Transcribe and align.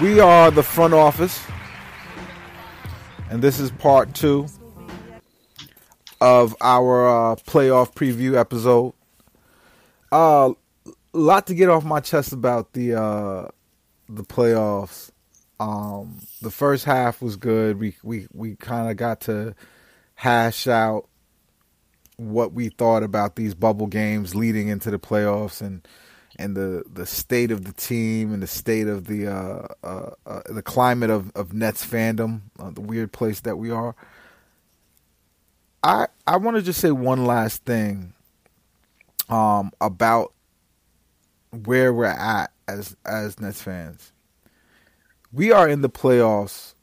We 0.00 0.18
are 0.18 0.50
the 0.50 0.62
front 0.62 0.94
office, 0.94 1.44
and 3.28 3.42
this 3.42 3.60
is 3.60 3.70
part 3.70 4.14
two 4.14 4.46
of 6.22 6.56
our 6.62 7.06
uh, 7.32 7.36
playoff 7.36 7.92
preview 7.92 8.34
episode. 8.34 8.94
A 10.10 10.14
uh, 10.14 10.52
lot 11.12 11.46
to 11.48 11.54
get 11.54 11.68
off 11.68 11.84
my 11.84 12.00
chest 12.00 12.32
about 12.32 12.72
the 12.72 12.94
uh, 12.94 13.48
the 14.08 14.24
playoffs. 14.24 15.10
Um, 15.58 16.20
the 16.40 16.50
first 16.50 16.86
half 16.86 17.20
was 17.20 17.36
good. 17.36 17.78
We 17.78 17.94
we 18.02 18.26
we 18.32 18.56
kind 18.56 18.90
of 18.90 18.96
got 18.96 19.20
to 19.22 19.54
hash 20.14 20.66
out 20.66 21.10
what 22.16 22.54
we 22.54 22.70
thought 22.70 23.02
about 23.02 23.36
these 23.36 23.54
bubble 23.54 23.86
games 23.86 24.34
leading 24.34 24.68
into 24.68 24.90
the 24.90 24.98
playoffs 24.98 25.60
and 25.60 25.86
and 26.40 26.56
the 26.56 26.82
the 26.92 27.06
state 27.06 27.50
of 27.50 27.64
the 27.64 27.72
team 27.72 28.32
and 28.32 28.42
the 28.42 28.46
state 28.46 28.88
of 28.88 29.06
the 29.06 29.28
uh, 29.28 29.66
uh, 29.84 30.10
uh, 30.26 30.40
the 30.46 30.62
climate 30.62 31.10
of, 31.10 31.30
of 31.36 31.52
Nets 31.52 31.86
fandom, 31.86 32.40
uh, 32.58 32.70
the 32.70 32.80
weird 32.80 33.12
place 33.12 33.40
that 33.40 33.56
we 33.56 33.70
are. 33.70 33.94
I 35.82 36.06
I 36.26 36.38
want 36.38 36.56
to 36.56 36.62
just 36.62 36.80
say 36.80 36.90
one 36.90 37.26
last 37.26 37.64
thing 37.64 38.14
um, 39.28 39.70
about 39.80 40.32
where 41.64 41.92
we're 41.92 42.06
at 42.06 42.50
as 42.66 42.96
as 43.04 43.38
Nets 43.38 43.62
fans. 43.62 44.12
We 45.32 45.52
are 45.52 45.68
in 45.68 45.82
the 45.82 45.90
playoffs, 45.90 46.74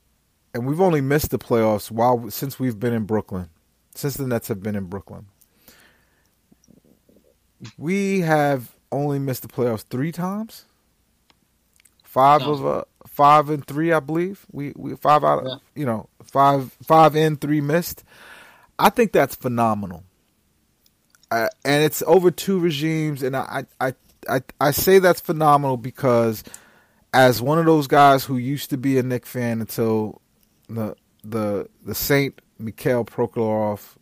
and 0.53 0.66
we've 0.67 0.80
only 0.80 1.02
missed 1.02 1.31
the 1.31 1.39
playoffs 1.39 1.92
while 1.92 2.30
since 2.30 2.59
we've 2.59 2.80
been 2.80 2.94
in 2.94 3.05
Brooklyn, 3.05 3.49
since 3.95 4.16
the 4.16 4.27
Nets 4.27 4.47
have 4.47 4.61
been 4.61 4.75
in 4.75 4.86
Brooklyn. 4.86 5.25
We 7.77 8.19
have 8.21 8.77
only 8.91 9.19
missed 9.19 9.41
the 9.41 9.47
playoffs 9.47 9.83
three 9.83 10.11
times. 10.11 10.66
Five 12.03 12.41
of 12.41 12.66
uh, 12.66 12.83
five 13.05 13.49
and 13.49 13.66
three, 13.66 13.91
I 13.91 13.99
believe. 13.99 14.45
We 14.52 14.73
we 14.75 14.95
five 14.95 15.23
out, 15.23 15.43
yeah. 15.45 15.55
you 15.75 15.85
know, 15.85 16.09
five 16.23 16.71
five 16.83 17.15
and 17.15 17.39
three 17.39 17.61
missed. 17.61 18.03
I 18.80 18.89
think 18.89 19.11
that's 19.11 19.35
phenomenal. 19.35 20.03
Uh, 21.30 21.49
and 21.65 21.83
it's 21.83 22.02
over 22.08 22.31
two 22.31 22.59
regimes, 22.59 23.21
and 23.21 23.35
I, 23.35 23.65
I 23.81 23.93
I 24.30 24.41
I 24.59 24.71
say 24.71 24.99
that's 24.99 25.19
phenomenal 25.19 25.77
because 25.77 26.43
as 27.13 27.41
one 27.41 27.59
of 27.59 27.65
those 27.65 27.88
guys 27.88 28.23
who 28.23 28.38
used 28.38 28.69
to 28.69 28.77
be 28.77 28.97
a 28.97 29.03
Knick 29.03 29.25
fan 29.25 29.59
until 29.59 30.21
the 30.69 30.95
the 31.23 31.67
the 31.85 31.95
Saint 31.95 32.41
Mikhail 32.59 33.05
Prokhorov 33.05 33.95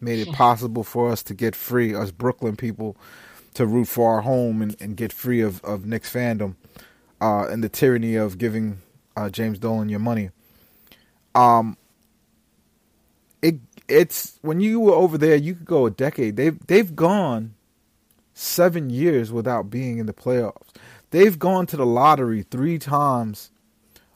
made 0.00 0.26
it 0.26 0.32
possible 0.32 0.84
for 0.84 1.10
us 1.10 1.22
to 1.24 1.34
get 1.34 1.54
free, 1.54 1.94
us 1.94 2.10
Brooklyn 2.10 2.56
people, 2.56 2.96
to 3.54 3.66
root 3.66 3.88
for 3.88 4.14
our 4.14 4.20
home 4.22 4.62
and, 4.62 4.76
and 4.80 4.96
get 4.96 5.12
free 5.12 5.40
of, 5.40 5.62
of 5.64 5.84
Knicks 5.84 6.12
fandom 6.12 6.54
uh, 7.20 7.46
and 7.48 7.62
the 7.62 7.68
tyranny 7.68 8.14
of 8.14 8.38
giving 8.38 8.78
uh, 9.16 9.28
James 9.28 9.58
Dolan 9.58 9.88
your 9.88 10.00
money. 10.00 10.30
Um, 11.34 11.76
it 13.42 13.56
it's 13.88 14.38
when 14.42 14.60
you 14.60 14.80
were 14.80 14.94
over 14.94 15.18
there, 15.18 15.36
you 15.36 15.54
could 15.54 15.66
go 15.66 15.86
a 15.86 15.90
decade. 15.90 16.36
They've 16.36 16.58
they've 16.66 16.94
gone 16.94 17.54
seven 18.34 18.90
years 18.90 19.32
without 19.32 19.70
being 19.70 19.98
in 19.98 20.06
the 20.06 20.12
playoffs. 20.12 20.68
They've 21.10 21.38
gone 21.38 21.66
to 21.66 21.76
the 21.76 21.86
lottery 21.86 22.42
three 22.42 22.78
times. 22.78 23.50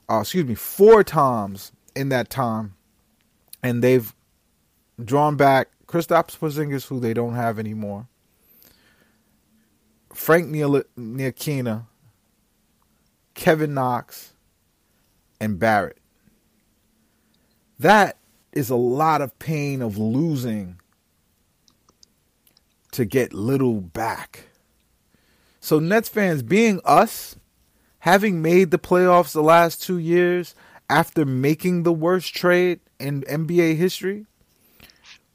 Uh, 0.09 0.21
excuse 0.21 0.45
me, 0.45 0.55
four 0.55 1.03
times 1.03 1.71
in 1.95 2.09
that 2.09 2.29
time, 2.29 2.75
and 3.63 3.83
they've 3.83 4.13
drawn 5.03 5.35
back 5.35 5.69
Kristaps 5.87 6.37
Porzingis, 6.37 6.87
who 6.87 6.99
they 6.99 7.13
don't 7.13 7.35
have 7.35 7.57
anymore. 7.57 8.07
Frank 10.15 10.47
Ntilikina, 10.49 11.85
Kevin 13.33 13.73
Knox, 13.73 14.33
and 15.39 15.59
Barrett. 15.59 15.97
That 17.77 18.17
is 18.53 18.69
a 18.69 18.75
lot 18.75 19.21
of 19.21 19.37
pain 19.37 19.81
of 19.81 19.97
losing 19.97 20.79
to 22.91 23.03
get 23.03 23.33
little 23.33 23.81
back. 23.81 24.47
So 25.59 25.79
Nets 25.79 26.07
fans 26.07 26.41
being 26.41 26.79
us, 26.85 27.35
having 27.99 28.41
made 28.41 28.71
the 28.71 28.79
playoffs 28.79 29.33
the 29.33 29.43
last 29.43 29.83
2 29.83 29.97
years 29.97 30.55
after 30.89 31.25
making 31.25 31.83
the 31.83 31.91
worst 31.91 32.33
trade 32.33 32.79
in 32.99 33.23
NBA 33.23 33.75
history, 33.75 34.25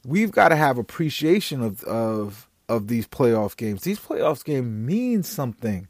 we've 0.06 0.30
got 0.30 0.48
to 0.48 0.56
have 0.56 0.78
appreciation 0.78 1.60
of 1.60 1.84
of 1.84 2.48
of 2.70 2.86
these 2.86 3.06
playoff 3.06 3.56
games. 3.56 3.82
These 3.82 3.98
playoffs 3.98 4.44
games 4.44 4.68
mean 4.68 5.24
something. 5.24 5.88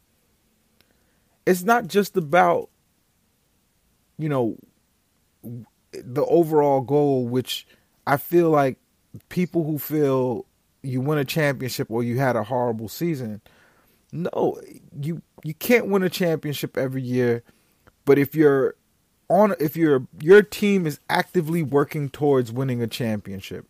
It's 1.45 1.63
not 1.63 1.87
just 1.87 2.17
about 2.17 2.69
you 4.17 4.27
know 4.27 4.57
the 5.93 6.25
overall 6.25 6.81
goal 6.81 7.27
which 7.27 7.67
I 8.07 8.17
feel 8.17 8.49
like 8.49 8.77
people 9.29 9.63
who 9.63 9.77
feel 9.77 10.45
you 10.81 11.01
win 11.01 11.19
a 11.19 11.25
championship 11.25 11.89
or 11.91 12.03
you 12.03 12.17
had 12.17 12.35
a 12.35 12.43
horrible 12.43 12.89
season. 12.89 13.41
No, 14.11 14.59
you 14.99 15.21
you 15.43 15.53
can't 15.53 15.87
win 15.87 16.03
a 16.03 16.09
championship 16.09 16.77
every 16.77 17.03
year, 17.03 17.43
but 18.05 18.17
if 18.17 18.35
you're 18.35 18.75
on 19.29 19.53
if 19.59 19.77
your 19.77 20.07
your 20.19 20.41
team 20.41 20.87
is 20.87 20.99
actively 21.09 21.61
working 21.61 22.09
towards 22.09 22.51
winning 22.51 22.81
a 22.81 22.87
championship, 22.87 23.67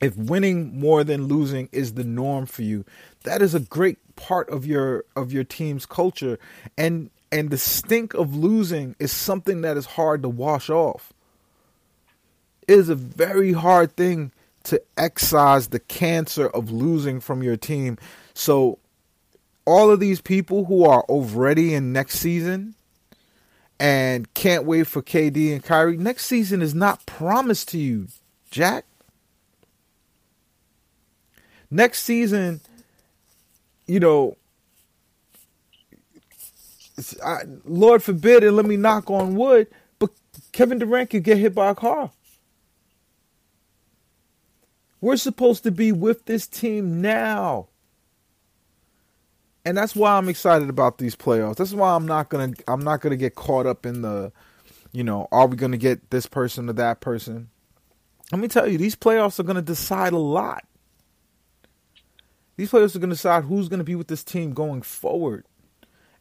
if 0.00 0.16
winning 0.16 0.78
more 0.78 1.04
than 1.04 1.24
losing 1.24 1.68
is 1.72 1.94
the 1.94 2.04
norm 2.04 2.46
for 2.46 2.62
you, 2.62 2.84
that 3.24 3.42
is 3.42 3.54
a 3.54 3.60
great 3.60 3.98
part 4.16 4.48
of 4.50 4.66
your 4.66 5.04
of 5.14 5.32
your 5.32 5.44
team's 5.44 5.86
culture 5.86 6.38
and 6.76 7.10
and 7.32 7.50
the 7.50 7.58
stink 7.58 8.14
of 8.14 8.34
losing 8.34 8.94
is 8.98 9.12
something 9.12 9.62
that 9.62 9.76
is 9.76 9.86
hard 9.86 10.22
to 10.22 10.28
wash 10.28 10.70
off. 10.70 11.12
It 12.68 12.78
is 12.78 12.88
a 12.88 12.94
very 12.94 13.52
hard 13.52 13.96
thing 13.96 14.32
to 14.64 14.80
excise 14.96 15.68
the 15.68 15.78
cancer 15.78 16.48
of 16.48 16.70
losing 16.70 17.20
from 17.20 17.42
your 17.42 17.56
team. 17.56 17.98
So 18.34 18.78
all 19.64 19.90
of 19.90 20.00
these 20.00 20.20
people 20.20 20.64
who 20.64 20.84
are 20.84 21.02
already 21.02 21.74
in 21.74 21.92
next 21.92 22.18
season 22.18 22.74
and 23.78 24.32
can't 24.34 24.64
wait 24.64 24.86
for 24.86 25.02
KD 25.02 25.52
and 25.52 25.62
Kyrie, 25.62 25.96
next 25.96 26.26
season 26.26 26.62
is 26.62 26.74
not 26.74 27.06
promised 27.06 27.68
to 27.68 27.78
you, 27.78 28.08
Jack 28.50 28.84
next 31.76 32.02
season, 32.02 32.60
you 33.86 34.00
know, 34.00 34.36
I, 37.24 37.42
Lord 37.64 38.02
forbid, 38.02 38.42
and 38.42 38.56
let 38.56 38.66
me 38.66 38.76
knock 38.76 39.10
on 39.10 39.36
wood, 39.36 39.68
but 39.98 40.10
Kevin 40.52 40.78
Durant 40.78 41.10
could 41.10 41.22
get 41.22 41.38
hit 41.38 41.54
by 41.54 41.70
a 41.70 41.74
car. 41.74 42.10
We're 45.00 45.16
supposed 45.16 45.62
to 45.64 45.70
be 45.70 45.92
with 45.92 46.24
this 46.24 46.46
team 46.46 47.00
now. 47.00 47.68
And 49.64 49.76
that's 49.76 49.94
why 49.94 50.16
I'm 50.16 50.28
excited 50.28 50.70
about 50.70 50.98
these 50.98 51.16
playoffs. 51.16 51.56
That's 51.56 51.72
why 51.72 51.94
I'm 51.94 52.06
not 52.06 52.28
gonna 52.28 52.52
I'm 52.68 52.82
not 52.82 53.00
gonna 53.00 53.16
get 53.16 53.34
caught 53.34 53.66
up 53.66 53.84
in 53.84 54.02
the, 54.02 54.32
you 54.92 55.04
know, 55.04 55.28
are 55.32 55.46
we 55.46 55.56
gonna 55.56 55.76
get 55.76 56.10
this 56.10 56.26
person 56.26 56.70
or 56.70 56.72
that 56.74 57.00
person? 57.00 57.50
Let 58.32 58.40
me 58.40 58.48
tell 58.48 58.66
you, 58.66 58.78
these 58.78 58.96
playoffs 58.96 59.38
are 59.38 59.42
gonna 59.42 59.62
decide 59.62 60.12
a 60.12 60.18
lot. 60.18 60.64
These 62.56 62.70
players 62.70 62.96
are 62.96 62.98
going 62.98 63.10
to 63.10 63.16
decide 63.16 63.44
who's 63.44 63.68
going 63.68 63.78
to 63.78 63.84
be 63.84 63.94
with 63.94 64.08
this 64.08 64.24
team 64.24 64.52
going 64.52 64.82
forward. 64.82 65.44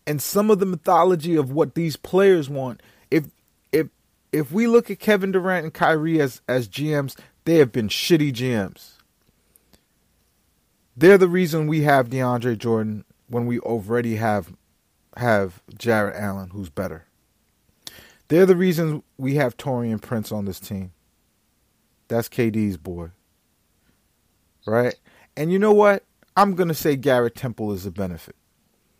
And 0.06 0.22
some 0.22 0.52
of 0.52 0.60
the 0.60 0.66
mythology 0.66 1.36
of 1.36 1.52
what 1.52 1.76
these 1.76 1.96
players 1.96 2.50
want, 2.50 2.82
if 3.10 3.26
if 3.72 3.88
if 4.32 4.52
we 4.52 4.68
look 4.68 4.92
at 4.92 5.00
Kevin 5.00 5.32
Durant 5.32 5.64
and 5.64 5.74
Kyrie 5.74 6.22
as 6.22 6.42
as 6.48 6.68
GMs, 6.68 7.18
they 7.46 7.56
have 7.56 7.72
been 7.72 7.88
shitty 7.88 8.34
GMs. 8.34 8.94
They're 10.96 11.18
the 11.18 11.28
reason 11.28 11.68
we 11.68 11.82
have 11.82 12.10
DeAndre 12.10 12.58
Jordan 12.58 13.06
when 13.28 13.48
we 13.48 13.60
already 13.60 14.18
have 14.18 14.54
have 15.18 15.62
Jarrett 15.78 16.16
Allen, 16.16 16.52
who's 16.52 16.70
better. 16.70 17.06
They're 18.28 18.46
the 18.46 18.56
reason 18.56 19.04
we 19.18 19.36
have 19.36 19.58
Taurean 19.58 20.02
Prince 20.02 20.32
on 20.32 20.46
this 20.46 20.60
team. 20.60 20.92
That's 22.08 22.30
KD's 22.30 22.78
boy. 22.78 23.10
Right? 24.66 24.96
And 25.38 25.52
you 25.52 25.60
know 25.60 25.74
what? 25.74 26.04
I'm 26.36 26.56
going 26.56 26.68
to 26.68 26.74
say 26.74 26.96
Garrett 26.96 27.36
Temple 27.36 27.72
is 27.72 27.86
a 27.86 27.92
benefit. 27.92 28.36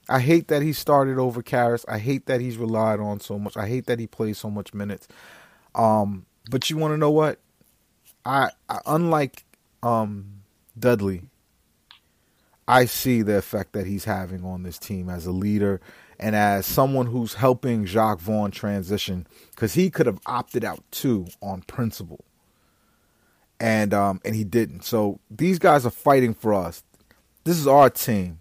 I 0.08 0.20
hate 0.20 0.48
that 0.50 0.62
he 0.62 0.72
started 0.72 1.18
over 1.18 1.42
Caris. 1.42 1.86
I 1.88 1.98
hate 1.98 2.28
that 2.28 2.40
he's 2.40 2.58
relied 2.58 3.00
on 3.00 3.20
so 3.20 3.40
much. 3.40 3.58
I 3.58 3.68
hate 3.68 3.88
that 3.88 4.00
he 4.00 4.08
plays 4.08 4.38
so 4.38 4.50
much 4.50 4.74
minutes. 4.74 5.08
Um, 5.74 6.26
but 6.50 6.70
you 6.70 6.78
want 6.78 6.94
to 6.94 6.98
know 6.98 7.12
what? 7.12 7.40
I, 8.26 8.52
I 8.70 8.80
unlike 8.86 9.46
um, 9.84 10.42
Dudley, 10.78 11.24
I 12.68 12.86
see 12.86 13.22
the 13.22 13.38
effect 13.38 13.74
that 13.74 13.86
he's 13.86 14.06
having 14.06 14.44
on 14.44 14.64
this 14.64 14.80
team 14.80 15.10
as 15.10 15.26
a 15.26 15.32
leader 15.32 15.82
and 16.20 16.36
as 16.36 16.66
someone 16.66 17.08
who's 17.08 17.34
helping 17.34 17.86
Jacques 17.86 18.20
Vaughn 18.20 18.52
transition 18.52 19.28
because 19.52 19.74
he 19.74 19.90
could 19.90 20.06
have 20.06 20.20
opted 20.26 20.64
out 20.64 20.84
too 20.92 21.28
on 21.42 21.62
principle, 21.64 22.24
and 23.60 23.94
um, 23.94 24.22
and 24.24 24.36
he 24.36 24.44
didn't. 24.44 24.84
So 24.84 25.20
these 25.30 25.60
guys 25.60 25.86
are 25.86 25.92
fighting 25.92 26.34
for 26.34 26.54
us. 26.54 26.84
This 27.46 27.60
is 27.60 27.68
our 27.68 27.92
team. 27.92 28.40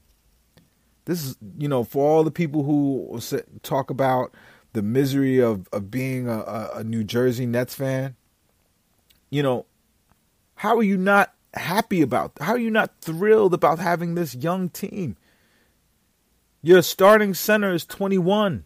This 1.04 1.22
is 1.22 1.36
you 1.58 1.68
know 1.68 1.84
for 1.84 2.10
all 2.10 2.24
the 2.24 2.30
people 2.30 2.64
who 2.64 3.20
talk 3.62 3.90
about 3.90 4.34
the 4.72 4.80
misery 4.80 5.40
of 5.40 5.68
of 5.72 5.90
being 5.90 6.26
a, 6.26 6.70
a 6.76 6.84
New 6.84 7.04
Jersey 7.04 7.44
Nets 7.44 7.74
fan. 7.74 8.16
You 9.28 9.42
know, 9.42 9.66
how 10.54 10.78
are 10.78 10.82
you 10.82 10.96
not 10.96 11.34
happy 11.52 12.00
about? 12.00 12.32
How 12.40 12.52
are 12.52 12.58
you 12.58 12.70
not 12.70 12.98
thrilled 13.02 13.52
about 13.52 13.78
having 13.78 14.14
this 14.14 14.34
young 14.34 14.70
team? 14.70 15.16
Your 16.62 16.80
starting 16.80 17.34
center 17.34 17.74
is 17.74 17.84
21. 17.84 18.64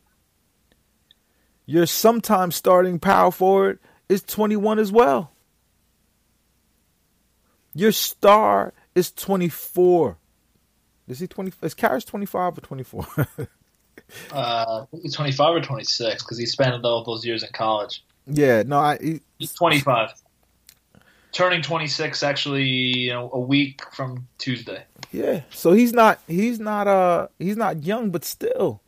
Your 1.66 1.84
sometimes 1.84 2.54
starting 2.54 3.00
power 3.00 3.32
forward 3.32 3.80
is 4.08 4.22
21 4.22 4.78
as 4.78 4.92
well. 4.92 5.32
Your 7.74 7.90
star 7.90 8.72
is 8.94 9.10
24. 9.10 10.16
Is 11.08 11.18
he 11.18 11.26
20? 11.26 11.52
Is 11.62 11.74
Caris 11.74 12.04
25 12.04 12.58
or 12.58 12.60
24? 12.60 13.06
uh, 14.32 14.86
he's 15.02 15.14
25 15.14 15.56
or 15.56 15.60
26 15.60 16.22
because 16.22 16.38
he 16.38 16.46
spent 16.46 16.84
all 16.84 17.04
those 17.04 17.24
years 17.24 17.42
in 17.42 17.50
college. 17.52 18.04
Yeah, 18.26 18.62
no, 18.64 18.78
I, 18.78 18.98
he, 18.98 19.20
he's 19.38 19.52
25 19.52 20.12
turning 21.32 21.62
26 21.62 22.22
actually 22.22 22.64
you 22.64 23.10
know 23.10 23.30
a 23.32 23.40
week 23.40 23.82
from 23.92 24.26
Tuesday. 24.38 24.82
Yeah. 25.12 25.42
So 25.50 25.72
he's 25.72 25.92
not 25.92 26.20
he's 26.26 26.58
not 26.58 26.86
uh 26.86 27.28
he's 27.38 27.56
not 27.56 27.84
young 27.84 28.10
but 28.10 28.24
still 28.24 28.82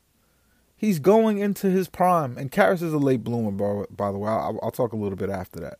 he's 0.77 0.99
going 0.99 1.39
into 1.39 1.69
his 1.69 1.89
prime 1.89 2.37
and 2.39 2.51
Caris 2.51 2.83
is 2.83 2.93
a 2.93 2.99
late 2.99 3.23
bloomer 3.23 3.51
by, 3.51 3.85
by 3.95 4.13
the 4.13 4.19
way. 4.19 4.31
I'll, 4.31 4.59
I'll 4.63 4.71
talk 4.71 4.93
a 4.93 4.97
little 4.97 5.17
bit 5.17 5.31
after 5.31 5.61
that. 5.61 5.79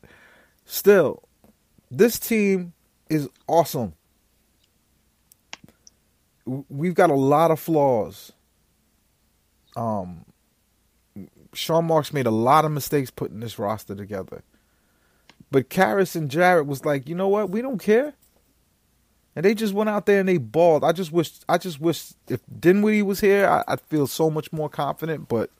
Still 0.65 1.23
this 1.91 2.19
team 2.19 2.73
is 3.09 3.29
awesome. 3.49 3.95
We've 6.69 6.95
got 6.95 7.11
a 7.11 7.15
lot 7.15 7.51
of 7.51 7.61
flaws. 7.61 8.33
Um 9.77 10.25
Sean 11.53 11.87
Marks 11.87 12.13
made 12.13 12.27
a 12.27 12.31
lot 12.31 12.65
of 12.65 12.73
mistakes 12.73 13.11
putting 13.11 13.41
this 13.41 13.59
roster 13.59 13.95
together. 13.95 14.43
But 15.51 15.69
Caris 15.69 16.15
and 16.15 16.31
Jarrett 16.31 16.67
was 16.67 16.85
like, 16.85 17.09
you 17.09 17.15
know 17.15 17.29
what? 17.29 17.51
We 17.51 17.61
don't 17.61 17.83
care. 17.83 18.15
And 19.35 19.45
they 19.45 19.55
just 19.55 19.75
went 19.75 19.91
out 19.91 20.07
there 20.07 20.21
and 20.21 20.29
they 20.29 20.39
balled. 20.39 20.85
I 20.85 20.93
just 20.93 21.13
wish 21.13 21.33
I 21.49 21.59
just 21.59 21.81
wish 21.81 22.13
if 22.29 22.41
Dinwiddie 22.59 23.03
was 23.03 23.21
here, 23.21 23.47
I, 23.47 23.73
would 23.73 23.81
feel 23.83 24.07
so 24.07 24.31
much 24.31 24.53
more 24.53 24.69
confident. 24.69 25.29
But 25.29 25.51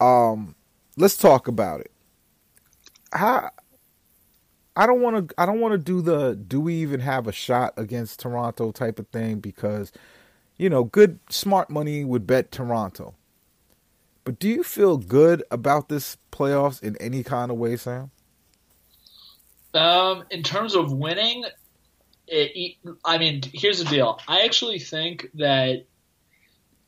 um 0.00 0.54
let's 0.96 1.16
talk 1.16 1.48
about 1.48 1.80
it. 1.80 1.90
How 3.12 3.50
I 4.74 4.86
don't 4.86 5.00
want 5.00 5.28
to 5.28 5.34
I 5.38 5.46
don't 5.46 5.60
want 5.60 5.72
to 5.72 5.78
do 5.78 6.00
the 6.00 6.34
do 6.34 6.60
we 6.60 6.74
even 6.76 7.00
have 7.00 7.26
a 7.26 7.32
shot 7.32 7.74
against 7.76 8.20
Toronto 8.20 8.72
type 8.72 8.98
of 8.98 9.08
thing 9.08 9.40
because 9.40 9.92
you 10.56 10.70
know, 10.70 10.84
good 10.84 11.18
smart 11.28 11.70
money 11.70 12.04
would 12.04 12.26
bet 12.26 12.52
Toronto. 12.52 13.14
But 14.24 14.38
do 14.38 14.48
you 14.48 14.62
feel 14.62 14.96
good 14.96 15.42
about 15.50 15.88
this 15.88 16.16
playoffs 16.30 16.80
in 16.80 16.96
any 16.98 17.24
kind 17.24 17.50
of 17.50 17.56
way, 17.56 17.76
Sam? 17.76 18.12
Um, 19.74 20.24
in 20.30 20.44
terms 20.44 20.76
of 20.76 20.92
winning, 20.92 21.44
it, 22.28 22.76
I 23.04 23.18
mean, 23.18 23.42
here's 23.52 23.82
the 23.82 23.84
deal. 23.86 24.20
I 24.28 24.42
actually 24.42 24.78
think 24.78 25.28
that 25.34 25.86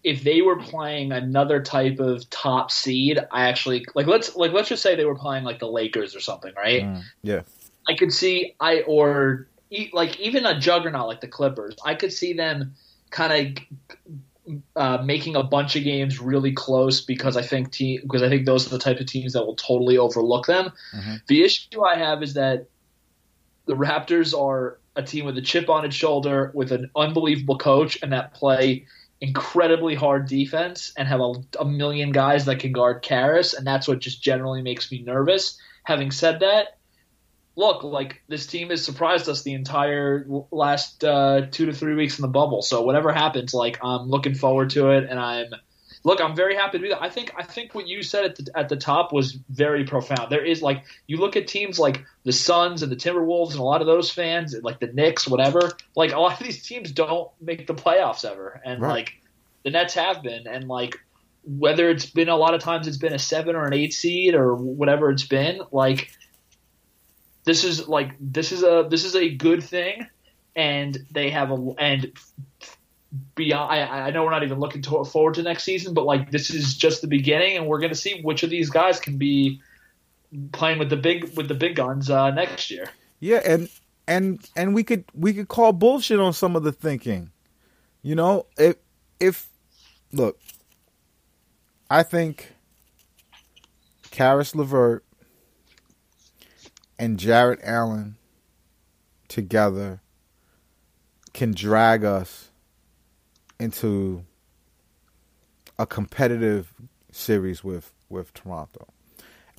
if 0.05 0.23
they 0.23 0.43
were 0.43 0.61
playing 0.61 1.11
another 1.11 1.61
type 1.61 1.99
of 1.99 2.29
top 2.31 2.71
seed, 2.71 3.19
I 3.33 3.49
actually 3.49 3.87
like 3.97 4.07
let's 4.07 4.37
like 4.37 4.53
let's 4.53 4.69
just 4.69 4.83
say 4.83 4.95
they 4.95 5.07
were 5.07 5.17
playing 5.17 5.43
like 5.45 5.59
the 5.59 5.67
Lakers 5.67 6.15
or 6.15 6.21
something, 6.21 6.53
right? 6.57 6.83
Mm, 6.83 7.03
yeah. 7.23 7.41
I 7.89 7.95
could 7.95 8.13
see 8.13 8.55
I 8.61 8.83
or 8.83 9.49
like 9.93 10.19
even 10.21 10.47
a 10.47 10.59
juggernaut 10.59 11.09
like 11.09 11.21
the 11.21 11.29
Clippers. 11.29 11.77
I 11.85 11.95
could 11.95 12.13
see 12.13 12.33
them 12.33 12.75
kind 13.11 13.57
of 13.57 13.65
uh, 14.77 15.03
making 15.03 15.37
a 15.37 15.43
bunch 15.43 15.75
of 15.77 15.85
games 15.85 16.21
really 16.21 16.53
close 16.53 17.01
because 17.01 17.37
I 17.37 17.43
think 17.43 17.73
team 17.73 18.01
because 18.03 18.23
I 18.23 18.29
think 18.29 18.47
those 18.47 18.67
are 18.67 18.71
the 18.71 18.79
type 18.79 19.01
of 19.01 19.07
teams 19.07 19.33
that 19.33 19.45
will 19.45 19.57
totally 19.57 19.99
overlook 19.99 20.47
them. 20.47 20.73
Mm-hmm. 20.95 21.15
The 21.27 21.43
issue 21.43 21.83
I 21.83 21.97
have 21.97 22.23
is 22.23 22.35
that 22.35 22.67
the 23.67 23.75
Raptors 23.75 24.39
are 24.39 24.79
a 24.97 25.03
team 25.03 25.25
with 25.25 25.39
a 25.39 25.43
chip 25.43 25.69
on 25.71 25.85
its 25.85 25.97
shoulder, 25.97 26.53
with 26.55 26.73
an 26.73 26.91
unbelievable 26.95 27.59
coach, 27.59 27.99
and 28.03 28.13
that 28.13 28.35
play 28.35 28.87
incredibly 29.21 29.95
hard 29.95 30.29
defense 30.29 30.93
and 30.97 31.09
have 31.09 31.21
a, 31.21 31.33
a 31.59 31.65
million 31.65 32.13
guys 32.13 32.45
that 32.45 32.59
can 32.59 32.73
guard 32.73 33.03
Caris, 33.03 33.55
and 33.55 33.67
that's 33.67 33.89
what 33.89 33.99
just 33.99 34.23
generally 34.23 34.61
makes 34.61 34.93
me 34.93 35.03
nervous. 35.03 35.59
Having 35.85 36.11
said 36.11 36.41
that, 36.41 36.79
look, 37.57 37.85
like 37.85 38.23
this 38.29 38.47
team 38.47 38.71
has 38.71 38.85
surprised 38.85 39.29
us 39.29 39.43
the 39.43 39.55
entire 39.55 40.27
last 40.51 41.05
uh, 41.05 41.47
two 41.51 41.67
to 41.67 41.73
three 41.73 41.95
weeks 41.95 42.19
in 42.19 42.23
the 42.23 42.29
bubble. 42.29 42.63
So 42.63 42.83
whatever 42.83 43.13
happens, 43.13 43.55
like 43.55 43.79
I'm 43.83 44.09
looking 44.09 44.35
forward 44.35 44.71
to 44.71 44.91
it, 44.91 45.09
and 45.09 45.19
I'm 45.19 45.47
look, 46.05 46.21
I'm 46.21 46.37
very 46.37 46.55
happy 46.55 46.79
to 46.79 46.85
do 46.85 46.91
that. 46.91 47.03
I 47.03 47.09
think 47.09 47.33
I 47.37 47.43
think 47.43 47.75
what 47.75 47.89
you 47.89 48.03
said 48.03 48.25
at 48.25 48.37
the, 48.37 48.51
at 48.55 48.69
the 48.69 48.77
top 48.77 49.13
was 49.13 49.33
very 49.49 49.85
profound. 49.85 50.31
There 50.31 50.45
is 50.45 50.63
like 50.63 50.85
you 51.07 51.17
look 51.17 51.37
at 51.37 51.47
teams 51.49 51.79
like 51.79 52.05
the 52.25 52.33
Suns 52.33 52.83
and 52.83 52.93
the 52.93 52.97
Timberwolves 52.97 53.53
and 53.53 53.61
a 53.61 53.65
lot 53.65 53.81
of 53.81 53.87
those 53.87 54.11
fans, 54.11 54.55
like 54.63 54.81
the 54.81 54.89
Knicks, 54.89 55.27
whatever. 55.27 55.73
Like 55.97 56.13
a 56.13 56.21
lot 56.21 56.41
of 56.41 56.47
these 56.47 56.63
teams 56.63 56.93
don't 56.93 57.31
make 57.41 57.67
the 57.67 57.75
playoffs 57.75 58.25
ever, 58.25 58.61
and 58.65 58.81
right. 58.81 58.91
like 58.91 59.15
the 59.65 59.71
Nets 59.71 59.95
have 59.95 60.23
been, 60.23 60.47
and 60.47 60.69
like 60.69 60.99
whether 61.47 61.91
it's 61.91 62.07
been 62.07 62.29
a 62.31 62.37
lot 62.37 62.55
of 62.55 62.63
times 62.63 62.87
it's 62.87 62.97
been 62.97 63.13
a 63.13 63.19
seven 63.19 63.55
or 63.55 63.67
an 63.67 63.75
eight 63.75 63.93
seed 63.93 64.35
or 64.35 64.55
whatever 64.55 65.11
it's 65.11 65.27
been, 65.27 65.61
like 65.73 66.11
this 67.45 67.65
is 67.65 67.89
like 67.89 68.13
this 68.21 68.53
is 68.53 68.63
a 68.63 68.87
this 68.89 69.05
is 69.05 69.15
a 69.15 69.29
good 69.29 69.63
thing 69.63 70.07
and 70.57 70.99
they 71.11 71.31
have 71.31 71.51
a 71.51 71.75
and 71.79 72.13
beyond. 73.35 73.73
I, 73.73 74.09
I 74.09 74.11
know 74.11 74.25
we're 74.25 74.31
not 74.31 74.43
even 74.43 74.59
looking 74.59 74.83
to, 74.83 75.05
forward 75.05 75.35
to 75.35 75.43
next 75.43 75.65
season, 75.65 75.95
but 75.95 76.05
like 76.05 76.31
this 76.31 76.51
is 76.51 76.75
just 76.75 77.01
the 77.01 77.07
beginning, 77.07 77.57
and 77.57 77.67
we're 77.67 77.81
to 77.81 77.95
see 77.95 78.21
which 78.23 78.43
of 78.43 78.51
these 78.51 78.71
guys 78.71 79.01
can 79.01 79.19
be 79.19 79.61
playing 80.53 80.79
with 80.79 80.91
the 80.91 80.97
big 80.97 81.37
with 81.37 81.49
the 81.49 81.55
big 81.55 81.77
guns 81.77 82.11
uh, 82.11 82.31
next 82.31 82.71
year. 82.71 82.89
Yeah, 83.21 83.41
and 83.45 83.69
and 84.07 84.49
and 84.57 84.75
we 84.75 84.85
could 84.85 85.05
we 85.15 85.33
could 85.33 85.49
call 85.49 85.73
bullshit 85.73 86.21
on 86.21 86.33
some 86.33 86.57
of 86.57 86.63
the 86.63 86.73
thinking. 86.73 87.31
You 88.03 88.15
know, 88.15 88.47
if 88.59 88.77
if 89.21 89.49
look, 90.13 90.39
I 91.91 92.03
think 92.03 92.53
Caris 94.11 94.55
LeVert 94.55 95.04
and 96.99 97.19
Jarrett 97.19 97.61
Allen 97.63 98.17
together 99.29 100.01
can 101.33 101.53
drag 101.53 102.05
us 102.05 102.51
into 103.59 104.25
a 105.79 105.87
competitive 105.87 106.73
series 107.11 107.65
with 107.65 107.93
with 108.09 108.33
Toronto. 108.35 108.87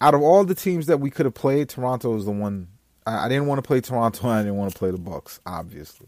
Out 0.01 0.13
of 0.13 0.21
all 0.21 0.43
the 0.43 0.55
teams 0.55 0.87
that 0.87 0.99
we 0.99 1.09
could 1.09 1.25
have 1.25 1.35
played, 1.35 1.69
Toronto 1.69 2.15
is 2.15 2.25
the 2.25 2.31
one. 2.31 2.67
I, 3.05 3.25
I 3.25 3.29
didn't 3.29 3.47
want 3.47 3.59
to 3.59 3.67
play 3.67 3.81
Toronto. 3.81 4.27
I 4.27 4.41
didn't 4.41 4.57
want 4.57 4.71
to 4.71 4.77
play 4.77 4.91
the 4.91 4.97
Bucks, 4.97 5.39
obviously, 5.45 6.07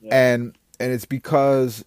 yeah. 0.00 0.34
and 0.34 0.58
and 0.78 0.92
it's 0.92 1.04
because 1.04 1.84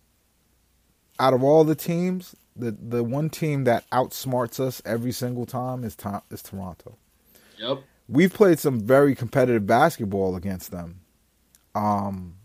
out 1.19 1.33
of 1.33 1.43
all 1.43 1.63
the 1.63 1.75
teams, 1.75 2.35
the 2.55 2.71
the 2.71 3.03
one 3.03 3.29
team 3.29 3.65
that 3.65 3.89
outsmarts 3.91 4.59
us 4.59 4.81
every 4.85 5.11
single 5.11 5.45
time 5.45 5.83
is 5.83 5.95
to, 5.97 6.21
is 6.29 6.41
Toronto. 6.41 6.97
Yep. 7.57 7.83
We've 8.07 8.33
played 8.33 8.59
some 8.59 8.79
very 8.79 9.15
competitive 9.15 9.65
basketball 9.65 10.35
against 10.35 10.71
them. 10.71 10.99
Um, 11.75 12.35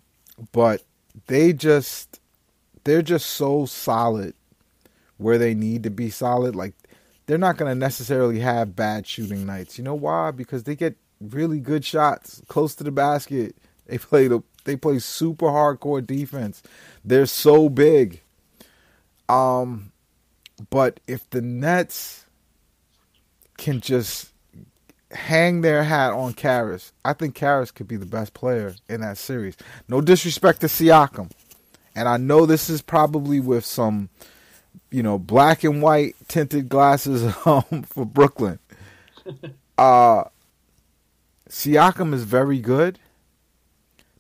but 0.53 0.83
they 1.27 1.53
just 1.53 2.21
they're 2.85 3.03
just 3.03 3.27
so 3.27 3.67
solid 3.67 4.35
where 5.19 5.37
they 5.39 5.55
need 5.55 5.83
to 5.83 5.91
be 5.91 6.11
solid. 6.11 6.57
Like 6.57 6.75
they're 7.27 7.39
not 7.39 7.57
going 7.57 7.71
to 7.71 7.75
necessarily 7.75 8.41
have 8.41 8.77
bad 8.77 9.07
shooting 9.07 9.45
nights. 9.45 9.77
You 9.77 9.85
know 9.85 9.95
why? 9.95 10.31
Because 10.31 10.65
they 10.65 10.75
get 10.75 10.97
really 11.21 11.61
good 11.61 11.85
shots 11.85 12.41
close 12.49 12.75
to 12.77 12.85
the 12.85 12.91
basket. 12.93 13.57
They 13.87 13.99
play 13.99 14.29
the 14.29 14.43
they 14.65 14.77
play 14.77 14.99
super 14.99 15.47
hardcore 15.47 16.07
defense. 16.07 16.63
They're 17.05 17.27
so 17.27 17.69
big. 17.69 18.21
Um 19.29 19.93
but 20.71 21.01
if 21.07 21.29
the 21.31 21.41
Nets 21.41 22.25
can 23.57 23.81
just 23.81 24.33
hang 25.11 25.63
their 25.63 25.83
hat 25.83 26.13
on 26.13 26.35
Caris, 26.35 26.93
I 27.05 27.13
think 27.13 27.35
Caris 27.35 27.71
could 27.71 27.89
be 27.89 27.97
the 27.97 28.07
best 28.07 28.35
player 28.35 28.75
in 28.89 29.01
that 29.01 29.19
series. 29.19 29.57
No 29.89 30.01
disrespect 30.01 30.61
to 30.61 30.67
Siakam. 30.67 31.31
And 31.95 32.09
I 32.09 32.17
know 32.17 32.47
this 32.47 32.71
is 32.71 32.83
probably 32.83 33.41
with 33.41 33.65
some, 33.65 34.09
you 34.91 35.03
know, 35.03 35.19
black 35.19 35.65
and 35.65 35.83
white 35.83 36.15
tinted 36.29 36.69
glasses 36.69 37.25
um, 37.47 37.83
for 37.85 38.05
Brooklyn. 38.05 38.59
Uh, 39.77 40.25
Siakam 41.49 42.13
is 42.13 42.25
very 42.25 42.59
good, 42.59 42.99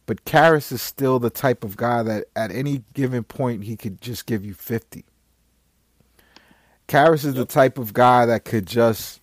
but 0.06 0.24
Caris 0.24 0.70
is 0.70 0.80
still 0.80 1.18
the 1.18 1.30
type 1.30 1.64
of 1.64 1.76
guy 1.76 2.04
that 2.04 2.26
at 2.36 2.52
any 2.52 2.84
given 2.94 3.24
point 3.24 3.64
he 3.64 3.76
could 3.76 4.00
just 4.00 4.26
give 4.26 4.44
you 4.44 4.54
50. 4.54 5.04
Caris 6.86 7.24
is 7.24 7.34
the 7.34 7.44
type 7.44 7.76
of 7.76 7.92
guy 7.92 8.24
that 8.24 8.44
could 8.44 8.66
just 8.66 9.20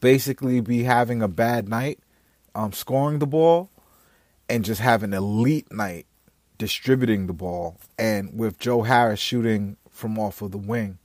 basically 0.00 0.60
be 0.60 0.84
having 0.84 1.22
a 1.22 1.28
bad 1.28 1.68
night, 1.68 1.98
um, 2.54 2.72
scoring 2.72 3.18
the 3.18 3.26
ball, 3.26 3.70
and 4.48 4.64
just 4.64 4.80
have 4.80 5.02
an 5.02 5.12
elite 5.12 5.72
night 5.72 6.06
distributing 6.58 7.26
the 7.26 7.32
ball. 7.32 7.78
And 7.98 8.38
with 8.38 8.58
Joe 8.58 8.82
Harris 8.82 9.20
shooting 9.20 9.76
from 9.90 10.18
off 10.18 10.42
of 10.42 10.52
the 10.52 10.58
wing, 10.58 10.98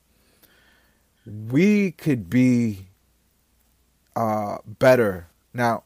we 1.26 1.92
could 1.92 2.30
be 2.30 2.88
uh, 4.16 4.58
better. 4.66 5.28
Now, 5.54 5.84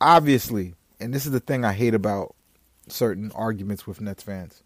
obviously, 0.00 0.74
and 0.98 1.14
this 1.14 1.26
is 1.26 1.32
the 1.32 1.40
thing 1.40 1.64
I 1.64 1.72
hate 1.72 1.94
about 1.94 2.34
certain 2.88 3.32
arguments 3.34 3.86
with 3.86 4.00
Nets 4.00 4.22
fans. 4.22 4.62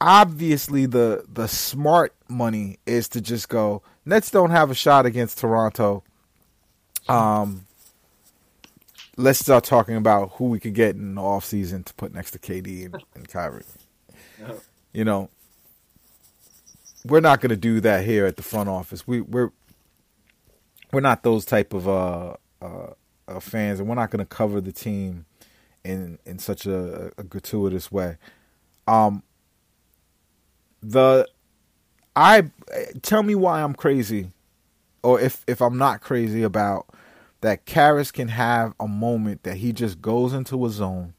Obviously, 0.00 0.86
the 0.86 1.24
the 1.32 1.48
smart 1.48 2.14
money 2.28 2.78
is 2.86 3.08
to 3.08 3.20
just 3.20 3.48
go. 3.48 3.82
Nets 4.04 4.30
don't 4.30 4.50
have 4.50 4.70
a 4.70 4.74
shot 4.74 5.06
against 5.06 5.38
Toronto. 5.38 6.02
Um, 7.08 7.66
let's 9.16 9.38
start 9.38 9.64
talking 9.64 9.96
about 9.96 10.32
who 10.32 10.46
we 10.46 10.60
could 10.60 10.74
get 10.74 10.96
in 10.96 11.14
the 11.14 11.22
off 11.22 11.44
season 11.44 11.84
to 11.84 11.94
put 11.94 12.12
next 12.12 12.32
to 12.32 12.38
KD 12.38 12.86
and, 12.86 13.02
and 13.14 13.28
Kyrie. 13.28 13.64
You 14.92 15.04
know, 15.04 15.30
we're 17.04 17.20
not 17.20 17.40
going 17.40 17.50
to 17.50 17.56
do 17.56 17.80
that 17.80 18.04
here 18.04 18.26
at 18.26 18.36
the 18.36 18.42
front 18.42 18.68
office. 18.68 19.06
We 19.06 19.20
we're 19.20 19.50
we're 20.92 21.00
not 21.00 21.22
those 21.22 21.44
type 21.44 21.72
of 21.72 21.88
uh, 21.88 22.36
uh, 22.60 22.90
uh, 23.28 23.40
fans, 23.40 23.80
and 23.80 23.88
we're 23.88 23.94
not 23.94 24.10
going 24.10 24.24
to 24.24 24.26
cover 24.26 24.60
the 24.60 24.72
team 24.72 25.26
in 25.84 26.18
in 26.26 26.38
such 26.38 26.66
a, 26.66 27.12
a 27.18 27.22
gratuitous 27.22 27.90
way. 27.90 28.18
Um, 28.86 29.22
the 30.90 31.28
I 32.14 32.50
tell 33.02 33.22
me 33.22 33.34
why 33.34 33.62
I'm 33.62 33.74
crazy, 33.74 34.30
or 35.02 35.20
if 35.20 35.44
if 35.46 35.60
I'm 35.60 35.76
not 35.76 36.00
crazy 36.00 36.42
about 36.42 36.86
that. 37.40 37.66
Caris 37.66 38.10
can 38.10 38.28
have 38.28 38.74
a 38.80 38.88
moment 38.88 39.42
that 39.42 39.56
he 39.56 39.72
just 39.72 40.00
goes 40.00 40.32
into 40.32 40.64
a 40.64 40.70
zone 40.70 41.14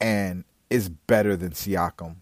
and 0.00 0.44
is 0.70 0.88
better 0.88 1.36
than 1.36 1.50
Siakam 1.50 2.16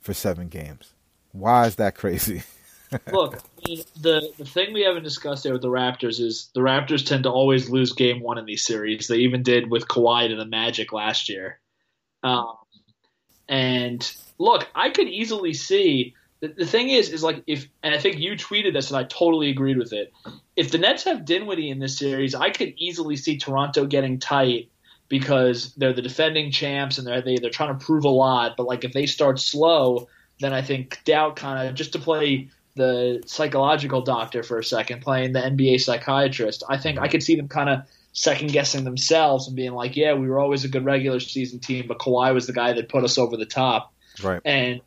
for 0.00 0.14
seven 0.14 0.48
games. 0.48 0.94
Why 1.32 1.66
is 1.66 1.76
that 1.76 1.96
crazy? 1.96 2.42
Look, 3.12 3.42
the 4.00 4.32
the 4.38 4.44
thing 4.44 4.72
we 4.72 4.82
haven't 4.82 5.02
discussed 5.02 5.42
there 5.42 5.52
with 5.52 5.62
the 5.62 5.68
Raptors 5.68 6.20
is 6.20 6.50
the 6.54 6.60
Raptors 6.60 7.04
tend 7.04 7.24
to 7.24 7.30
always 7.30 7.68
lose 7.68 7.92
game 7.92 8.20
one 8.20 8.38
in 8.38 8.44
these 8.44 8.64
series. 8.64 9.08
They 9.08 9.18
even 9.18 9.42
did 9.42 9.70
with 9.70 9.88
Kawhi 9.88 10.28
to 10.28 10.36
the 10.36 10.46
Magic 10.46 10.92
last 10.92 11.28
year. 11.28 11.58
Um, 12.22 12.54
and 13.48 14.14
look, 14.38 14.68
I 14.74 14.90
could 14.90 15.08
easily 15.08 15.54
see. 15.54 16.14
The, 16.40 16.66
thing 16.66 16.90
is, 16.90 17.08
is 17.08 17.22
like 17.22 17.42
if, 17.46 17.68
and 17.82 17.94
I 17.94 17.98
think 17.98 18.18
you 18.18 18.32
tweeted 18.32 18.74
this, 18.74 18.90
and 18.90 18.98
I 18.98 19.04
totally 19.04 19.48
agreed 19.48 19.78
with 19.78 19.94
it. 19.94 20.12
If 20.56 20.70
the 20.70 20.78
Nets 20.78 21.04
have 21.04 21.24
Dinwiddie 21.24 21.70
in 21.70 21.78
this 21.78 21.96
series, 21.96 22.34
I 22.34 22.50
could 22.50 22.74
easily 22.76 23.16
see 23.16 23.38
Toronto 23.38 23.86
getting 23.86 24.18
tight 24.18 24.70
because 25.08 25.74
they're 25.76 25.94
the 25.94 26.02
defending 26.02 26.50
champs 26.50 26.98
and 26.98 27.06
they're 27.06 27.22
they, 27.22 27.36
they're 27.36 27.50
trying 27.50 27.78
to 27.78 27.84
prove 27.84 28.04
a 28.04 28.10
lot. 28.10 28.56
But 28.56 28.66
like 28.66 28.84
if 28.84 28.92
they 28.92 29.06
start 29.06 29.38
slow, 29.38 30.08
then 30.40 30.52
I 30.52 30.60
think 30.60 31.00
doubt 31.04 31.36
kind 31.36 31.68
of 31.68 31.74
just 31.74 31.92
to 31.92 31.98
play 31.98 32.50
the 32.76 33.22
psychological 33.26 34.02
doctor 34.02 34.42
for 34.42 34.58
a 34.58 34.64
second, 34.64 35.02
playing 35.02 35.32
the 35.32 35.40
NBA 35.40 35.80
psychiatrist. 35.80 36.64
I 36.68 36.76
think 36.76 36.98
I 36.98 37.08
could 37.08 37.22
see 37.22 37.36
them 37.36 37.48
kind 37.48 37.70
of 37.70 37.82
second 38.14 38.52
guessing 38.52 38.84
themselves 38.84 39.46
and 39.46 39.54
being 39.54 39.72
like, 39.72 39.96
"Yeah, 39.96 40.14
we 40.14 40.28
were 40.28 40.40
always 40.40 40.64
a 40.64 40.68
good 40.68 40.84
regular 40.84 41.20
season 41.20 41.58
team, 41.58 41.86
but 41.86 41.98
Kawhi 41.98 42.32
was 42.32 42.46
the 42.46 42.54
guy 42.54 42.72
that 42.72 42.88
put 42.88 43.04
us 43.04 43.18
over 43.18 43.36
the 43.36 43.44
top." 43.44 43.92
Right. 44.22 44.40
And 44.44 44.80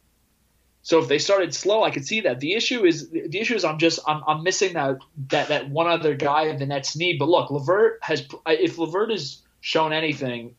so 0.82 1.00
if 1.00 1.10
they 1.10 1.20
started 1.20 1.54
slow, 1.54 1.84
I 1.84 1.92
could 1.92 2.08
see 2.08 2.22
that. 2.22 2.40
The 2.40 2.54
issue 2.54 2.86
is 2.86 3.10
the 3.10 3.40
issue 3.40 3.56
is 3.56 3.66
I'm 3.66 3.78
just 3.78 4.00
I'm, 4.08 4.24
I'm 4.26 4.44
missing 4.44 4.74
that 4.74 5.00
that 5.30 5.50
that 5.50 5.70
one 5.70 5.88
other 5.88 6.16
guy 6.16 6.56
the 6.56 6.66
Nets 6.66 6.96
need. 6.96 7.20
But 7.20 7.28
look, 7.28 7.52
LeVert 7.52 8.00
has 8.02 8.26
if 8.48 8.78
LeVert 8.78 9.12
has 9.12 9.42
shown 9.60 9.92
anything 9.92 10.56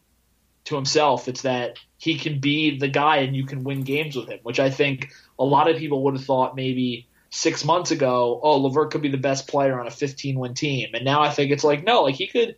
to 0.66 0.76
himself, 0.76 1.28
it's 1.28 1.42
that 1.42 1.78
he 1.96 2.18
can 2.18 2.38
be 2.40 2.78
the 2.78 2.88
guy 2.88 3.18
and 3.18 3.34
you 3.34 3.46
can 3.46 3.64
win 3.64 3.82
games 3.82 4.14
with 4.14 4.28
him, 4.28 4.38
which 4.42 4.60
I 4.60 4.68
think 4.68 5.10
a 5.38 5.44
lot 5.44 5.68
of 5.68 5.78
people 5.78 6.04
would 6.04 6.14
have 6.14 6.24
thought 6.24 6.54
maybe 6.54 7.07
six 7.30 7.64
months 7.64 7.90
ago, 7.90 8.40
oh, 8.42 8.56
LeVert 8.58 8.90
could 8.90 9.02
be 9.02 9.10
the 9.10 9.16
best 9.16 9.48
player 9.48 9.78
on 9.78 9.86
a 9.86 9.90
15 9.90 10.38
win 10.38 10.54
team. 10.54 10.90
And 10.94 11.04
now 11.04 11.22
I 11.22 11.30
think 11.30 11.50
it's 11.50 11.64
like, 11.64 11.84
no, 11.84 12.02
like 12.02 12.14
he 12.14 12.26
could, 12.26 12.56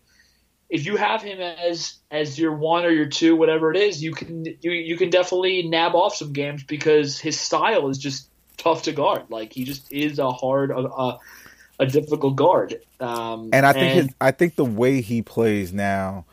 if 0.68 0.86
you 0.86 0.96
have 0.96 1.22
him 1.22 1.40
as 1.40 1.94
as 2.10 2.38
your 2.38 2.54
one 2.54 2.84
or 2.84 2.90
your 2.90 3.06
two, 3.06 3.34
whatever 3.34 3.72
it 3.72 3.76
is, 3.76 4.02
you 4.02 4.12
can 4.12 4.44
you 4.60 4.70
you 4.70 4.96
can 4.96 5.10
definitely 5.10 5.64
nab 5.64 5.94
off 5.94 6.14
some 6.14 6.32
games 6.32 6.62
because 6.62 7.18
his 7.18 7.38
style 7.38 7.88
is 7.88 7.98
just 7.98 8.28
tough 8.56 8.82
to 8.84 8.92
guard. 8.92 9.24
Like 9.30 9.52
he 9.52 9.64
just 9.64 9.90
is 9.92 10.20
a 10.20 10.30
hard 10.30 10.70
a, 10.70 10.78
a, 10.78 11.18
a 11.80 11.86
difficult 11.86 12.36
guard. 12.36 12.80
Um, 13.00 13.50
and 13.52 13.66
I 13.66 13.72
think 13.72 13.84
and, 13.84 14.06
his, 14.06 14.14
I 14.20 14.30
think 14.30 14.54
the 14.54 14.64
way 14.64 15.00
he 15.00 15.22
plays 15.22 15.72
now 15.72 16.24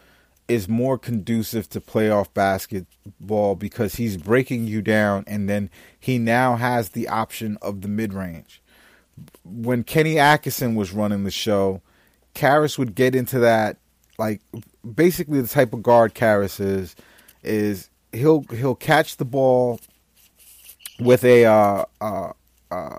is 0.48 0.70
more 0.70 0.98
conducive 0.98 1.70
to 1.70 1.82
playoff 1.82 2.34
basketball 2.34 3.56
because 3.56 3.96
he's 3.96 4.18
breaking 4.18 4.66
you 4.66 4.82
down 4.82 5.24
and 5.28 5.50
then 5.50 5.70
he 6.00 6.18
now 6.18 6.56
has 6.56 6.90
the 6.90 7.08
option 7.08 7.58
of 7.62 7.82
the 7.82 7.88
mid 7.88 8.14
range. 8.14 8.62
When 9.44 9.84
Kenny 9.84 10.20
Atkinson 10.20 10.76
was 10.76 10.94
running 10.94 11.24
the 11.24 11.32
show, 11.32 11.82
Caris 12.34 12.78
would 12.78 12.96
get 12.96 13.16
into 13.16 13.40
that 13.40 13.78
like 14.18 14.42
basically 14.96 15.42
the 15.42 15.48
type 15.48 15.74
of 15.74 15.84
guard 15.84 16.14
Caris 16.14 16.60
is 16.60 16.96
is 17.44 17.90
he'll 18.12 18.44
he'll 18.52 18.76
catch 18.76 19.18
the 19.18 19.26
ball 19.26 19.80
with 21.00 21.24
a 21.24 21.46
uh, 21.46 21.86
uh, 22.02 22.32
uh, 22.72 22.98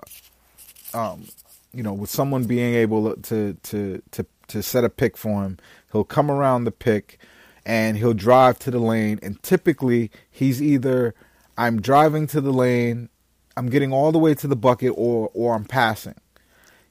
um, 0.93 1.25
you 1.73 1.83
know 1.83 1.93
with 1.93 2.09
someone 2.09 2.45
being 2.45 2.75
able 2.75 3.15
to 3.15 3.53
to 3.53 4.01
to 4.11 4.25
to 4.47 4.63
set 4.63 4.83
a 4.83 4.89
pick 4.89 5.17
for 5.17 5.43
him. 5.43 5.57
He'll 5.91 6.03
come 6.03 6.29
around 6.31 6.63
the 6.63 6.71
pick 6.71 7.19
and 7.69 7.97
he'll 7.97 8.15
drive 8.15 8.57
to 8.57 8.71
the 8.71 8.79
lane. 8.79 9.19
And 9.21 9.41
typically, 9.43 10.09
he's 10.31 10.59
either 10.59 11.13
I'm 11.55 11.79
driving 11.79 12.25
to 12.27 12.41
the 12.41 12.51
lane, 12.51 13.09
I'm 13.55 13.69
getting 13.69 13.93
all 13.93 14.11
the 14.11 14.17
way 14.17 14.33
to 14.33 14.47
the 14.47 14.55
bucket, 14.55 14.93
or 14.95 15.29
or 15.35 15.53
I'm 15.53 15.65
passing. 15.65 16.15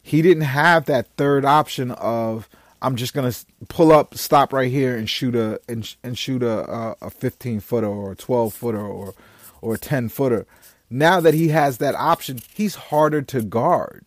He 0.00 0.22
didn't 0.22 0.44
have 0.44 0.84
that 0.84 1.08
third 1.16 1.44
option 1.44 1.90
of 1.90 2.48
I'm 2.80 2.94
just 2.94 3.12
gonna 3.12 3.34
pull 3.68 3.90
up, 3.90 4.14
stop 4.14 4.52
right 4.52 4.70
here, 4.70 4.96
and 4.96 5.10
shoot 5.10 5.34
a 5.34 5.60
and, 5.68 5.96
and 6.04 6.16
shoot 6.16 6.44
a 6.44 6.94
a 7.02 7.10
15 7.10 7.58
footer 7.58 7.88
or 7.88 8.12
a 8.12 8.16
12 8.16 8.54
footer 8.54 8.86
or 8.86 9.14
or 9.60 9.74
a 9.74 9.78
10 9.78 10.08
footer. 10.08 10.46
Now 10.88 11.18
that 11.18 11.34
he 11.34 11.48
has 11.48 11.78
that 11.78 11.96
option, 11.96 12.38
he's 12.54 12.76
harder 12.76 13.20
to 13.22 13.42
guard. 13.42 14.04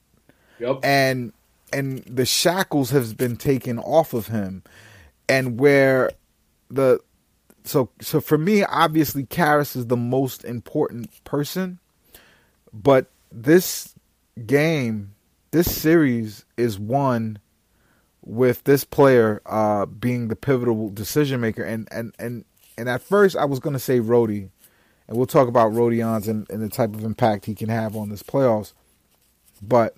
Yep. 0.59 0.79
And 0.83 1.33
and 1.73 1.99
the 2.05 2.25
shackles 2.25 2.91
have 2.91 3.17
been 3.17 3.35
taken 3.35 3.77
off 3.77 4.13
of 4.13 4.27
him, 4.27 4.63
and 5.27 5.59
where 5.59 6.11
the 6.71 6.99
so 7.63 7.89
so 8.01 8.19
for 8.21 8.37
me, 8.37 8.63
obviously, 8.63 9.25
Caris 9.25 9.75
is 9.75 9.87
the 9.87 9.97
most 9.97 10.43
important 10.43 11.23
person, 11.23 11.79
but 12.73 13.07
this 13.31 13.93
game, 14.45 15.13
this 15.51 15.73
series 15.75 16.45
is 16.57 16.79
won 16.79 17.39
with 18.23 18.63
this 18.63 18.83
player 18.83 19.41
uh, 19.45 19.85
being 19.85 20.27
the 20.27 20.35
pivotal 20.35 20.89
decision 20.89 21.41
maker. 21.41 21.63
And 21.63 21.87
and 21.91 22.13
and 22.17 22.45
and 22.77 22.89
at 22.89 23.01
first, 23.01 23.35
I 23.35 23.45
was 23.45 23.59
going 23.59 23.73
to 23.73 23.79
say 23.79 23.99
Rody, 23.99 24.49
and 25.07 25.17
we'll 25.17 25.27
talk 25.27 25.47
about 25.47 25.71
Rodions 25.71 26.27
and, 26.27 26.49
and 26.49 26.61
the 26.61 26.69
type 26.69 26.95
of 26.95 27.03
impact 27.03 27.45
he 27.45 27.55
can 27.55 27.69
have 27.69 27.95
on 27.95 28.09
this 28.09 28.23
playoffs. 28.23 28.73
But 29.61 29.95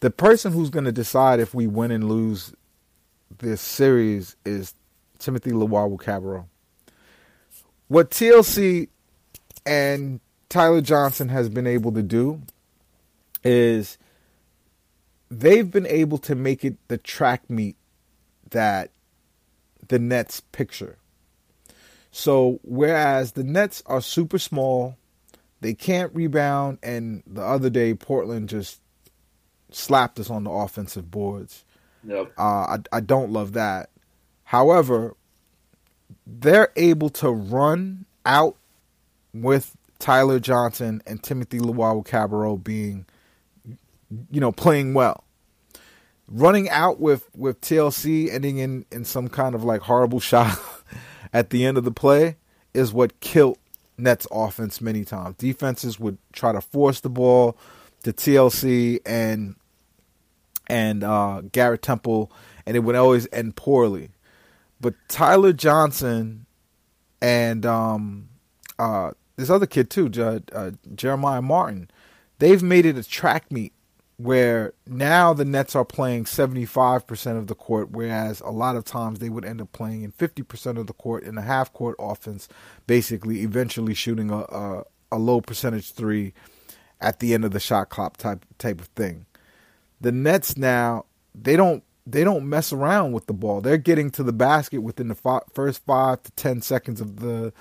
the 0.00 0.10
person 0.10 0.52
who's 0.52 0.70
going 0.70 0.84
to 0.84 0.92
decide 0.92 1.40
if 1.40 1.54
we 1.54 1.66
win 1.66 1.90
and 1.90 2.08
lose 2.08 2.52
this 3.38 3.60
series 3.60 4.36
is 4.44 4.74
Timothy 5.20 5.50
Luwawu-Cabarrot. 5.50 6.46
What 7.88 8.10
TLC 8.10 8.88
and 9.66 10.20
Tyler 10.48 10.80
Johnson 10.80 11.28
has 11.28 11.48
been 11.48 11.66
able 11.66 11.92
to 11.92 12.02
do 12.02 12.42
is 13.44 13.98
they've 15.30 15.70
been 15.70 15.86
able 15.86 16.18
to 16.18 16.34
make 16.34 16.64
it 16.64 16.76
the 16.88 16.98
track 16.98 17.48
meet 17.48 17.76
that 18.50 18.90
the 19.88 19.98
Nets 19.98 20.40
picture. 20.52 20.96
So 22.10 22.58
whereas 22.62 23.32
the 23.32 23.44
Nets 23.44 23.82
are 23.86 24.00
super 24.00 24.38
small, 24.38 24.96
they 25.60 25.74
can't 25.74 26.14
rebound, 26.14 26.78
and 26.82 27.22
the 27.26 27.42
other 27.42 27.70
day 27.70 27.94
Portland 27.94 28.48
just 28.48 28.80
slapped 29.70 30.18
us 30.18 30.30
on 30.30 30.44
the 30.44 30.50
offensive 30.50 31.10
boards. 31.10 31.64
Yep. 32.04 32.32
Uh, 32.38 32.42
I 32.42 32.78
I 32.92 33.00
don't 33.00 33.30
love 33.30 33.52
that. 33.52 33.90
However, 34.50 35.14
they're 36.26 36.72
able 36.74 37.08
to 37.10 37.30
run 37.30 38.04
out 38.26 38.56
with 39.32 39.76
Tyler 40.00 40.40
Johnson 40.40 41.00
and 41.06 41.22
Timothy 41.22 41.60
Luwawu-Cabarrot 41.60 42.64
being, 42.64 43.06
you 44.28 44.40
know, 44.40 44.50
playing 44.50 44.92
well. 44.92 45.22
Running 46.26 46.68
out 46.68 46.98
with 46.98 47.30
with 47.36 47.60
TLC 47.60 48.28
ending 48.28 48.58
in 48.58 48.86
in 48.90 49.04
some 49.04 49.28
kind 49.28 49.54
of 49.54 49.62
like 49.62 49.82
horrible 49.82 50.18
shot 50.30 50.58
at 51.32 51.50
the 51.50 51.64
end 51.64 51.78
of 51.78 51.84
the 51.84 51.92
play 51.92 52.36
is 52.74 52.92
what 52.92 53.20
killed 53.20 53.56
Nets 53.98 54.26
offense 54.32 54.80
many 54.80 55.04
times. 55.04 55.36
Defenses 55.36 56.00
would 56.00 56.18
try 56.32 56.50
to 56.50 56.60
force 56.60 56.98
the 56.98 57.08
ball 57.08 57.56
to 58.02 58.12
TLC 58.12 58.98
and 59.06 59.54
and 60.66 61.04
uh, 61.04 61.42
Garrett 61.52 61.82
Temple, 61.82 62.32
and 62.66 62.76
it 62.76 62.80
would 62.80 62.96
always 62.96 63.28
end 63.32 63.54
poorly. 63.54 64.10
But 64.80 64.94
Tyler 65.08 65.52
Johnson 65.52 66.46
and 67.20 67.66
um, 67.66 68.28
uh, 68.78 69.12
this 69.36 69.50
other 69.50 69.66
kid 69.66 69.90
too, 69.90 70.10
uh, 70.52 70.70
Jeremiah 70.94 71.42
Martin, 71.42 71.90
they've 72.38 72.62
made 72.62 72.86
it 72.86 72.96
a 72.96 73.04
track 73.04 73.50
meet 73.52 73.72
where 74.16 74.74
now 74.86 75.32
the 75.32 75.46
Nets 75.46 75.74
are 75.74 75.84
playing 75.84 76.24
75% 76.24 77.38
of 77.38 77.46
the 77.46 77.54
court, 77.54 77.90
whereas 77.90 78.40
a 78.40 78.50
lot 78.50 78.76
of 78.76 78.84
times 78.84 79.18
they 79.18 79.30
would 79.30 79.46
end 79.46 79.62
up 79.62 79.72
playing 79.72 80.02
in 80.02 80.12
50% 80.12 80.76
of 80.76 80.86
the 80.86 80.92
court 80.92 81.24
in 81.24 81.38
a 81.38 81.42
half 81.42 81.72
court 81.72 81.96
offense, 81.98 82.46
basically 82.86 83.40
eventually 83.40 83.94
shooting 83.94 84.30
a, 84.30 84.40
a, 84.40 84.84
a 85.12 85.18
low 85.18 85.40
percentage 85.40 85.92
three 85.92 86.34
at 87.00 87.20
the 87.20 87.32
end 87.32 87.46
of 87.46 87.52
the 87.52 87.60
shot 87.60 87.88
clock 87.88 88.18
type 88.18 88.44
type 88.58 88.78
of 88.78 88.88
thing. 88.88 89.24
The 90.02 90.12
Nets 90.12 90.56
now 90.56 91.06
they 91.34 91.56
don't 91.56 91.82
they 92.06 92.24
don't 92.24 92.48
mess 92.48 92.72
around 92.72 93.12
with 93.12 93.26
the 93.26 93.32
ball. 93.32 93.60
They're 93.60 93.76
getting 93.76 94.10
to 94.12 94.22
the 94.22 94.32
basket 94.32 94.80
within 94.80 95.08
the 95.08 95.42
first 95.54 95.84
five 95.84 96.22
to 96.22 96.32
ten 96.32 96.62
seconds 96.62 97.00
of 97.00 97.20
the 97.20 97.52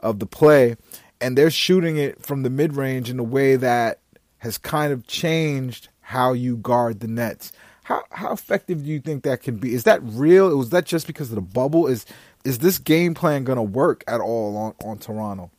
of 0.00 0.18
the 0.18 0.26
play, 0.26 0.76
and 1.20 1.36
they're 1.38 1.50
shooting 1.50 1.96
it 1.96 2.24
from 2.24 2.42
the 2.42 2.50
mid 2.50 2.74
range 2.74 3.10
in 3.10 3.18
a 3.18 3.24
way 3.24 3.56
that 3.56 4.00
has 4.38 4.58
kind 4.58 4.92
of 4.92 5.06
changed 5.06 5.88
how 6.00 6.32
you 6.32 6.56
guard 6.56 7.00
the 7.00 7.08
Nets. 7.08 7.52
How 7.84 8.04
how 8.10 8.32
effective 8.32 8.84
do 8.84 8.90
you 8.90 9.00
think 9.00 9.24
that 9.24 9.42
can 9.42 9.56
be? 9.56 9.74
Is 9.74 9.84
that 9.84 10.00
real? 10.02 10.56
Was 10.56 10.70
that 10.70 10.86
just 10.86 11.06
because 11.06 11.30
of 11.30 11.36
the 11.36 11.40
bubble? 11.42 11.86
Is 11.86 12.06
is 12.44 12.58
this 12.58 12.78
game 12.78 13.14
plan 13.14 13.44
going 13.44 13.56
to 13.56 13.62
work 13.62 14.04
at 14.06 14.20
all 14.20 14.56
on 14.56 14.74
on 14.84 14.98
Toronto? 14.98 15.50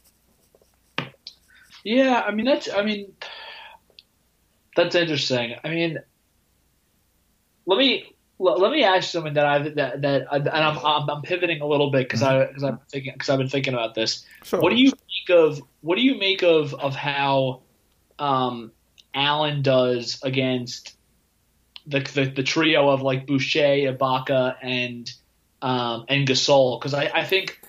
Yeah, 1.83 2.23
I 2.25 2.31
mean 2.31 2.45
that's 2.45 2.67
I 2.73 2.83
mean 2.83 3.13
that's 4.75 4.95
interesting. 4.95 5.55
I 5.63 5.69
mean, 5.69 5.99
let 7.65 7.77
me 7.77 8.14
let 8.37 8.71
me 8.71 8.83
ask 8.83 9.11
something 9.11 9.33
that 9.33 9.45
I 9.45 9.59
that 9.69 10.01
that 10.01 10.27
and 10.31 10.49
I'm 10.49 10.77
I'm, 10.77 11.09
I'm 11.09 11.21
pivoting 11.21 11.61
a 11.61 11.67
little 11.67 11.89
bit 11.89 12.07
because 12.07 12.21
I 12.21 12.45
because 12.45 12.63
I'm 12.63 12.79
thinking 12.89 13.13
because 13.13 13.29
I've 13.29 13.37
been 13.37 13.49
thinking 13.49 13.73
about 13.73 13.95
this. 13.95 14.25
Sure. 14.43 14.59
What 14.59 14.71
do 14.71 14.75
you 14.75 14.91
make 14.91 15.37
of 15.37 15.61
what 15.81 15.95
do 15.95 16.01
you 16.01 16.17
make 16.17 16.43
of 16.43 16.73
of 16.73 16.95
how 16.95 17.61
um, 18.19 18.71
Allen 19.13 19.61
does 19.61 20.19
against 20.23 20.97
the, 21.87 21.99
the, 21.99 22.25
the 22.25 22.43
trio 22.43 22.89
of 22.89 23.01
like 23.01 23.25
Boucher, 23.25 23.59
Ibaka, 23.59 24.55
and 24.61 25.11
um, 25.61 26.05
and 26.09 26.27
Gasol? 26.27 26.79
Because 26.79 26.93
I, 26.93 27.09
I 27.13 27.23
think 27.23 27.59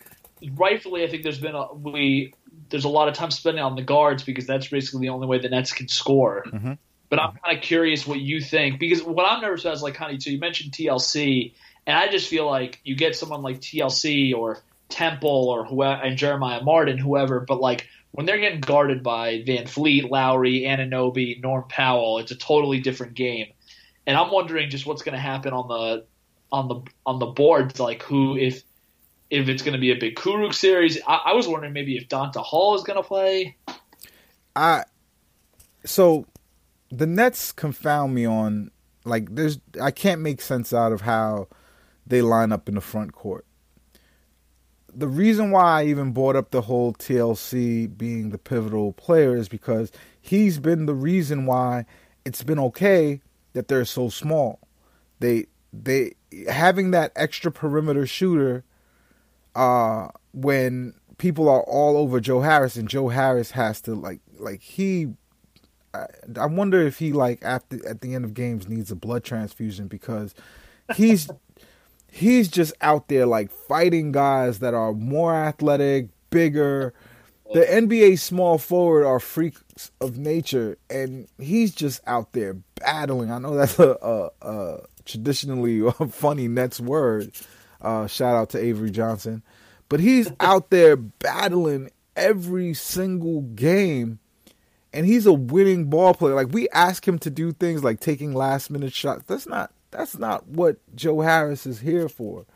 rightfully 0.55 1.05
I 1.05 1.09
think 1.09 1.23
there's 1.23 1.41
been 1.41 1.55
a 1.55 1.73
we 1.73 2.35
there's 2.71 2.85
a 2.85 2.89
lot 2.89 3.07
of 3.07 3.15
time 3.15 3.31
spending 3.31 3.63
on 3.63 3.77
the 3.77 3.83
guards 3.83 4.25
because 4.25 4.47
that's 4.47 4.67
basically 4.67 5.03
the 5.03 5.11
only 5.11 5.29
way 5.29 5.39
the 5.39 5.49
Nets 5.49 5.73
can 5.73 5.87
score. 5.87 6.45
Mm-hmm. 6.49 6.73
But 7.09 7.21
I'm 7.21 7.31
mm-hmm. 7.31 7.45
kind 7.45 7.57
of 7.59 7.63
curious 7.63 8.07
what 8.07 8.21
you 8.21 8.41
think 8.41 8.81
because 8.81 9.03
what 9.03 9.25
I'm 9.25 9.41
nervous 9.41 9.65
about 9.65 9.75
is 9.75 9.83
like 9.83 9.97
honey, 9.97 10.19
so 10.19 10.31
you 10.31 10.39
mentioned 10.39 10.73
TLC, 10.73 11.53
and 11.87 11.97
I 11.97 12.09
just 12.09 12.29
feel 12.29 12.47
like 12.47 12.81
you 12.85 12.97
get 12.97 13.17
someone 13.17 13.43
like 13.43 13.61
TLC 13.61 14.35
or 14.35 14.63
Temple 14.89 15.49
or 15.49 15.65
whoever 15.65 16.03
and 16.03 16.17
Jeremiah 16.17 16.63
Martin, 16.63 16.99
whoever, 16.99 17.41
but 17.41 17.61
like 17.61 17.89
when 18.17 18.25
they're 18.25 18.39
getting 18.39 18.61
guarded 18.61 19.03
by 19.03 19.43
VanVleet, 19.43 20.09
Lowry, 20.09 20.63
Anunoby, 20.63 21.43
Norm 21.43 21.65
Powell, 21.69 22.19
it's 22.19 22.31
a 22.31 22.37
totally 22.37 22.81
different 22.81 23.13
game. 23.13 23.49
And 24.07 24.17
I'm 24.17 24.31
wondering 24.31 24.71
just 24.71 24.87
what's 24.87 25.03
going 25.03 25.15
to 25.15 25.21
happen 25.21 25.53
on 25.53 25.69
the 25.69 26.07
on 26.51 26.69
the 26.69 26.81
on 27.05 27.19
the 27.19 27.27
boards, 27.27 27.79
like 27.79 28.03
who 28.03 28.37
if 28.39 28.63
if 29.29 29.49
it's 29.49 29.63
going 29.63 29.75
to 29.75 29.79
be 29.79 29.91
a 29.91 29.97
big 29.97 30.17
Kurucs 30.17 30.55
series. 30.55 30.99
I, 31.07 31.17
I 31.27 31.33
was 31.35 31.47
wondering 31.47 31.73
maybe 31.73 31.97
if 31.97 32.09
Donta 32.09 32.43
Hall 32.43 32.75
is 32.75 32.85
going 32.85 32.97
to 32.97 33.07
play. 33.07 33.57
I 34.55 34.85
so 35.85 36.27
the 36.97 37.07
Nets 37.07 37.53
confound 37.53 38.15
me 38.15 38.27
on 38.27 38.71
like 39.05 39.35
there's 39.35 39.59
I 39.81 39.91
can't 39.91 40.21
make 40.21 40.41
sense 40.41 40.73
out 40.73 40.93
of 40.93 41.03
how 41.03 41.49
they 42.07 42.23
line 42.23 42.53
up 42.53 42.69
in 42.69 42.75
the 42.77 42.81
front 42.81 43.13
court 43.13 43.47
the 44.97 45.07
reason 45.07 45.51
why 45.51 45.83
I 45.83 45.85
even 45.85 46.13
brought 46.13 46.37
up 46.37 46.51
the 46.51 46.63
whole 46.63 46.95
TLC 46.95 47.97
being 47.97 48.31
the 48.31 48.39
pivotal 48.39 48.95
player 48.95 49.37
is 49.37 49.49
because 49.49 49.93
he's 50.19 50.59
been 50.59 50.87
the 50.87 50.95
reason 50.95 51.45
why 51.45 51.85
it's 52.25 52.43
been 52.43 52.59
okay 52.59 53.21
that 53.53 53.69
they're 53.69 53.85
so 53.85 54.09
small. 54.09 54.59
They 55.21 55.47
they 55.71 56.15
having 56.49 56.93
that 56.93 57.13
extra 57.15 57.53
perimeter 57.53 58.07
shooter 58.07 58.65
uh 59.55 60.09
when 60.33 60.95
people 61.19 61.49
are 61.49 61.63
all 61.63 61.99
over 61.99 62.19
Joe 62.19 62.41
Harris 62.41 62.77
and 62.77 62.89
Joe 62.89 63.09
Harris 63.09 63.51
has 63.51 63.83
to 63.83 63.95
like 63.95 64.21
like 64.39 64.63
he 64.63 65.09
I, 65.97 66.41
I 66.41 66.47
wonder 66.47 66.81
if 66.81 66.99
he 66.99 67.13
like 67.13 67.43
after 67.43 67.87
at 67.89 68.01
the 68.01 68.15
end 68.15 68.25
of 68.25 68.35
games 68.35 68.69
needs 68.69 68.91
a 68.91 68.97
blood 68.97 69.25
transfusion 69.25 69.89
because 69.89 70.35
he's 70.95 71.29
he's 72.11 72.49
just 72.49 72.75
out 72.81 73.09
there 73.09 73.27
like 73.27 73.51
fighting 73.51 74.13
guys 74.13 74.61
that 74.61 74.75
are 74.75 74.93
more 74.93 75.35
athletic, 75.35 76.09
bigger. 76.31 76.95
The 77.53 77.61
NBA 77.61 78.19
small 78.19 78.59
forward 78.59 79.07
are 79.07 79.21
freaks 79.21 79.93
of 80.01 80.19
nature, 80.19 80.79
and 80.91 81.29
he's 81.39 81.73
just 81.73 82.01
out 82.07 82.33
there 82.33 82.55
battling. 82.81 83.31
I 83.31 83.39
know 83.39 83.55
that's 83.55 83.79
a, 83.79 83.97
a, 84.03 84.31
a 84.43 84.79
traditionally 85.05 85.89
funny 86.11 86.49
Nets 86.49 86.81
word. 86.81 87.31
Uh, 87.81 88.09
shout 88.09 88.35
out 88.35 88.51
to 88.51 88.59
Avery 88.59 88.91
Johnson, 88.91 89.43
but 89.89 90.01
he's 90.01 90.33
out 90.41 90.71
there 90.71 90.97
battling 90.97 91.91
every 92.17 92.75
single 92.75 93.43
game, 93.43 94.19
and 94.97 95.05
he's 95.05 95.27
a 95.27 95.33
winning 95.33 95.85
ball 95.85 96.15
player. 96.15 96.35
Like 96.35 96.53
we 96.53 96.71
ask 96.71 97.07
him 97.07 97.19
to 97.19 97.31
do 97.31 97.53
things 97.53 97.85
like 97.85 98.01
taking 98.01 98.33
last 98.33 98.71
minute 98.71 98.95
shots. 98.95 99.25
That's 99.27 99.47
not 99.47 99.71
that's 99.91 100.19
not 100.19 100.49
what 100.49 100.79
Joe 100.97 101.21
Harris 101.21 101.67
is 101.67 101.81
here 101.81 102.09
for. 102.09 102.47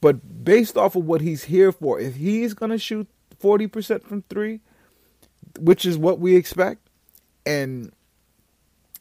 But 0.00 0.44
based 0.44 0.76
off 0.76 0.94
of 0.94 1.04
what 1.04 1.20
he's 1.20 1.44
here 1.44 1.72
for, 1.72 1.98
if 1.98 2.14
he's 2.14 2.54
going 2.54 2.70
to 2.70 2.78
shoot 2.78 3.08
40% 3.42 4.04
from 4.04 4.22
three, 4.28 4.60
which 5.58 5.84
is 5.84 5.98
what 5.98 6.20
we 6.20 6.36
expect, 6.36 6.88
and 7.44 7.92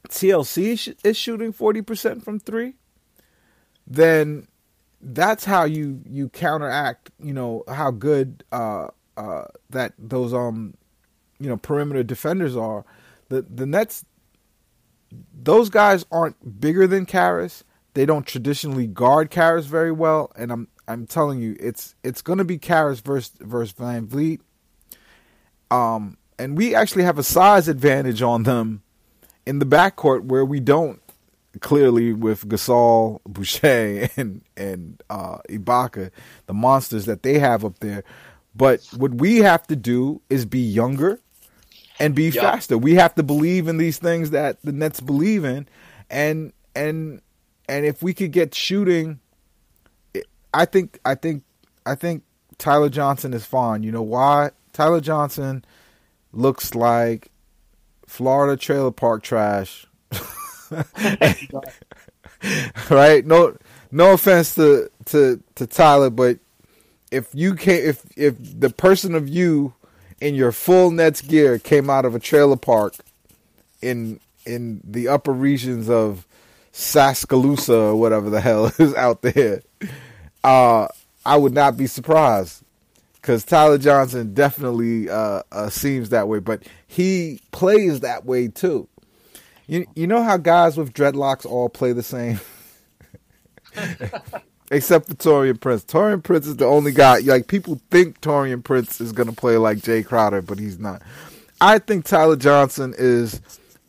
TLC 0.07 0.95
is 1.03 1.17
shooting 1.17 1.53
40% 1.53 2.23
from 2.23 2.39
three, 2.39 2.75
then 3.85 4.47
that's 5.01 5.45
how 5.45 5.65
you, 5.65 6.01
you 6.09 6.29
counteract, 6.29 7.11
you 7.19 7.33
know, 7.33 7.63
how 7.67 7.91
good 7.91 8.43
uh, 8.51 8.87
uh, 9.17 9.45
that 9.69 9.93
those 9.99 10.33
um 10.33 10.75
you 11.39 11.49
know 11.49 11.57
perimeter 11.57 12.03
defenders 12.03 12.55
are. 12.55 12.85
The 13.29 13.41
the 13.41 13.65
Nets 13.65 14.05
those 15.33 15.69
guys 15.69 16.05
aren't 16.11 16.59
bigger 16.59 16.87
than 16.87 17.05
Caris. 17.05 17.63
They 17.93 18.05
don't 18.05 18.25
traditionally 18.25 18.87
guard 18.87 19.29
Caris 19.29 19.65
very 19.65 19.91
well, 19.91 20.31
and 20.35 20.51
I'm 20.51 20.67
I'm 20.87 21.07
telling 21.07 21.41
you, 21.41 21.55
it's 21.59 21.95
it's 22.03 22.21
going 22.21 22.39
to 22.39 22.45
be 22.45 22.57
Caris 22.57 22.99
versus 22.99 23.31
versus 23.39 23.73
VanVleet. 23.73 24.41
Um, 25.71 26.17
and 26.37 26.57
we 26.57 26.75
actually 26.75 27.03
have 27.03 27.17
a 27.17 27.23
size 27.23 27.67
advantage 27.67 28.21
on 28.21 28.43
them 28.43 28.83
in 29.45 29.59
the 29.59 29.65
backcourt 29.65 30.25
where 30.25 30.45
we 30.45 30.59
don't 30.59 31.01
clearly 31.61 32.13
with 32.13 32.47
Gasol, 32.47 33.19
Boucher, 33.25 34.09
and 34.17 34.41
and 34.57 35.01
uh, 35.09 35.37
Ibaka, 35.49 36.11
the 36.47 36.53
monsters 36.53 37.05
that 37.05 37.23
they 37.23 37.39
have 37.39 37.63
up 37.63 37.79
there. 37.79 38.03
But 38.53 38.85
what 38.95 39.15
we 39.15 39.37
have 39.39 39.67
to 39.67 39.75
do 39.75 40.21
is 40.29 40.45
be 40.45 40.59
younger 40.59 41.19
and 41.99 42.15
be 42.15 42.29
yep. 42.29 42.43
faster. 42.43 42.77
We 42.77 42.95
have 42.95 43.15
to 43.15 43.23
believe 43.23 43.67
in 43.67 43.77
these 43.77 43.97
things 43.97 44.31
that 44.31 44.61
the 44.63 44.71
Nets 44.71 44.99
believe 44.99 45.43
in, 45.45 45.67
and 46.09 46.53
and 46.75 47.21
and 47.67 47.85
if 47.85 48.03
we 48.03 48.13
could 48.13 48.31
get 48.31 48.53
shooting, 48.53 49.19
I 50.53 50.65
think 50.65 50.99
I 51.05 51.15
think 51.15 51.43
I 51.85 51.95
think 51.95 52.23
Tyler 52.57 52.89
Johnson 52.89 53.33
is 53.33 53.45
fine. 53.45 53.83
You 53.83 53.91
know 53.91 54.01
why? 54.01 54.51
Tyler 54.73 55.01
Johnson 55.01 55.63
looks 56.31 56.75
like 56.75 57.29
Florida 58.07 58.57
trailer 58.57 58.91
park 58.91 59.23
trash. 59.23 59.85
right? 62.89 63.25
No 63.25 63.57
no 63.91 64.13
offense 64.13 64.55
to, 64.55 64.89
to 65.05 65.41
to 65.55 65.67
Tyler, 65.67 66.09
but 66.09 66.39
if 67.11 67.29
you 67.33 67.55
can 67.55 67.75
if 67.75 68.05
if 68.15 68.35
the 68.39 68.69
person 68.69 69.15
of 69.15 69.29
you 69.29 69.73
in 70.25 70.33
your 70.33 70.51
full 70.51 70.89
Nets 70.89 71.21
gear 71.21 71.59
came 71.59 71.87
out 71.87 72.03
of 72.03 72.15
a 72.15 72.19
trailer 72.19 72.57
park 72.57 72.95
in 73.79 74.19
in 74.43 74.81
the 74.83 75.07
upper 75.07 75.31
regions 75.31 75.87
of 75.87 76.25
Saskalusa 76.73 77.69
or 77.69 77.95
whatever 77.95 78.31
the 78.31 78.41
hell 78.41 78.65
is 78.79 78.95
out 78.95 79.21
there, 79.21 79.61
uh, 80.43 80.87
I 81.27 81.37
would 81.37 81.53
not 81.53 81.77
be 81.77 81.85
surprised 81.85 82.63
because 83.13 83.43
Tyler 83.43 83.77
Johnson 83.77 84.33
definitely 84.33 85.11
uh, 85.11 85.43
uh, 85.51 85.69
seems 85.69 86.09
that 86.09 86.27
way, 86.27 86.39
but 86.39 86.63
he 86.87 87.39
plays 87.51 87.99
that 87.99 88.25
way 88.25 88.47
too. 88.47 88.87
You 89.67 89.85
you 89.95 90.07
know 90.07 90.23
how 90.23 90.37
guys 90.37 90.75
with 90.75 90.91
dreadlocks 90.91 91.45
all 91.45 91.69
play 91.69 91.93
the 91.93 92.01
same, 92.01 92.39
except 94.71 95.07
for 95.07 95.15
Taurean 95.15 95.59
Prince. 95.59 95.83
Taurean 95.83 96.23
Prince 96.23 96.47
is 96.47 96.57
the 96.57 96.65
only 96.65 96.91
guy. 96.91 97.19
Like 97.19 97.47
people 97.47 97.79
think 97.91 98.21
Taurean 98.21 98.63
Prince 98.63 98.99
is 99.01 99.11
gonna 99.11 99.33
play 99.33 99.57
like 99.57 99.79
Jae 99.79 100.05
Crowder, 100.05 100.41
but 100.41 100.59
he's 100.59 100.79
not. 100.79 101.01
I 101.61 101.79
think 101.79 102.05
Tyler 102.05 102.35
Johnson 102.35 102.93
is 102.97 103.41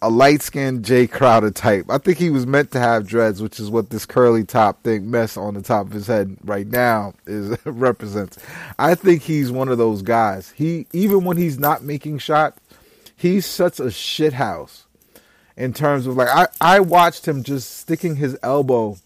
a 0.02 0.10
light 0.10 0.42
skinned 0.42 0.84
Jae 0.84 1.10
Crowder 1.10 1.50
type. 1.50 1.86
I 1.88 1.98
think 1.98 2.18
he 2.18 2.30
was 2.30 2.46
meant 2.46 2.70
to 2.72 2.78
have 2.78 3.06
dreads, 3.06 3.42
which 3.42 3.58
is 3.58 3.70
what 3.70 3.90
this 3.90 4.06
curly 4.06 4.44
top 4.44 4.82
thing 4.82 5.10
mess 5.10 5.36
on 5.36 5.54
the 5.54 5.62
top 5.62 5.86
of 5.86 5.92
his 5.92 6.06
head 6.06 6.36
right 6.44 6.66
now 6.66 7.14
is 7.26 7.56
represents. 7.64 8.38
I 8.78 8.94
think 8.94 9.22
he's 9.22 9.50
one 9.50 9.68
of 9.68 9.78
those 9.78 10.02
guys. 10.02 10.50
He 10.50 10.86
even 10.92 11.24
when 11.24 11.36
he's 11.36 11.58
not 11.58 11.82
making 11.82 12.18
shots, 12.18 12.60
he's 13.16 13.46
such 13.46 13.80
a 13.80 13.84
shithouse 13.84 14.84
in 15.56 15.72
terms 15.72 16.06
of 16.06 16.16
like 16.16 16.28
I, 16.28 16.48
I 16.60 16.80
watched 16.80 17.26
him 17.26 17.42
just 17.42 17.78
sticking 17.78 18.16
his 18.16 18.38
elbow 18.42 18.98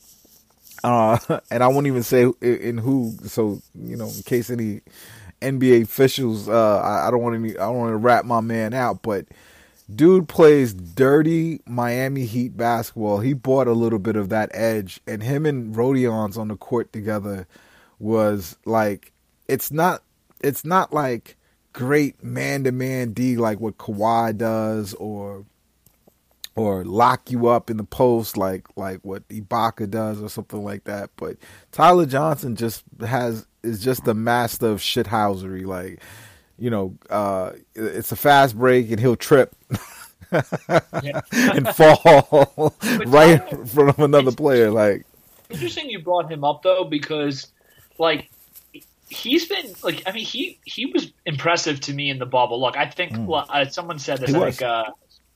uh 0.84 1.18
and 1.50 1.62
I 1.62 1.68
won't 1.68 1.86
even 1.86 2.02
say 2.02 2.30
in 2.40 2.78
who 2.78 3.14
so 3.24 3.60
you 3.74 3.96
know 3.96 4.08
in 4.08 4.22
case 4.22 4.50
any 4.50 4.80
NBA 5.40 5.82
officials 5.84 6.48
uh 6.48 6.78
I, 6.80 7.08
I 7.08 7.10
don't 7.10 7.22
want 7.22 7.36
any 7.36 7.50
I 7.50 7.66
don't 7.66 7.78
want 7.78 7.92
to 7.92 7.96
rat 7.96 8.24
my 8.24 8.40
man 8.40 8.74
out 8.74 9.02
but 9.02 9.26
dude 9.94 10.28
plays 10.28 10.72
dirty 10.72 11.60
Miami 11.66 12.24
Heat 12.24 12.56
basketball. 12.56 13.20
He 13.20 13.32
bought 13.32 13.66
a 13.66 13.72
little 13.72 13.98
bit 13.98 14.16
of 14.16 14.28
that 14.28 14.50
edge, 14.54 15.00
and 15.06 15.22
him 15.22 15.46
and 15.46 15.74
Rodions 15.74 16.36
on 16.36 16.48
the 16.48 16.56
court 16.56 16.92
together 16.92 17.46
was 17.98 18.56
like 18.64 19.12
it's 19.48 19.70
not 19.70 20.02
it's 20.40 20.64
not 20.64 20.92
like 20.92 21.36
great 21.72 22.22
man 22.22 22.64
to 22.64 22.72
man 22.72 23.12
D 23.12 23.36
like 23.36 23.60
what 23.60 23.78
Kawhi 23.78 24.36
does 24.36 24.94
or 24.94 25.44
or 26.60 26.84
lock 26.84 27.30
you 27.30 27.48
up 27.48 27.70
in 27.70 27.76
the 27.78 27.84
post 27.84 28.36
like 28.36 28.66
like 28.76 29.00
what 29.02 29.26
Ibaka 29.28 29.88
does 29.90 30.20
or 30.20 30.28
something 30.28 30.62
like 30.62 30.84
that. 30.84 31.10
But 31.16 31.36
Tyler 31.72 32.06
Johnson 32.06 32.56
just 32.56 32.84
has 33.00 33.46
is 33.62 33.82
just 33.82 34.06
a 34.06 34.14
master 34.14 34.68
of 34.68 34.80
shithousery. 34.80 35.64
Like 35.64 36.00
you 36.58 36.70
know, 36.70 36.94
uh, 37.08 37.52
it's 37.74 38.12
a 38.12 38.16
fast 38.16 38.56
break 38.58 38.90
and 38.90 39.00
he'll 39.00 39.16
trip 39.16 39.56
and 40.30 41.68
fall 41.74 42.74
right 43.06 43.52
in 43.52 43.66
front 43.66 43.88
of 43.88 43.98
another 43.98 44.32
player. 44.32 44.70
Like 44.70 45.06
interesting, 45.48 45.88
you 45.88 46.00
brought 46.00 46.30
him 46.30 46.44
up 46.44 46.62
though 46.62 46.84
because 46.84 47.46
like 47.98 48.30
he's 49.08 49.48
been 49.48 49.74
like 49.82 50.02
I 50.06 50.12
mean 50.12 50.24
he 50.24 50.58
he 50.64 50.86
was 50.86 51.12
impressive 51.26 51.80
to 51.80 51.94
me 51.94 52.10
in 52.10 52.18
the 52.18 52.26
bubble. 52.26 52.60
Look, 52.60 52.76
I 52.76 52.86
think 52.86 53.12
mm. 53.12 53.26
well, 53.26 53.46
uh, 53.48 53.64
someone 53.66 53.98
said 53.98 54.20
this. 54.20 54.30
He 54.30 54.36
I 54.36 54.38
was. 54.38 54.58
think 54.58 54.68
uh, 54.70 54.84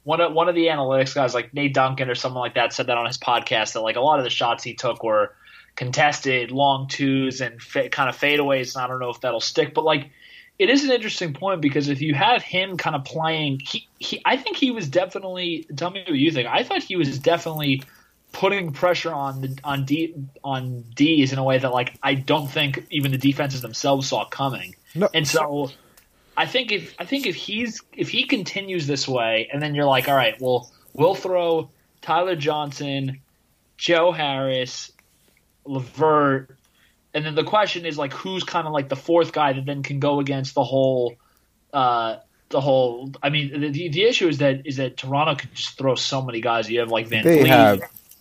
one 0.04 0.20
of 0.20 0.32
one 0.32 0.48
of 0.48 0.54
the 0.54 0.66
analytics 0.66 1.14
guys, 1.14 1.34
like 1.34 1.52
Nate 1.52 1.74
Duncan 1.74 2.08
or 2.08 2.14
someone 2.14 2.40
like 2.40 2.54
that, 2.54 2.72
said 2.72 2.86
that 2.86 2.96
on 2.96 3.06
his 3.06 3.18
podcast 3.18 3.72
that 3.72 3.80
like 3.80 3.96
a 3.96 4.00
lot 4.00 4.18
of 4.18 4.24
the 4.24 4.30
shots 4.30 4.62
he 4.62 4.74
took 4.74 5.02
were 5.02 5.34
contested, 5.76 6.50
long 6.50 6.86
twos, 6.88 7.40
and 7.40 7.60
fa- 7.60 7.88
kind 7.88 8.08
of 8.08 8.16
fadeaways. 8.16 8.74
And 8.74 8.84
I 8.84 8.86
don't 8.86 9.00
know 9.00 9.10
if 9.10 9.20
that'll 9.20 9.40
stick, 9.40 9.74
but 9.74 9.84
like 9.84 10.10
it 10.58 10.70
is 10.70 10.84
an 10.84 10.92
interesting 10.92 11.34
point 11.34 11.60
because 11.60 11.88
if 11.88 12.00
you 12.00 12.14
have 12.14 12.42
him 12.42 12.76
kind 12.76 12.94
of 12.94 13.04
playing, 13.04 13.60
he, 13.60 13.88
he 13.98 14.22
I 14.24 14.36
think 14.36 14.56
he 14.56 14.70
was 14.70 14.88
definitely. 14.88 15.66
Tell 15.76 15.90
me 15.90 16.04
what 16.06 16.16
you 16.16 16.30
think. 16.30 16.48
I 16.48 16.62
thought 16.62 16.82
he 16.82 16.96
was 16.96 17.18
definitely 17.18 17.82
putting 18.32 18.72
pressure 18.72 19.12
on 19.12 19.40
the 19.40 19.58
on 19.64 19.84
D 19.84 20.14
on 20.42 20.84
D's 20.94 21.32
in 21.32 21.38
a 21.38 21.44
way 21.44 21.58
that 21.58 21.72
like 21.72 21.94
I 22.02 22.14
don't 22.14 22.48
think 22.48 22.86
even 22.90 23.10
the 23.10 23.18
defenses 23.18 23.62
themselves 23.62 24.08
saw 24.08 24.28
coming. 24.28 24.76
No. 24.94 25.08
And 25.14 25.26
so 25.26 25.70
I 26.36 26.46
think 26.46 26.72
if 26.72 26.94
I 26.98 27.04
think 27.04 27.26
if 27.26 27.36
he's 27.36 27.80
if 27.96 28.10
he 28.10 28.24
continues 28.24 28.86
this 28.86 29.06
way, 29.06 29.48
and 29.52 29.62
then 29.62 29.74
you're 29.74 29.84
like, 29.84 30.08
all 30.08 30.16
right, 30.16 30.40
well, 30.40 30.70
we'll 30.92 31.14
throw 31.14 31.70
Tyler 32.02 32.36
Johnson, 32.36 33.20
Joe 33.76 34.12
Harris, 34.12 34.92
LeVert, 35.64 36.56
and 37.14 37.24
then 37.24 37.34
the 37.34 37.44
question 37.44 37.86
is 37.86 37.96
like 37.96 38.12
who's 38.12 38.42
kind 38.42 38.66
of 38.66 38.72
like 38.72 38.88
the 38.88 38.96
fourth 38.96 39.32
guy 39.32 39.52
that 39.52 39.64
then 39.64 39.82
can 39.82 40.00
go 40.00 40.20
against 40.20 40.54
the 40.54 40.64
whole 40.64 41.14
uh 41.72 42.16
the 42.50 42.60
whole 42.60 43.12
I 43.22 43.30
mean 43.30 43.60
the 43.60 43.88
the 43.88 44.04
issue 44.04 44.28
is 44.28 44.38
that 44.38 44.66
is 44.66 44.76
that 44.76 44.96
Toronto 44.96 45.36
can 45.36 45.50
just 45.54 45.78
throw 45.78 45.94
so 45.94 46.20
many 46.22 46.40
guys. 46.40 46.68
You 46.68 46.80
have 46.80 46.90
like 46.90 47.06
Van 47.06 47.24
They 47.24 47.46
have 47.46 47.80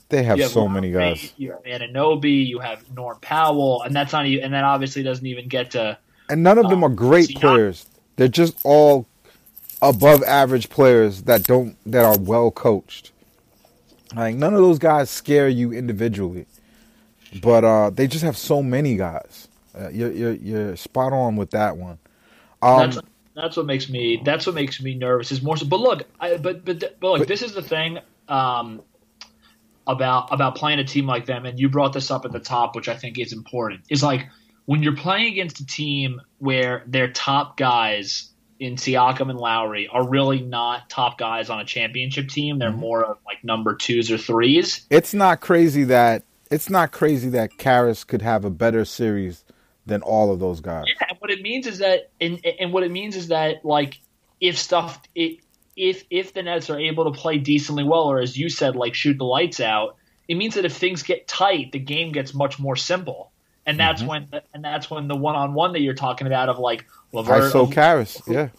they 0.10 0.24
have, 0.24 0.38
have 0.40 0.52
so 0.52 0.68
many 0.68 0.92
guys. 0.92 1.34
You 1.38 1.52
have 1.52 1.64
Anunoby, 1.64 2.46
you 2.46 2.60
have 2.60 2.84
Norm 2.96 3.18
Powell, 3.20 3.82
and 3.82 3.96
that's 3.96 4.14
not 4.14 4.28
even 4.28 4.46
and 4.46 4.54
that 4.54 4.64
obviously 4.64 5.02
doesn't 5.02 5.26
even 5.26 5.48
get 5.48 5.72
to 5.72 5.98
And 6.30 6.44
none 6.44 6.58
of 6.58 6.70
them 6.70 6.84
um, 6.84 6.92
are 6.92 6.96
great 6.96 7.36
players. 7.36 7.88
They're 8.16 8.28
just 8.28 8.60
all 8.64 9.08
above 9.82 10.24
average 10.24 10.70
players 10.70 11.24
that 11.24 11.44
don't 11.44 11.76
that 11.86 12.06
are 12.06 12.18
well 12.18 12.52
coached. 12.52 13.12
Like 14.16 14.36
none 14.36 14.54
of 14.54 14.60
those 14.60 14.80
guys 14.80 15.10
scare 15.10 15.48
you 15.48 15.72
individually. 15.72 16.46
But 17.42 17.64
uh, 17.64 17.90
they 17.90 18.08
just 18.08 18.24
have 18.24 18.38
so 18.38 18.62
many 18.62 18.96
guys. 18.96 19.48
Uh, 19.78 19.90
you're, 19.90 20.12
you're 20.12 20.34
you're 20.34 20.76
spot 20.76 21.14
on 21.14 21.36
with 21.36 21.52
that 21.52 21.78
one. 21.78 21.98
Um, 22.62 22.92
that's 22.92 23.00
that's 23.36 23.58
what 23.58 23.66
makes 23.66 23.90
me 23.90 24.22
that's 24.24 24.46
what 24.46 24.56
makes 24.56 24.82
me 24.82 24.94
nervous. 24.94 25.32
Is 25.32 25.42
more 25.42 25.58
so. 25.58 25.66
But 25.66 25.80
look, 25.80 26.04
I, 26.20 26.38
but 26.38 26.64
but 26.64 26.80
but 27.00 27.08
look, 27.08 27.20
but, 27.20 27.28
this 27.28 27.42
is 27.42 27.54
the 27.54 27.64
thing 27.64 28.00
um, 28.28 28.82
about 29.88 30.32
about 30.32 30.56
playing 30.56 30.80
a 30.80 30.84
team 30.84 31.08
like 31.08 31.26
them, 31.26 31.46
and 31.46 31.60
you 31.60 31.70
brought 31.70 31.94
this 31.94 32.12
up 32.12 32.26
at 32.26 32.32
the 32.32 32.40
top, 32.40 32.76
which 32.76 32.88
I 32.88 32.96
think 32.96 33.18
is 33.18 33.34
important. 33.34 33.82
Is 33.90 34.04
like 34.04 34.28
when 34.66 34.84
you're 34.84 34.96
playing 34.96 35.32
against 35.32 35.60
a 35.60 35.66
team 35.66 36.22
where 36.40 36.84
their 36.88 37.12
top 37.12 37.58
guys 37.58 38.30
in 38.60 38.76
Siakam 38.76 39.30
and 39.30 39.40
Lowry 39.40 39.88
are 39.88 40.08
really 40.08 40.42
not 40.42 40.90
top 40.90 41.18
guys 41.18 41.50
on 41.50 41.60
a 41.60 41.66
championship 41.66 42.30
team. 42.30 42.60
They're 42.60 42.70
mm-hmm. 42.70 42.80
more 42.80 43.04
of 43.04 43.18
like 43.26 43.44
number 43.44 43.76
twos 43.76 44.10
or 44.10 44.18
threes. 44.18 44.86
It's 44.90 45.14
not 45.14 45.42
crazy 45.42 45.84
that 45.86 46.24
it's 46.50 46.70
not 46.70 46.92
crazy 46.92 47.30
that 47.30 47.58
Caris 47.58 48.04
could 48.04 48.22
have 48.22 48.46
a 48.46 48.50
better 48.50 48.86
series 48.86 49.44
than 49.86 50.02
all 50.02 50.32
of 50.32 50.40
those 50.40 50.62
guys. 50.62 50.86
Yeah, 50.88 51.08
and 51.10 51.18
what 51.20 51.32
it 51.32 51.42
means 51.42 51.68
is 51.68 51.80
that, 51.80 52.12
and, 52.22 52.40
and 52.60 52.72
what 52.72 52.84
it 52.84 52.92
means 52.92 53.16
is 53.16 53.30
that, 53.30 53.66
like, 53.66 54.00
if 54.40 54.58
stuff, 54.58 55.02
it, 55.14 55.40
if 55.76 56.04
if 56.10 56.34
the 56.34 56.44
Nets 56.44 56.70
are 56.70 56.80
able 56.80 57.12
to 57.12 57.20
play 57.20 57.38
decently 57.38 57.84
well, 57.84 58.04
or 58.04 58.20
as 58.20 58.38
you 58.38 58.50
said, 58.50 58.76
like 58.76 58.94
shoot 58.94 59.18
the 59.18 59.26
lights 59.26 59.60
out, 59.60 59.98
it 60.28 60.36
means 60.36 60.56
that 60.56 60.64
if 60.64 60.78
things 60.78 61.04
get 61.04 61.28
tight, 61.28 61.72
the 61.72 61.80
game 61.80 62.12
gets 62.14 62.34
much 62.34 62.60
more 62.60 62.76
simple, 62.76 63.32
and 63.66 63.80
that's 63.80 64.02
mm-hmm. 64.02 64.10
when 64.32 64.42
and 64.54 64.64
that's 64.64 64.90
when 64.90 65.08
the 65.08 65.16
one 65.16 65.36
on 65.36 65.54
one 65.54 65.74
that 65.74 65.82
you're 65.82 65.94
talking 65.94 66.28
about 66.28 66.50
of 66.50 66.60
like 66.60 66.86
LeVert, 67.14 67.52
so 67.52 67.68
Caris, 67.68 68.22
yeah, 68.28 68.50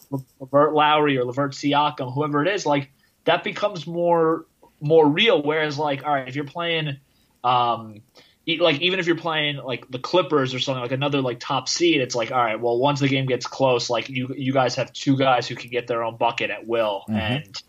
LeVert 0.40 0.74
Lowry 0.74 1.18
or 1.18 1.24
LeVert 1.24 1.52
Siakam, 1.52 2.14
whoever 2.14 2.42
it 2.42 2.48
is, 2.48 2.64
like 2.64 2.90
that 3.24 3.44
becomes 3.44 3.86
more 3.86 4.46
more 4.80 5.08
real. 5.08 5.42
Whereas, 5.42 5.78
like, 5.78 6.04
all 6.04 6.12
right, 6.12 6.28
if 6.28 6.36
you're 6.36 6.44
playing 6.44 6.98
um, 7.42 8.02
like 8.46 8.80
even 8.80 8.98
if 8.98 9.06
you're 9.06 9.16
playing 9.16 9.56
like 9.56 9.90
the 9.90 9.98
Clippers 9.98 10.54
or 10.54 10.58
something 10.58 10.82
like 10.82 10.92
another 10.92 11.20
like 11.20 11.40
top 11.40 11.68
seed, 11.68 12.00
it's 12.00 12.14
like 12.14 12.30
all 12.30 12.42
right, 12.42 12.60
well 12.60 12.78
once 12.78 13.00
the 13.00 13.08
game 13.08 13.26
gets 13.26 13.46
close, 13.46 13.90
like 13.90 14.08
you 14.08 14.34
you 14.36 14.52
guys 14.52 14.74
have 14.76 14.92
two 14.92 15.16
guys 15.16 15.48
who 15.48 15.54
can 15.54 15.70
get 15.70 15.86
their 15.86 16.02
own 16.02 16.16
bucket 16.16 16.50
at 16.50 16.66
will, 16.66 17.04
mm-hmm. 17.08 17.16
and 17.16 17.62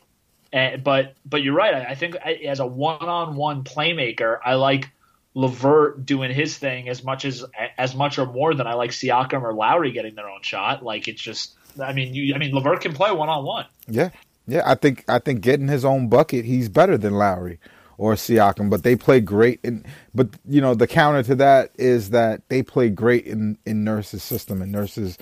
and 0.51 0.83
but 0.83 1.15
but 1.25 1.43
you're 1.43 1.53
right. 1.53 1.73
I, 1.73 1.91
I 1.91 1.95
think 1.95 2.15
as 2.15 2.59
a 2.59 2.65
one-on-one 2.65 3.63
playmaker, 3.63 4.39
I 4.43 4.55
like 4.55 4.89
LeVert 5.35 6.05
doing 6.05 6.33
his 6.33 6.57
thing 6.57 6.87
as 6.87 7.03
much 7.03 7.25
as 7.25 7.43
as 7.77 7.93
much 7.93 8.17
or 8.17 8.25
more 8.25 8.55
than 8.55 8.67
I 8.67 8.73
like 8.73 8.91
Siakam 8.91 9.43
or 9.43 9.53
Lowry 9.53 9.91
getting 9.91 10.15
their 10.15 10.29
own 10.29 10.41
shot. 10.41 10.81
Like 10.81 11.09
it's 11.09 11.21
just, 11.21 11.55
I 11.79 11.91
mean, 11.91 12.15
you, 12.15 12.33
I 12.33 12.37
mean 12.37 12.53
LeVert 12.55 12.81
can 12.81 12.93
play 12.93 13.11
one-on-one. 13.11 13.65
Yeah, 13.87 14.09
yeah. 14.47 14.63
I 14.65 14.75
think 14.75 15.03
I 15.09 15.19
think 15.19 15.41
getting 15.41 15.67
his 15.67 15.83
own 15.83 16.07
bucket, 16.07 16.45
he's 16.45 16.69
better 16.69 16.97
than 16.97 17.13
Lowry 17.13 17.59
or 17.97 18.13
Siakam, 18.13 18.69
but 18.69 18.83
they 18.83 18.95
play 18.95 19.19
great. 19.19 19.59
And 19.63 19.85
but 20.13 20.29
you 20.47 20.61
know 20.61 20.73
the 20.73 20.87
counter 20.87 21.21
to 21.23 21.35
that 21.35 21.71
is 21.75 22.11
that 22.11 22.47
they 22.47 22.63
play 22.63 22.89
great 22.89 23.25
in 23.25 23.57
in 23.65 23.83
Nurse's 23.83 24.23
system, 24.23 24.61
and 24.61 24.71
Nurse's 24.71 25.17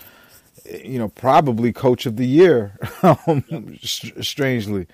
you 0.84 1.00
know 1.00 1.10
probably 1.10 1.74
coach 1.74 2.06
of 2.06 2.18
the 2.18 2.28
year. 2.28 2.78
Um, 3.04 3.78
strangely, 3.82 4.88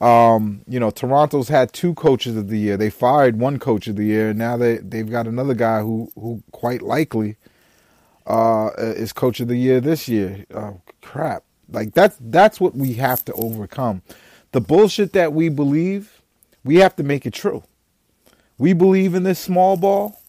um, 0.00 0.62
you 0.68 0.78
know 0.78 0.90
Toronto's 0.90 1.48
had 1.48 1.72
two 1.72 1.94
coaches 1.94 2.36
of 2.36 2.48
the 2.48 2.58
year. 2.58 2.76
They 2.76 2.90
fired 2.90 3.38
one 3.38 3.58
coach 3.58 3.88
of 3.88 3.96
the 3.96 4.04
year, 4.04 4.30
and 4.30 4.38
now 4.38 4.56
they 4.56 4.78
they've 4.78 5.10
got 5.10 5.26
another 5.26 5.54
guy 5.54 5.80
who 5.80 6.10
who 6.14 6.42
quite 6.52 6.82
likely 6.82 7.36
uh, 8.26 8.70
is 8.76 9.12
coach 9.12 9.40
of 9.40 9.48
the 9.48 9.56
year 9.56 9.80
this 9.80 10.08
year. 10.08 10.44
Oh, 10.54 10.80
crap! 11.02 11.44
Like 11.68 11.94
that's 11.94 12.16
that's 12.20 12.60
what 12.60 12.74
we 12.74 12.94
have 12.94 13.24
to 13.26 13.32
overcome. 13.32 14.02
The 14.52 14.60
bullshit 14.60 15.12
that 15.12 15.32
we 15.32 15.48
believe 15.48 16.18
we 16.64 16.76
have 16.76 16.96
to 16.96 17.02
make 17.02 17.26
it 17.26 17.32
true. 17.32 17.64
We 18.58 18.72
believe 18.72 19.14
in 19.14 19.22
this 19.22 19.38
small 19.38 19.76
ball. 19.76 20.20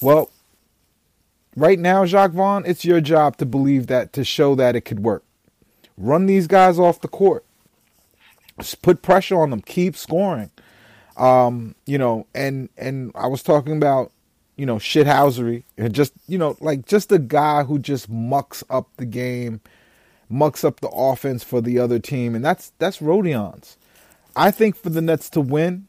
Well, 0.00 0.30
right 1.56 1.78
now, 1.78 2.04
Jacques 2.04 2.32
Vaughn, 2.32 2.64
it's 2.66 2.84
your 2.84 3.00
job 3.00 3.36
to 3.36 3.46
believe 3.46 3.86
that, 3.86 4.12
to 4.14 4.24
show 4.24 4.54
that 4.54 4.74
it 4.74 4.82
could 4.82 5.00
work. 5.00 5.22
Run 5.96 6.26
these 6.26 6.46
guys 6.46 6.78
off 6.78 7.00
the 7.00 7.08
court. 7.08 7.44
Put 8.82 9.02
pressure 9.02 9.40
on 9.40 9.50
them, 9.50 9.60
keep 9.60 9.96
scoring. 9.96 10.50
Um, 11.16 11.74
you 11.86 11.98
know, 11.98 12.26
and 12.34 12.68
and 12.76 13.12
I 13.14 13.26
was 13.28 13.42
talking 13.42 13.76
about 13.76 14.12
you 14.56 14.66
know 14.66 14.76
shithousery 14.76 15.64
and 15.76 15.92
just 15.92 16.12
you 16.26 16.38
know 16.38 16.56
like 16.60 16.86
just 16.86 17.12
a 17.12 17.18
guy 17.18 17.64
who 17.64 17.78
just 17.78 18.08
mucks 18.08 18.64
up 18.68 18.88
the 18.96 19.06
game, 19.06 19.60
mucks 20.28 20.64
up 20.64 20.80
the 20.80 20.88
offense 20.88 21.44
for 21.44 21.60
the 21.60 21.78
other 21.78 21.98
team, 21.98 22.34
and 22.34 22.44
that's 22.44 22.72
that's 22.78 22.98
Rodions. 22.98 23.76
I 24.36 24.50
think 24.50 24.76
for 24.76 24.90
the 24.90 25.00
Nets 25.00 25.30
to 25.30 25.40
win, 25.40 25.86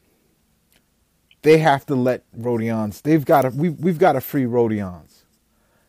they 1.42 1.58
have 1.58 1.84
to 1.86 1.94
let 1.96 2.22
Rodions. 2.38 3.02
They've 3.02 3.24
got 3.24 3.42
to. 3.42 3.48
We 3.50 3.70
we've 3.70 3.98
got 3.98 4.12
to 4.12 4.20
free 4.20 4.44
Rodions 4.44 5.24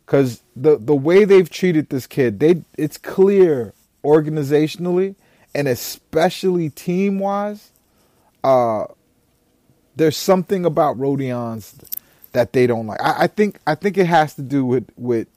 because 0.06 0.42
the 0.56 0.78
the 0.78 0.96
way 0.96 1.26
they've 1.26 1.50
treated 1.50 1.90
this 1.90 2.08
kid, 2.08 2.40
they 2.40 2.64
it's 2.78 2.98
clear 2.98 3.74
organizationally 4.04 5.16
and 5.58 5.68
especially 5.68 6.70
team 6.70 7.18
wise, 7.18 7.72
uh, 8.44 8.86
there's 9.96 10.16
something 10.16 10.66
about 10.66 10.98
Rodions 10.98 11.74
that 12.32 12.54
they 12.54 12.68
don't 12.68 12.86
like. 12.86 13.02
I, 13.02 13.24
I 13.24 13.28
think 13.28 13.60
I 13.66 13.74
think 13.74 13.98
it 13.98 14.06
has 14.06 14.36
to 14.36 14.44
do 14.44 14.64
with 14.64 14.88
with 14.96 15.28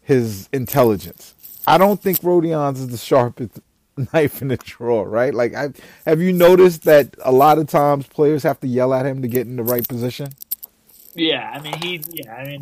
his 0.00 0.48
intelligence. 0.52 1.34
I 1.66 1.76
don't 1.76 2.00
think 2.00 2.20
Rodions 2.22 2.78
is 2.78 2.88
the 2.88 2.96
sharpest 2.96 3.58
knife 4.12 4.40
in 4.40 4.48
the 4.48 4.58
drawer, 4.58 5.08
right? 5.08 5.34
Like, 5.34 5.54
I, 5.54 5.70
have 6.06 6.20
you 6.20 6.32
noticed 6.32 6.84
that 6.84 7.16
a 7.24 7.32
lot 7.32 7.58
of 7.58 7.66
times 7.66 8.06
players 8.06 8.44
have 8.44 8.60
to 8.60 8.68
yell 8.68 8.94
at 8.94 9.06
him 9.06 9.22
to 9.22 9.28
get 9.28 9.48
in 9.48 9.56
the 9.56 9.64
right 9.64 9.86
position? 9.86 10.28
Yeah, 11.16 11.50
I 11.52 11.60
mean 11.60 11.82
he. 11.82 12.00
Yeah, 12.12 12.32
I 12.32 12.44
mean 12.46 12.60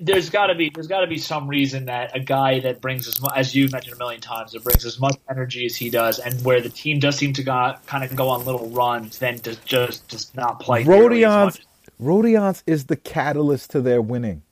there's 0.00 0.28
got 0.28 0.48
to 0.48 0.54
be 0.54 0.70
there's 0.70 0.86
got 0.86 1.00
to 1.00 1.06
be 1.06 1.18
some 1.18 1.46
reason 1.46 1.84
that 1.86 2.16
a 2.16 2.20
guy 2.20 2.60
that 2.60 2.80
brings 2.80 3.06
as 3.06 3.20
much 3.20 3.32
as 3.36 3.54
you've 3.54 3.72
mentioned 3.72 3.94
a 3.94 3.98
million 3.98 4.20
times 4.20 4.52
that 4.52 4.64
brings 4.64 4.84
as 4.84 4.98
much 4.98 5.16
energy 5.30 5.66
as 5.66 5.76
he 5.76 5.90
does, 5.90 6.18
and 6.18 6.44
where 6.44 6.60
the 6.60 6.68
team 6.68 6.98
does 6.98 7.16
seem 7.16 7.32
to 7.34 7.42
go, 7.42 7.74
kind 7.86 8.02
of 8.02 8.14
go 8.16 8.28
on 8.28 8.44
little 8.44 8.68
runs, 8.70 9.18
then 9.18 9.40
just 9.40 10.08
just 10.08 10.34
not 10.34 10.60
play. 10.60 10.84
Rodions, 10.84 11.60
Rodions 12.00 12.62
is 12.66 12.86
the 12.86 12.96
catalyst 12.96 13.70
to 13.70 13.80
their 13.80 14.02
winning, 14.02 14.42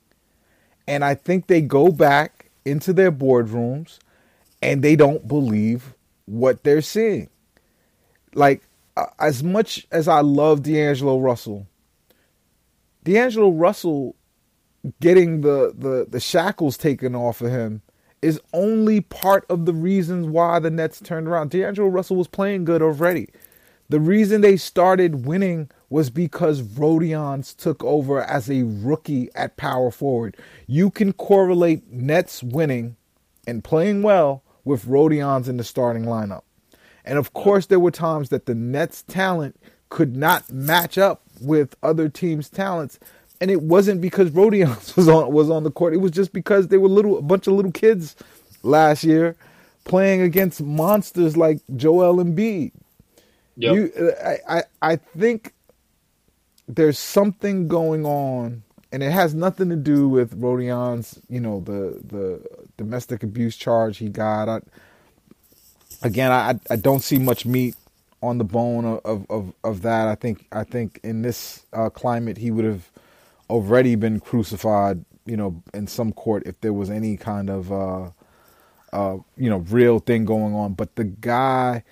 and 0.86 1.04
I 1.04 1.14
think 1.14 1.48
they 1.48 1.60
go 1.60 1.90
back 1.90 2.50
into 2.64 2.92
their 2.92 3.10
boardrooms, 3.10 3.98
and 4.60 4.82
they 4.82 4.94
don't 4.94 5.26
believe 5.26 5.94
what 6.26 6.62
they're 6.62 6.82
seeing. 6.82 7.28
Like 8.34 8.62
as 9.18 9.42
much 9.42 9.86
as 9.90 10.06
I 10.06 10.20
love 10.20 10.62
D'Angelo 10.62 11.18
Russell, 11.18 11.66
D'Angelo 13.02 13.50
Russell 13.50 14.14
getting 15.00 15.42
the, 15.42 15.72
the, 15.76 16.06
the 16.08 16.20
shackles 16.20 16.76
taken 16.76 17.14
off 17.14 17.40
of 17.40 17.50
him 17.50 17.82
is 18.20 18.40
only 18.52 19.00
part 19.00 19.44
of 19.48 19.66
the 19.66 19.72
reasons 19.72 20.26
why 20.26 20.58
the 20.58 20.70
Nets 20.70 21.00
turned 21.00 21.26
around. 21.26 21.50
D'Angelo 21.50 21.88
Russell 21.88 22.16
was 22.16 22.28
playing 22.28 22.64
good 22.64 22.82
already. 22.82 23.28
The 23.88 24.00
reason 24.00 24.40
they 24.40 24.56
started 24.56 25.26
winning 25.26 25.70
was 25.90 26.08
because 26.08 26.62
Rodions 26.62 27.54
took 27.54 27.82
over 27.84 28.22
as 28.22 28.50
a 28.50 28.62
rookie 28.62 29.28
at 29.34 29.56
power 29.56 29.90
forward. 29.90 30.36
You 30.66 30.90
can 30.90 31.12
correlate 31.12 31.90
Nets 31.92 32.42
winning 32.42 32.96
and 33.46 33.62
playing 33.62 34.02
well 34.02 34.42
with 34.64 34.86
Rodions 34.86 35.48
in 35.48 35.56
the 35.56 35.64
starting 35.64 36.04
lineup. 36.04 36.42
And 37.04 37.18
of 37.18 37.32
course, 37.34 37.66
there 37.66 37.80
were 37.80 37.90
times 37.90 38.28
that 38.30 38.46
the 38.46 38.54
Nets' 38.54 39.02
talent 39.02 39.60
could 39.90 40.16
not 40.16 40.50
match 40.50 40.96
up 40.96 41.22
with 41.40 41.74
other 41.82 42.08
teams' 42.08 42.48
talents 42.48 42.98
and 43.42 43.50
it 43.50 43.60
wasn't 43.60 44.00
because 44.00 44.30
Rodions 44.30 44.96
was 44.96 45.08
on 45.08 45.32
was 45.32 45.50
on 45.50 45.64
the 45.64 45.70
court. 45.70 45.92
It 45.92 45.98
was 45.98 46.12
just 46.12 46.32
because 46.32 46.68
they 46.68 46.78
were 46.78 46.88
little 46.88 47.18
a 47.18 47.22
bunch 47.22 47.48
of 47.48 47.54
little 47.54 47.72
kids 47.72 48.14
last 48.62 49.02
year 49.02 49.36
playing 49.84 50.22
against 50.22 50.62
monsters 50.62 51.36
like 51.36 51.58
Joel 51.74 52.24
Embiid. 52.24 52.70
Yep. 53.56 53.74
You, 53.74 54.12
I, 54.24 54.38
I 54.48 54.62
I 54.80 54.96
think 54.96 55.52
there's 56.68 57.00
something 57.00 57.66
going 57.66 58.06
on, 58.06 58.62
and 58.92 59.02
it 59.02 59.10
has 59.10 59.34
nothing 59.34 59.68
to 59.70 59.76
do 59.76 60.08
with 60.08 60.34
Rodion's, 60.34 61.18
you 61.28 61.40
know, 61.40 61.60
the 61.60 62.00
the 62.06 62.46
domestic 62.76 63.24
abuse 63.24 63.56
charge 63.56 63.98
he 63.98 64.08
got. 64.08 64.48
I, 64.48 64.60
again, 66.02 66.30
I 66.30 66.60
I 66.70 66.76
don't 66.76 67.00
see 67.00 67.18
much 67.18 67.44
meat 67.44 67.74
on 68.22 68.38
the 68.38 68.44
bone 68.44 68.84
of 68.84 69.26
of, 69.28 69.52
of 69.64 69.82
that. 69.82 70.06
I 70.06 70.14
think 70.14 70.46
I 70.52 70.62
think 70.62 71.00
in 71.02 71.22
this 71.22 71.66
uh, 71.72 71.90
climate 71.90 72.36
he 72.38 72.52
would 72.52 72.64
have 72.64 72.91
already 73.50 73.94
been 73.94 74.20
crucified, 74.20 75.04
you 75.26 75.36
know, 75.36 75.62
in 75.74 75.86
some 75.86 76.12
court 76.12 76.44
if 76.46 76.60
there 76.60 76.72
was 76.72 76.90
any 76.90 77.16
kind 77.16 77.50
of 77.50 77.72
uh 77.72 78.10
uh 78.92 79.16
you 79.36 79.50
know 79.50 79.58
real 79.58 79.98
thing 79.98 80.24
going 80.24 80.54
on. 80.54 80.74
But 80.74 80.96
the 80.96 81.04
guy, 81.04 81.84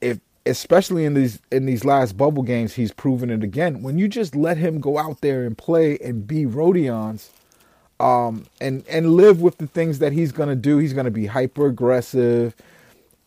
if 0.00 0.20
especially 0.46 1.04
in 1.04 1.14
these 1.14 1.40
in 1.50 1.66
these 1.66 1.84
last 1.84 2.16
bubble 2.16 2.42
games, 2.42 2.74
he's 2.74 2.92
proven 2.92 3.30
it 3.30 3.42
again. 3.42 3.82
When 3.82 3.98
you 3.98 4.08
just 4.08 4.34
let 4.34 4.56
him 4.56 4.80
go 4.80 4.98
out 4.98 5.20
there 5.20 5.44
and 5.44 5.56
play 5.56 5.98
and 5.98 6.26
be 6.26 6.46
Rodions, 6.46 7.30
um, 8.00 8.46
and 8.60 8.84
and 8.88 9.12
live 9.12 9.40
with 9.40 9.58
the 9.58 9.66
things 9.66 9.98
that 9.98 10.12
he's 10.12 10.32
gonna 10.32 10.56
do, 10.56 10.78
he's 10.78 10.92
gonna 10.92 11.10
be 11.10 11.26
hyper 11.26 11.66
aggressive. 11.66 12.54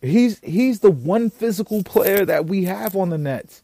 He's 0.01 0.39
he's 0.39 0.79
the 0.79 0.91
one 0.91 1.29
physical 1.29 1.83
player 1.83 2.25
that 2.25 2.45
we 2.45 2.63
have 2.65 2.95
on 2.95 3.09
the 3.09 3.17
Nets. 3.17 3.63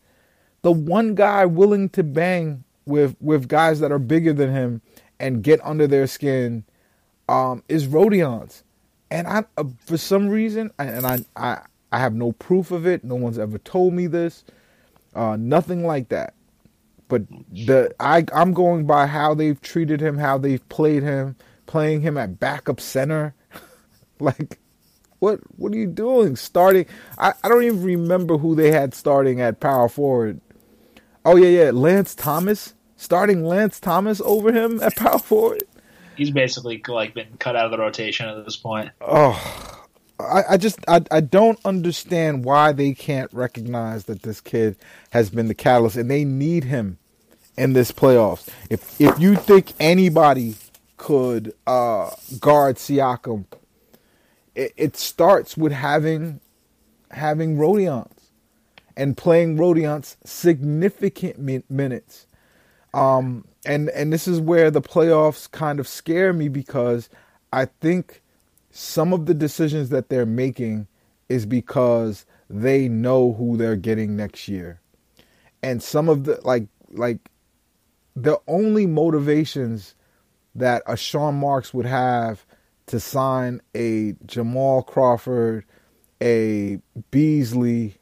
The 0.63 0.71
one 0.71 1.15
guy 1.15 1.45
willing 1.45 1.89
to 1.89 2.03
bang 2.03 2.63
with 2.85 3.15
with 3.19 3.47
guys 3.47 3.79
that 3.79 3.91
are 3.91 3.99
bigger 3.99 4.33
than 4.33 4.51
him 4.51 4.81
and 5.19 5.43
get 5.43 5.59
under 5.63 5.87
their 5.87 6.07
skin 6.07 6.65
um, 7.27 7.63
is 7.67 7.87
Rodions. 7.87 8.63
And 9.11 9.27
I, 9.27 9.45
uh, 9.57 9.65
for 9.85 9.97
some 9.97 10.27
reason, 10.27 10.71
and 10.79 11.05
I, 11.05 11.19
I, 11.35 11.61
I 11.91 11.99
have 11.99 12.13
no 12.13 12.31
proof 12.33 12.71
of 12.71 12.85
it. 12.85 13.03
No 13.03 13.15
one's 13.15 13.39
ever 13.39 13.57
told 13.59 13.93
me 13.93 14.07
this. 14.07 14.43
Uh, 15.13 15.37
nothing 15.37 15.85
like 15.85 16.09
that. 16.09 16.33
But 17.07 17.23
the 17.51 17.93
I, 17.99 18.25
I'm 18.33 18.53
going 18.53 18.85
by 18.85 19.05
how 19.05 19.35
they've 19.35 19.61
treated 19.61 20.01
him, 20.01 20.17
how 20.17 20.37
they've 20.37 20.67
played 20.69 21.03
him, 21.03 21.35
playing 21.67 22.01
him 22.01 22.17
at 22.17 22.39
backup 22.39 22.81
center. 22.81 23.35
like, 24.19 24.59
what, 25.19 25.39
what 25.57 25.71
are 25.71 25.77
you 25.77 25.87
doing? 25.87 26.35
Starting, 26.35 26.87
I, 27.17 27.33
I 27.43 27.49
don't 27.49 27.63
even 27.63 27.83
remember 27.83 28.37
who 28.37 28.55
they 28.55 28.71
had 28.71 28.93
starting 28.93 29.39
at 29.39 29.59
power 29.59 29.87
forward. 29.87 30.41
Oh 31.23 31.35
yeah, 31.35 31.65
yeah, 31.65 31.71
Lance 31.71 32.13
Thomas 32.13 32.74
starting 32.97 33.43
Lance 33.43 33.79
Thomas 33.79 34.21
over 34.21 34.51
him 34.51 34.81
at 34.81 34.95
power 34.95 35.19
forward. 35.19 35.63
He's 36.15 36.31
basically 36.31 36.81
like 36.87 37.13
been 37.13 37.37
cut 37.39 37.55
out 37.55 37.65
of 37.65 37.71
the 37.71 37.77
rotation 37.77 38.27
at 38.27 38.45
this 38.45 38.55
point. 38.55 38.91
Oh, 39.01 39.85
I, 40.19 40.43
I 40.51 40.57
just 40.57 40.79
I, 40.87 41.01
I 41.11 41.19
don't 41.19 41.59
understand 41.65 42.45
why 42.45 42.71
they 42.71 42.93
can't 42.93 43.31
recognize 43.33 44.05
that 44.05 44.21
this 44.21 44.39
kid 44.39 44.77
has 45.11 45.29
been 45.29 45.47
the 45.47 45.53
catalyst 45.53 45.97
and 45.97 46.09
they 46.09 46.23
need 46.23 46.65
him 46.65 46.97
in 47.57 47.73
this 47.73 47.91
playoffs. 47.91 48.47
If 48.69 48.99
if 48.99 49.19
you 49.19 49.35
think 49.35 49.73
anybody 49.79 50.55
could 50.97 51.53
uh, 51.67 52.11
guard 52.39 52.77
Siakam, 52.77 53.45
it, 54.53 54.73
it 54.77 54.97
starts 54.97 55.57
with 55.57 55.73
having 55.73 56.39
having 57.11 57.57
Rodions 57.57 58.31
and 58.95 59.17
playing 59.17 59.57
Rodions 59.57 60.15
significant 60.23 61.39
min- 61.39 61.63
minutes 61.69 62.25
um, 62.95 63.45
and 63.65 63.89
and 63.89 64.11
this 64.11 64.27
is 64.27 64.39
where 64.39 64.71
the 64.71 64.81
playoffs 64.81 65.51
kind 65.51 65.79
of 65.79 65.87
scare 65.87 66.33
me 66.33 66.47
because 66.47 67.09
I 67.51 67.65
think 67.65 68.21
some 68.71 69.13
of 69.13 69.25
the 69.25 69.33
decisions 69.33 69.89
that 69.89 70.09
they're 70.09 70.25
making 70.25 70.87
is 71.29 71.45
because 71.45 72.25
they 72.49 72.87
know 72.87 73.33
who 73.33 73.57
they're 73.57 73.75
getting 73.75 74.15
next 74.15 74.47
year. 74.47 74.79
And 75.61 75.83
some 75.83 76.07
of 76.07 76.23
the 76.23 76.39
like 76.43 76.67
like 76.91 77.19
the 78.15 78.39
only 78.47 78.85
motivations 78.85 79.93
that 80.55 80.81
a 80.87 80.95
Sean 80.95 81.35
Marks 81.35 81.73
would 81.73 81.85
have 81.85 82.45
to 82.87 82.99
sign 82.99 83.61
a 83.75 84.15
Jamal 84.25 84.83
Crawford, 84.83 85.65
a 86.21 86.79
Beasley, 87.11 87.97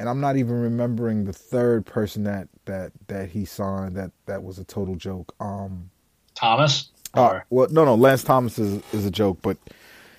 and 0.00 0.08
I'm 0.08 0.18
not 0.18 0.38
even 0.38 0.58
remembering 0.58 1.26
the 1.26 1.32
third 1.32 1.84
person 1.84 2.24
that 2.24 2.48
that 2.64 2.90
that 3.08 3.28
he 3.28 3.44
signed 3.44 3.96
that 3.96 4.10
that 4.24 4.42
was 4.42 4.58
a 4.58 4.64
total 4.64 4.96
joke. 4.96 5.34
Um, 5.38 5.90
Thomas. 6.34 6.88
Uh, 7.12 7.40
well, 7.50 7.68
no, 7.70 7.84
no, 7.84 7.96
Lance 7.96 8.24
Thomas 8.24 8.58
is 8.58 8.82
is 8.94 9.04
a 9.04 9.10
joke, 9.10 9.38
but 9.42 9.58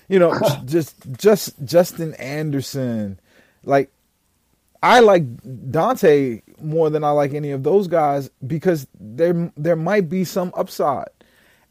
you 0.08 0.20
know, 0.20 0.38
just 0.66 0.94
just 1.18 1.54
Justin 1.64 2.14
Anderson, 2.14 3.18
like 3.64 3.90
I 4.84 5.00
like 5.00 5.24
Dante 5.72 6.42
more 6.60 6.88
than 6.88 7.02
I 7.02 7.10
like 7.10 7.34
any 7.34 7.50
of 7.50 7.64
those 7.64 7.88
guys 7.88 8.30
because 8.46 8.86
there 9.00 9.52
there 9.56 9.76
might 9.76 10.08
be 10.08 10.22
some 10.22 10.52
upside. 10.56 11.08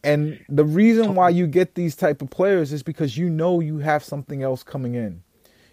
And 0.04 0.44
the 0.50 0.66
reason 0.66 1.16
why 1.16 1.30
you 1.30 1.48
get 1.48 1.76
these 1.76 1.96
type 1.96 2.22
of 2.22 2.30
players 2.30 2.74
is 2.74 2.84
because 2.84 3.18
you 3.18 3.30
know 3.30 3.62
you 3.62 3.78
have 3.78 4.04
something 4.04 4.44
else 4.44 4.64
coming 4.64 4.96
in. 4.96 5.24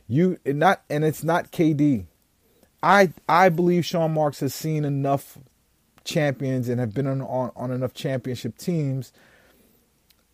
You 0.07 0.39
not 0.47 0.83
and 0.89 1.05
it's 1.05 1.25
not 1.25 1.51
KD. 1.51 2.07
I 2.83 3.13
I 3.29 3.49
believe 3.49 3.85
Sean 3.85 4.13
Marks 4.15 4.41
has 4.41 4.55
seen 4.55 4.85
enough 4.85 5.39
champions 6.05 6.69
and 6.69 6.81
have 6.81 6.95
been 6.95 7.07
on, 7.07 7.21
on, 7.23 7.51
on 7.57 7.71
enough 7.71 7.93
championship 7.95 8.57
teams 8.57 9.13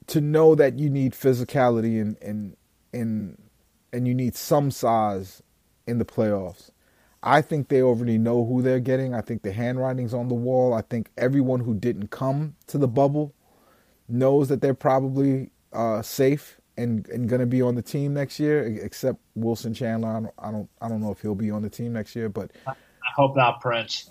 to 0.06 0.20
know 0.20 0.54
that 0.54 0.78
you 0.78 0.90
need 0.90 1.12
physicality 1.12 2.00
in 2.00 2.16
in 2.20 2.56
in 2.92 3.38
and 3.92 4.06
you 4.06 4.14
need 4.14 4.36
some 4.36 4.70
size 4.70 5.42
in 5.86 5.98
the 5.98 6.04
playoffs. 6.04 6.70
I 7.22 7.40
think 7.40 7.68
they 7.68 7.80
already 7.80 8.18
know 8.18 8.44
who 8.44 8.60
they're 8.60 8.80
getting. 8.80 9.14
I 9.14 9.22
think 9.22 9.42
the 9.42 9.52
handwriting's 9.52 10.12
on 10.12 10.28
the 10.28 10.34
wall. 10.34 10.74
I 10.74 10.82
think 10.82 11.08
everyone 11.16 11.60
who 11.60 11.74
didn't 11.74 12.08
come 12.08 12.56
to 12.66 12.76
the 12.76 12.88
bubble 12.88 13.32
knows 14.08 14.48
that 14.48 14.60
they're 14.60 14.74
probably 14.74 15.50
uh, 15.72 16.02
safe 16.02 16.60
and, 16.76 17.06
and 17.08 17.28
going 17.28 17.40
to 17.40 17.46
be 17.46 17.62
on 17.62 17.74
the 17.74 17.82
team 17.82 18.14
next 18.14 18.38
year, 18.40 18.64
except 18.82 19.18
Wilson 19.34 19.74
Chandler. 19.74 20.08
I 20.08 20.20
don't, 20.20 20.34
I 20.38 20.50
don't 20.50 20.68
I 20.80 20.88
don't 20.88 21.00
know 21.00 21.12
if 21.12 21.20
he'll 21.20 21.34
be 21.34 21.50
on 21.50 21.62
the 21.62 21.70
team 21.70 21.92
next 21.92 22.16
year, 22.16 22.28
but 22.28 22.50
I 22.66 22.74
hope 23.14 23.36
not 23.36 23.60
Prince. 23.60 24.10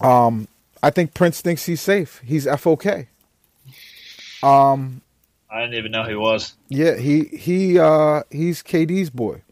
Um, 0.00 0.48
I 0.82 0.90
think 0.90 1.14
Prince 1.14 1.40
thinks 1.40 1.64
he's 1.66 1.80
safe. 1.80 2.20
He's 2.24 2.46
FOK. 2.46 3.06
Um, 4.42 5.02
I 5.50 5.60
didn't 5.60 5.74
even 5.74 5.92
know 5.92 6.04
he 6.04 6.14
was. 6.14 6.54
Yeah, 6.68 6.96
he 6.96 7.24
he 7.24 7.78
uh 7.78 8.22
he's 8.30 8.62
KD's 8.62 9.10
boy. 9.10 9.42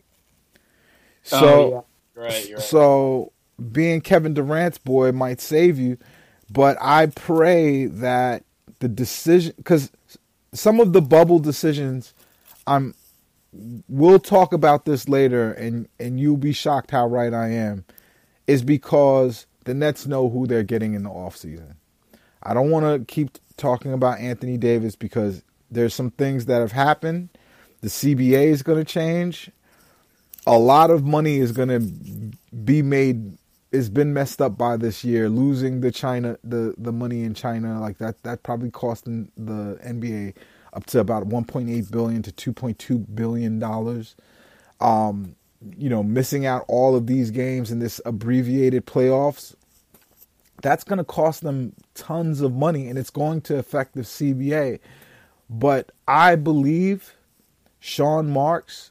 So 1.23 1.39
oh, 1.39 1.71
yeah. 2.17 2.23
Right, 2.23 2.49
right. 2.55 2.61
So 2.61 3.33
being 3.71 4.01
Kevin 4.01 4.35
Durant's 4.35 4.79
boy 4.79 5.13
might 5.13 5.41
save 5.41 5.79
you, 5.79 5.99
but 6.51 6.77
I 6.81 7.07
pray 7.07 7.87
that 7.87 8.45
the 8.81 8.89
decision 8.89 9.55
because 9.59 9.93
some 10.53 10.81
of 10.81 10.93
the 10.93 11.03
bubble 11.03 11.39
decisions, 11.39 12.15
I'm. 12.67 12.95
We'll 13.89 14.21
talk 14.21 14.53
about 14.53 14.85
this 14.85 15.09
later, 15.09 15.53
and 15.53 15.89
and 15.99 16.21
you'll 16.21 16.37
be 16.37 16.53
shocked 16.53 16.93
how 16.93 17.07
right 17.07 17.35
I 17.35 17.49
am, 17.49 17.85
is 18.47 18.63
because 18.63 19.47
the 19.65 19.75
Nets 19.75 20.07
know 20.07 20.29
who 20.29 20.47
they're 20.47 20.63
getting 20.63 20.95
in 20.95 21.03
the 21.03 21.11
offseason. 21.11 21.75
I 22.43 22.55
don't 22.55 22.71
want 22.71 22.87
to 22.87 23.13
keep 23.13 23.39
talking 23.57 23.93
about 23.93 24.21
Anthony 24.21 24.57
Davis 24.57 24.97
because 24.97 25.43
there's 25.71 25.95
some 25.95 26.11
things 26.13 26.47
that 26.47 26.61
have 26.61 26.73
happened. 26.73 27.29
The 27.81 27.89
CBA 27.89 28.47
is 28.47 28.63
going 28.63 28.79
to 28.79 28.85
change 28.85 29.51
a 30.47 30.59
lot 30.59 30.91
of 30.91 31.05
money 31.05 31.39
is 31.39 31.53
going 31.53 31.69
to 31.69 32.57
be 32.65 32.83
made 32.83 33.37
it's 33.73 33.89
been 33.89 34.13
messed 34.13 34.43
up 34.43 34.59
by 34.59 34.77
this 34.77 35.05
year 35.05 35.29
losing 35.29 35.81
the 35.81 35.93
China 35.93 36.37
the 36.43 36.75
the 36.77 36.93
money 36.93 37.23
in 37.23 37.35
China 37.35 37.81
like 37.81 37.99
that 37.99 38.23
that 38.23 38.43
probably 38.43 38.71
cost 38.71 39.05
the 39.05 39.79
NBA 39.87 40.35
up 40.73 40.87
to 40.87 41.01
about 41.01 41.29
1.8 41.29 41.91
billion 41.91 42.23
to 42.23 42.53
2.2 42.53 43.15
billion 43.15 43.59
dollars 43.59 44.15
um 44.81 45.35
you 45.77 45.89
know 45.89 46.03
missing 46.03 46.47
out 46.47 46.65
all 46.69 46.97
of 46.97 47.07
these 47.07 47.31
games 47.31 47.71
in 47.71 47.79
this 47.79 48.01
abbreviated 48.05 48.87
playoffs 48.87 49.55
that's 50.63 50.85
going 50.85 50.99
to 50.99 51.05
cost 51.05 51.43
them 51.43 51.73
tons 51.95 52.41
of 52.41 52.53
money 52.53 52.89
and 52.89 52.99
it's 52.99 53.11
going 53.11 53.41
to 53.41 53.57
affect 53.57 53.95
the 53.95 54.03
CBA 54.03 54.79
but 55.49 55.91
I 56.07 56.37
believe 56.37 57.15
Sean 57.81 58.31
Marks 58.31 58.91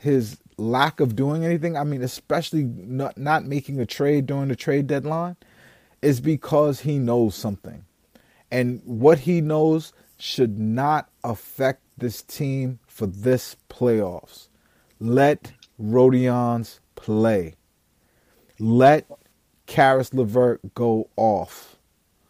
his 0.00 0.38
lack 0.56 1.00
of 1.00 1.16
doing 1.16 1.44
anything, 1.44 1.76
I 1.76 1.84
mean, 1.84 2.02
especially 2.02 2.64
not, 2.64 3.18
not 3.18 3.44
making 3.44 3.80
a 3.80 3.86
trade 3.86 4.26
during 4.26 4.48
the 4.48 4.56
trade 4.56 4.86
deadline, 4.86 5.36
is 6.02 6.20
because 6.20 6.80
he 6.80 6.98
knows 6.98 7.34
something. 7.34 7.84
And 8.50 8.82
what 8.84 9.20
he 9.20 9.40
knows 9.40 9.92
should 10.20 10.58
not 10.58 11.08
affect 11.24 11.82
this 11.96 12.22
team 12.22 12.78
for 12.86 13.06
this 13.06 13.56
playoffs. 13.68 14.48
Let 14.98 15.52
Rodions 15.80 16.80
play. 16.94 17.54
Let 18.58 19.06
Caris 19.66 20.12
LeVert 20.12 20.74
go 20.74 21.08
off. 21.16 21.76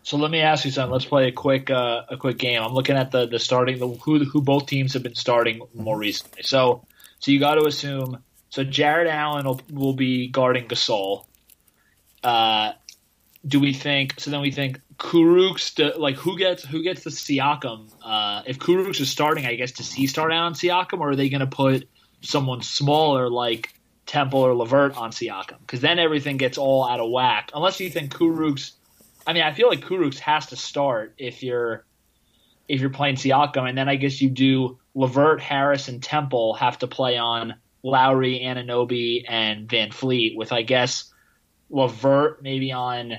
So 0.03 0.17
let 0.17 0.31
me 0.31 0.41
ask 0.41 0.65
you 0.65 0.71
something. 0.71 0.93
Let's 0.93 1.05
play 1.05 1.29
a 1.29 1.33
quick 1.33 1.71
uh, 1.71 2.03
a 2.09 2.17
quick 2.17 2.39
game. 2.39 2.63
I'm 2.63 2.73
looking 2.73 2.97
at 2.97 3.11
the 3.11 3.27
the 3.27 3.39
starting 3.39 3.79
the 3.79 3.89
who 3.89 4.25
who 4.25 4.41
both 4.41 4.67
teams 4.67 4.95
have 4.95 5.03
been 5.03 5.15
starting 5.15 5.61
more 5.75 5.99
recently. 5.99 6.43
So 6.43 6.85
so 7.19 7.31
you 7.31 7.41
got 7.41 7.55
to 7.55 7.67
assume. 7.67 8.23
So 8.49 8.65
Jarrett 8.65 9.09
Allen 9.09 9.47
will, 9.47 9.61
will 9.73 9.93
be 9.93 10.29
guarding 10.29 10.67
Gasol. 10.67 11.25
Uh, 12.25 12.73
do 13.47 13.61
we 13.61 13.73
think? 13.73 14.19
So 14.19 14.31
then 14.31 14.41
we 14.41 14.51
think 14.51 14.81
Kurucs. 15.01 15.99
like 15.99 16.17
who 16.17 16.37
gets 16.37 16.63
who 16.63 16.83
gets 16.83 17.05
the 17.05 17.11
Siakam? 17.11 17.91
Uh, 18.05 18.43
if 18.47 18.59
Kurucs 18.59 19.01
is 19.01 19.11
starting, 19.11 19.47
I 19.47 19.55
guess 19.55 19.73
does 19.73 19.91
he 19.91 20.07
start 20.07 20.31
out 20.31 20.43
on 20.43 20.55
Siakam, 20.55 21.01
or 21.01 21.11
are 21.11 21.17
they 21.17 21.31
going 21.31 21.41
to 21.41 21.47
put 21.47 21.89
someone 22.21 22.61
smaller 22.61 23.31
like 23.31 23.73
Temple 24.05 24.41
or 24.41 24.55
LeVert 24.55 24.97
on 24.99 25.11
Siakam? 25.11 25.59
Because 25.61 25.81
then 25.81 25.99
everything 25.99 26.37
gets 26.37 26.59
all 26.59 26.87
out 26.87 27.01
of 27.01 27.11
whack. 27.11 27.51
Unless 27.55 27.81
you 27.81 27.89
think 27.89 28.15
Kurucs. 28.15 28.73
I 29.27 29.33
mean, 29.33 29.43
I 29.43 29.53
feel 29.53 29.69
like 29.69 29.81
Kurucs 29.81 30.19
has 30.19 30.47
to 30.47 30.57
start 30.57 31.15
if 31.17 31.43
you're 31.43 31.87
if 32.69 32.83
you're 32.83 32.91
playing 32.91 33.17
Siakam, 33.17 33.67
and 33.67 33.79
then 33.79 33.89
I 33.89 33.97
guess 33.97 34.21
you 34.21 34.29
do 34.29 34.79
LeVert, 34.95 35.41
Harris, 35.41 35.89
and 35.89 36.03
Temple 36.03 36.55
have 36.55 36.79
to 36.81 36.87
play 36.87 37.17
on 37.17 37.55
Lowry, 37.83 38.41
Anunoby, 38.45 39.25
and 39.27 39.67
VanVleet, 39.67 40.37
with 40.37 40.53
I 40.53 40.61
guess 40.61 41.11
LeVert 41.71 42.43
maybe 42.43 42.71
on 42.73 43.15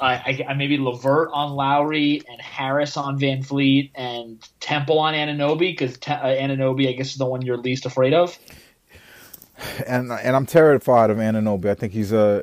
I, 0.00 0.44
I, 0.48 0.54
maybe 0.54 0.76
LeVert 0.76 1.30
on 1.32 1.52
Lowry 1.52 2.22
and 2.28 2.40
Harris 2.40 2.96
on 2.96 3.18
VanVleet 3.18 3.92
and 3.94 4.46
Temple 4.60 4.98
on 4.98 5.14
Anunoby 5.14 5.76
because 5.76 5.96
Te- 5.98 6.12
uh, 6.12 6.26
Anunoby 6.26 6.88
I 6.88 6.92
guess 6.92 7.12
is 7.12 7.16
the 7.16 7.26
one 7.26 7.42
you're 7.42 7.56
least 7.56 7.86
afraid 7.86 8.12
of. 8.12 8.38
And 9.86 10.10
and 10.10 10.36
I'm 10.36 10.46
terrified 10.46 11.10
of 11.10 11.18
Anunoby. 11.18 11.66
I 11.66 11.74
think 11.74 11.92
he's 11.92 12.12
a 12.12 12.42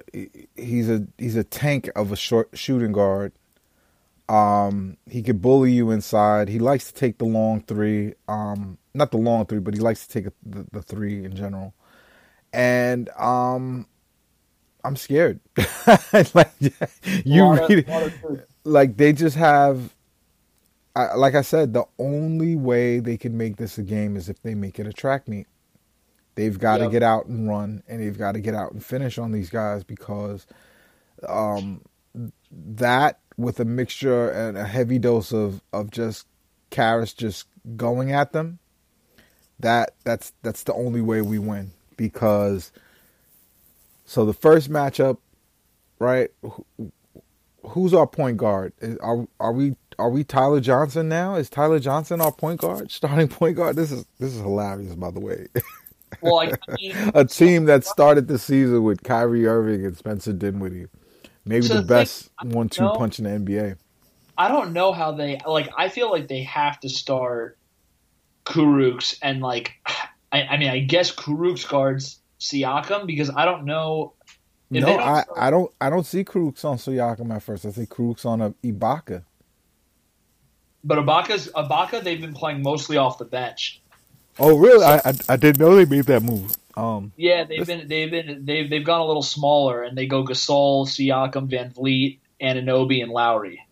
he's 0.56 0.90
a 0.90 1.06
he's 1.18 1.36
a 1.36 1.44
tank 1.44 1.90
of 1.96 2.12
a 2.12 2.16
short 2.16 2.50
shooting 2.54 2.94
guard. 2.94 3.34
Um, 4.30 4.98
he 5.10 5.24
could 5.24 5.42
bully 5.42 5.72
you 5.72 5.92
inside. 5.92 6.50
He 6.50 6.60
likes 6.60 6.88
to 6.88 6.94
take 6.94 7.18
the 7.18 7.26
long 7.26 7.62
three. 7.62 8.14
Um, 8.28 8.78
not 8.94 9.12
the 9.12 9.18
long 9.18 9.46
three, 9.48 9.60
but 9.60 9.74
he 9.74 9.80
likes 9.80 10.08
to 10.08 10.14
take 10.14 10.28
a, 10.28 10.34
the, 10.46 10.66
the 10.72 10.82
three 10.82 11.26
in 11.26 11.36
general. 11.36 11.74
And 12.54 13.10
um, 13.18 13.88
I'm 14.84 14.96
scared. 14.96 15.40
like 16.34 16.52
you 16.60 17.52
read 17.52 17.86
it, 17.88 18.48
like 18.64 18.98
they 18.98 19.14
just 19.14 19.36
have. 19.36 19.94
I, 20.96 21.14
like 21.16 21.36
I 21.36 21.42
said, 21.42 21.74
the 21.74 21.86
only 21.98 22.56
way 22.56 23.00
they 23.00 23.16
can 23.16 23.38
make 23.38 23.58
this 23.58 23.78
a 23.78 23.84
game 23.84 24.18
is 24.18 24.28
if 24.28 24.42
they 24.42 24.56
make 24.56 24.80
it 24.80 24.88
a 24.88 24.94
track 24.94 25.28
meet. 25.28 25.48
They've 26.36 26.58
got 26.58 26.80
yep. 26.80 26.90
to 26.90 26.92
get 26.92 27.04
out 27.04 27.26
and 27.26 27.48
run, 27.50 27.84
and 27.88 28.02
they've 28.02 28.18
got 28.18 28.34
to 28.34 28.40
get 28.40 28.56
out 28.56 28.72
and 28.72 28.84
finish 28.84 29.18
on 29.18 29.32
these 29.32 29.50
guys 29.50 29.84
because 29.84 30.48
um, 31.28 31.82
that 32.52 33.20
with 33.38 33.60
a 33.60 33.66
mixture 33.66 34.30
and 34.30 34.58
a 34.58 34.66
heavy 34.66 35.00
dose 35.00 35.34
of 35.34 35.62
of 35.74 35.92
just 35.92 36.28
Caris 36.70 37.14
just 37.14 37.48
going 37.76 38.12
at 38.12 38.32
them, 38.32 38.60
that 39.60 39.92
that's 40.04 40.34
that's 40.42 40.64
the 40.64 40.74
only 40.74 41.02
way 41.02 41.22
we 41.22 41.40
win 41.40 41.72
because 41.98 42.72
so 44.10 44.26
the 44.26 44.34
first 44.34 44.72
matchup, 44.72 45.18
right? 46.00 46.32
Who's 47.64 47.94
our 47.94 48.08
point 48.08 48.38
guard? 48.38 48.74
Are 49.02 49.28
are 49.40 49.54
we 49.54 49.76
are 50.00 50.10
we 50.10 50.24
Tyler 50.24 50.60
Johnson 50.60 51.08
now? 51.10 51.36
Is 51.36 51.48
Tyler 51.48 51.80
Johnson 51.80 52.20
our 52.20 52.32
point 52.32 52.60
guard, 52.60 52.90
starting 52.92 53.28
point 53.28 53.56
guard? 53.56 53.76
This 53.76 53.92
is 53.92 54.06
this 54.18 54.34
is 54.34 54.42
hilarious, 54.42 54.96
by 54.96 55.12
the 55.12 55.20
way. 55.20 55.48
Well, 56.22 56.40
I 56.40 56.54
mean, 56.80 56.96
a 57.14 57.24
team 57.24 57.66
that 57.66 57.86
started 57.86 58.28
the 58.28 58.40
season 58.40 58.82
with 58.82 59.04
Kyrie 59.04 59.46
Irving 59.46 59.86
and 59.86 59.96
Spencer 59.96 60.34
Dinwiddie. 60.34 60.88
Maybe 61.46 61.68
so 61.68 61.76
the 61.76 61.82
best 61.84 62.32
one-two 62.42 62.90
punch 62.96 63.20
in 63.20 63.26
the 63.26 63.30
NBA. 63.30 63.78
I 64.36 64.48
don't 64.48 64.74
know 64.74 64.92
how 64.92 65.12
they 65.12 65.40
like. 65.46 65.70
I 65.78 65.88
feel 65.88 66.10
like 66.10 66.28
they 66.28 66.42
have 66.44 66.80
to 66.80 66.90
start 66.90 67.60
Kurucs 68.44 69.20
and 69.22 69.40
like. 69.40 69.74
I, 70.32 70.42
I 70.44 70.58
mean, 70.58 70.70
I 70.70 70.80
guess 70.80 71.14
Kurucs 71.14 71.68
guards 71.68 72.19
Siakam 72.40 73.06
because 73.06 73.30
I 73.30 73.46
don't 73.46 73.66
know. 73.66 74.14
no, 74.70 74.80
don't 74.82 75.00
I, 75.00 75.22
start... 75.24 75.38
I 75.38 75.50
don't. 75.50 75.72
I 75.82 75.90
don't 75.90 76.06
see 76.06 76.24
Kurucs 76.24 76.66
on 76.66 76.78
Siakam 76.78 77.34
at 77.34 77.44
first. 77.44 77.66
I 77.66 77.72
see 77.72 77.86
Kurucs 77.86 78.26
on 78.26 78.42
a 78.42 78.52
Ibaka. 78.64 79.24
But 80.84 81.00
Ibaka's 81.00 81.50
Ibaka, 81.50 82.04
they've 82.04 82.22
been 82.22 82.34
playing 82.34 82.62
mostly 82.62 82.98
off 82.98 83.18
the 83.18 83.26
bench. 83.26 83.82
Oh, 84.38 84.58
really? 84.58 84.80
So, 84.80 84.86
I, 84.86 85.02
I, 85.10 85.14
I 85.30 85.36
didn't 85.36 85.60
know 85.60 85.76
they 85.76 85.86
made 85.86 86.06
that 86.06 86.24
move. 86.24 86.56
Um, 86.78 87.12
yeah, 87.18 87.44
they've 87.44 87.66
been 87.66 87.88
they've 87.90 88.10
been 88.10 88.46
they've 88.46 88.70
they've 88.70 88.86
gone 88.86 89.02
a 89.02 89.06
little 89.06 89.22
smaller, 89.22 89.84
and 89.84 89.98
they 89.98 90.06
go 90.06 90.24
Gasol, 90.24 90.88
Siakam, 90.88 91.50
VanVleet, 91.50 92.20
Anunoby, 92.42 93.04
and 93.04 93.12
Lowry. 93.12 93.66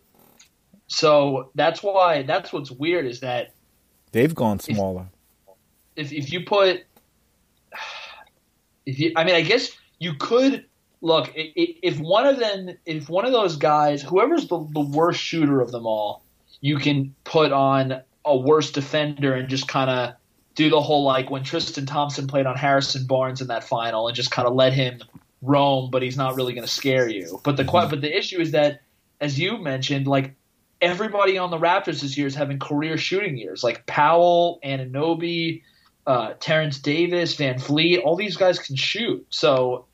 So 0.88 1.52
that's 1.56 1.82
why 1.82 2.24
that's 2.24 2.52
what's 2.52 2.72
weird 2.72 3.06
is 3.06 3.22
that 3.22 3.54
they've 4.12 4.36
gone 4.36 4.60
smaller. 4.60 5.08
If 5.96 6.12
if 6.12 6.34
you 6.34 6.44
put, 6.44 6.84
if 8.88 9.00
you, 9.00 9.12
I 9.16 9.26
mean, 9.26 9.36
I 9.36 9.42
guess 9.42 9.70
you 10.00 10.14
could 10.16 10.66
look 11.02 11.32
if 11.36 12.00
one 12.00 12.26
of 12.26 12.40
them, 12.40 12.72
if 12.86 13.10
one 13.10 13.26
of 13.26 13.34
those 13.34 13.58
guys, 13.58 14.02
whoever's 14.02 14.48
the, 14.48 14.66
the 14.72 14.80
worst 14.80 15.20
shooter 15.20 15.62
of 15.62 15.72
them 15.72 15.86
all, 15.86 16.24
you 16.62 16.78
can 16.78 17.14
put 17.24 17.52
on 17.52 18.02
a 18.26 18.36
worse 18.36 18.72
defender 18.72 19.34
and 19.34 19.50
just 19.50 19.68
kind 19.68 19.90
of 19.90 20.16
do 20.56 20.70
the 20.70 20.82
whole 20.82 21.04
like 21.04 21.30
when 21.30 21.44
Tristan 21.44 21.86
Thompson 21.86 22.28
played 22.28 22.46
on 22.46 22.56
Harrison 22.56 23.06
Barnes 23.06 23.42
in 23.42 23.48
that 23.48 23.64
final 23.64 24.08
and 24.08 24.16
just 24.16 24.32
kind 24.32 24.48
of 24.48 24.56
let 24.56 24.74
him 24.74 25.02
roam, 25.42 25.92
but 25.92 26.02
he's 26.02 26.18
not 26.18 26.36
really 26.36 26.54
going 26.54 26.66
to 26.66 26.74
scare 26.74 27.08
you. 27.08 27.40
But 27.44 27.58
the 27.58 27.64
mm-hmm. 27.64 27.90
but 27.90 28.02
the 28.02 28.18
issue 28.18 28.40
is 28.40 28.52
that, 28.52 28.82
as 29.22 29.38
you 29.38 29.58
mentioned, 29.58 30.08
like 30.08 30.34
everybody 30.82 31.38
on 31.38 31.52
the 31.52 31.58
Raptors 31.58 32.02
this 32.02 32.18
year 32.18 32.28
is 32.28 32.36
having 32.36 32.58
career 32.58 32.98
shooting 32.98 33.38
years, 33.38 33.64
like 33.64 33.86
Powell, 33.86 34.60
Anunoby, 34.64 35.62
uh, 36.08 36.34
Terrence 36.40 36.80
Davis, 36.80 37.36
VanVleet, 37.36 38.02
all 38.04 38.16
these 38.16 38.38
guys 38.38 38.58
can 38.58 38.78
shoot. 38.78 39.28
So 39.30 39.86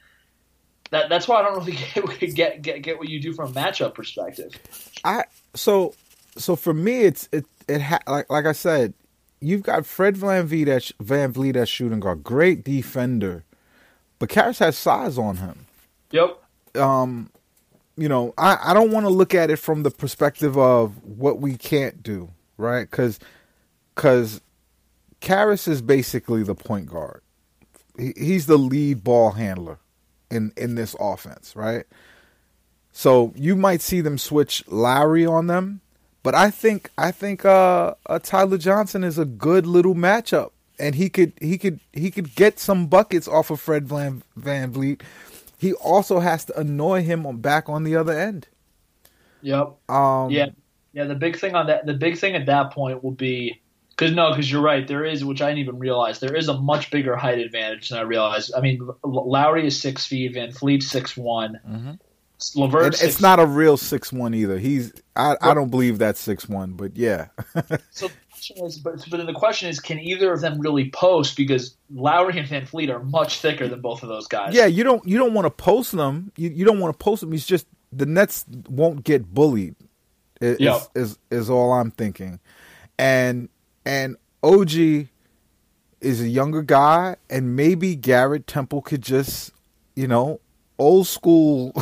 that 0.92 1.10
that's 1.10 1.28
why 1.28 1.40
I 1.40 1.42
don't 1.42 1.58
really 1.58 1.78
get 2.20 2.36
get 2.36 2.62
get, 2.62 2.82
get 2.84 3.00
what 3.00 3.10
you 3.10 3.20
do 3.20 3.34
from 3.34 3.52
a 3.52 3.54
matchup 3.54 3.96
perspective. 3.96 4.54
I 5.04 5.26
so 5.56 5.96
so 6.38 6.56
for 6.56 6.74
me 6.74 7.02
it's 7.02 7.28
it 7.32 7.46
it 7.68 7.82
ha, 7.82 8.00
like 8.08 8.30
like 8.30 8.46
I 8.46 8.52
said, 8.52 8.94
you've 9.42 9.64
got 9.64 9.88
Fred 9.88 10.16
VanVleet 10.16 10.68
at, 10.68 10.84
VanVleet 11.04 11.56
as 11.56 11.68
shooting 11.68 12.00
guard, 12.00 12.24
great 12.24 12.64
defender, 12.64 13.44
but 14.20 14.30
Caris 14.30 14.60
has 14.60 14.78
size 14.78 15.18
on 15.18 15.38
him. 15.38 15.66
Yep. 16.12 16.40
Um, 16.76 17.32
you 17.98 18.08
know, 18.08 18.36
I 18.38 18.60
I 18.64 18.74
don't 18.76 18.92
want 18.92 19.08
to 19.08 19.10
look 19.10 19.34
at 19.34 19.50
it 19.50 19.58
from 19.58 19.82
the 19.82 19.90
perspective 19.90 20.60
of 20.60 21.04
what 21.04 21.40
we 21.40 21.58
can't 21.58 22.04
do, 22.04 22.30
right? 22.58 22.90
Because 22.90 23.20
because 23.96 24.42
Caris 25.24 25.70
is 25.70 25.82
basically 25.82 26.44
the 26.44 26.54
point 26.54 26.88
guard. 26.88 27.22
He, 27.98 28.14
he's 28.18 28.46
the 28.46 28.58
lead 28.58 29.06
ball 29.06 29.32
handler 29.32 29.80
in 30.30 30.52
in 30.58 30.76
this 30.76 30.96
offense, 31.00 31.56
right? 31.56 31.86
So 32.92 33.34
you 33.36 33.56
might 33.56 33.82
see 33.82 34.02
them 34.02 34.18
switch 34.18 34.64
Lowry 34.68 35.26
on 35.26 35.48
them, 35.48 35.80
but 36.24 36.36
I 36.36 36.52
think 36.52 36.92
I 36.98 37.12
think 37.12 37.46
uh, 37.46 37.96
uh, 38.06 38.20
Tyler 38.20 38.58
Johnson 38.58 39.06
is 39.06 39.18
a 39.18 39.24
good 39.24 39.66
little 39.66 39.96
matchup, 39.96 40.52
and 40.78 40.94
he 40.94 41.10
could 41.10 41.32
he 41.40 41.58
could 41.58 41.80
he 41.94 42.12
could 42.12 42.36
get 42.36 42.60
some 42.60 42.88
buckets 42.88 43.28
off 43.28 43.50
of 43.50 43.62
Fred 43.62 43.88
Van 43.88 44.24
VanVleet. 44.38 45.02
He 45.58 45.72
also 45.72 46.20
has 46.20 46.44
to 46.46 46.60
annoy 46.60 47.04
him 47.04 47.26
on 47.26 47.38
back 47.38 47.70
on 47.70 47.86
the 47.86 47.96
other 47.96 48.12
end. 48.12 48.50
Yep. 49.42 49.78
Um, 49.90 50.32
yeah. 50.32 50.50
Yeah. 50.92 51.06
The 51.06 51.16
big 51.16 51.40
thing 51.40 51.56
on 51.56 51.68
that, 51.68 51.86
the 51.86 51.94
big 51.94 52.18
thing 52.18 52.36
at 52.36 52.46
that 52.48 52.72
point 52.72 53.02
will 53.02 53.12
be 53.12 53.62
because 53.96 54.14
no, 54.14 54.32
because 54.32 54.52
you're 54.52 54.62
right. 54.62 54.88
There 54.88 55.06
is, 55.06 55.24
which 55.24 55.42
I 55.42 55.50
didn't 55.50 55.60
even 55.60 55.80
realize, 55.80 56.20
there 56.20 56.36
is 56.36 56.48
a 56.48 56.58
much 56.58 56.90
bigger 56.90 57.16
height 57.16 57.40
advantage 57.40 57.90
than 57.90 58.00
I 58.00 58.02
realized. 58.02 58.54
I 58.56 58.62
mean, 58.62 58.90
Lowry 59.04 59.68
is 59.68 59.80
six 59.80 60.06
feet, 60.06 60.34
VanVleet 60.36 60.82
six 60.84 61.16
one. 61.16 61.60
Mm-hmm. 61.68 61.92
LeVert, 62.56 63.02
it's 63.02 63.22
not 63.22 63.40
a 63.40 63.46
real 63.46 63.78
six 63.78 64.12
one 64.12 64.34
either. 64.34 64.58
He's 64.58 64.92
I, 65.16 65.36
I 65.42 65.54
don't 65.54 65.70
believe 65.70 66.00
that's 66.00 66.20
six 66.20 66.50
one, 66.50 66.74
but 66.74 66.98
yeah. 66.98 67.28
so 67.92 68.08
the 68.08 68.14
question 68.30 68.66
is, 68.66 68.78
but, 68.80 69.06
but 69.10 69.18
then 69.18 69.28
the 69.28 69.34
question 69.34 69.70
is, 69.70 69.80
can 69.80 70.00
either 70.00 70.34
of 70.34 70.42
them 70.42 70.60
really 70.60 70.90
post? 70.90 71.38
Because 71.38 71.76
Lowry 71.94 72.38
and 72.38 72.48
VanVleet 72.48 72.90
are 72.90 73.04
much 73.04 73.40
thicker 73.40 73.68
than 73.68 73.80
both 73.82 74.04
of 74.04 74.10
those 74.10 74.28
guys. 74.28 74.54
Yeah, 74.54 74.66
you 74.66 74.84
don't 74.84 75.08
you 75.08 75.18
don't 75.18 75.34
want 75.34 75.46
to 75.46 75.52
post 75.52 75.92
them. 75.94 76.32
You 76.36 76.50
you 76.50 76.66
don't 76.66 76.80
want 76.80 76.98
to 76.98 77.04
post 77.04 77.22
them. 77.22 77.32
It's 77.34 77.46
just 77.46 77.68
the 77.92 78.06
Nets 78.06 78.46
won't 78.68 79.04
get 79.04 79.34
bullied. 79.34 79.76
Is, 80.42 80.60
Yeah. 80.60 80.80
is 80.96 81.18
is 81.32 81.50
all 81.50 81.72
I'm 81.72 81.92
thinking, 81.92 82.40
and 82.98 83.48
and 83.86 84.18
OG 84.42 85.08
is 86.02 86.22
a 86.22 86.28
younger 86.28 86.62
guy, 86.62 87.16
and 87.30 87.56
maybe 87.56 87.96
Garrett 87.96 88.48
Temple 88.48 88.82
could 88.82 89.02
just 89.02 89.52
you 89.96 90.08
know 90.08 90.40
old 90.78 91.08
school. 91.08 91.74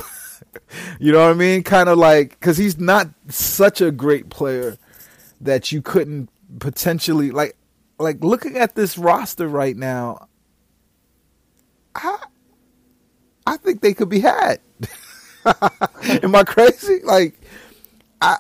you 1.00 1.12
know 1.12 1.26
what 1.26 1.32
I 1.32 1.34
mean? 1.34 1.64
Kind 1.64 1.90
of 1.90 1.98
like 1.98 2.32
because 2.32 2.58
he's 2.58 2.80
not 2.80 3.10
such 3.30 3.82
a 3.82 3.92
great 3.92 4.30
player 4.30 4.78
that 5.42 5.72
you 5.72 5.82
couldn't 5.82 6.30
potentially 6.60 7.32
like 7.32 7.56
like 7.98 8.24
looking 8.24 8.58
at 8.58 8.76
this 8.76 8.98
roster 8.98 9.48
right 9.48 9.76
now. 9.76 10.28
I 11.96 12.18
I 13.46 13.58
think 13.58 13.82
they 13.82 13.94
could 13.94 14.10
be 14.10 14.20
had. 14.20 14.60
Am 16.24 16.36
I 16.36 16.44
crazy? 16.44 17.02
Like 17.04 17.36
I 18.22 18.38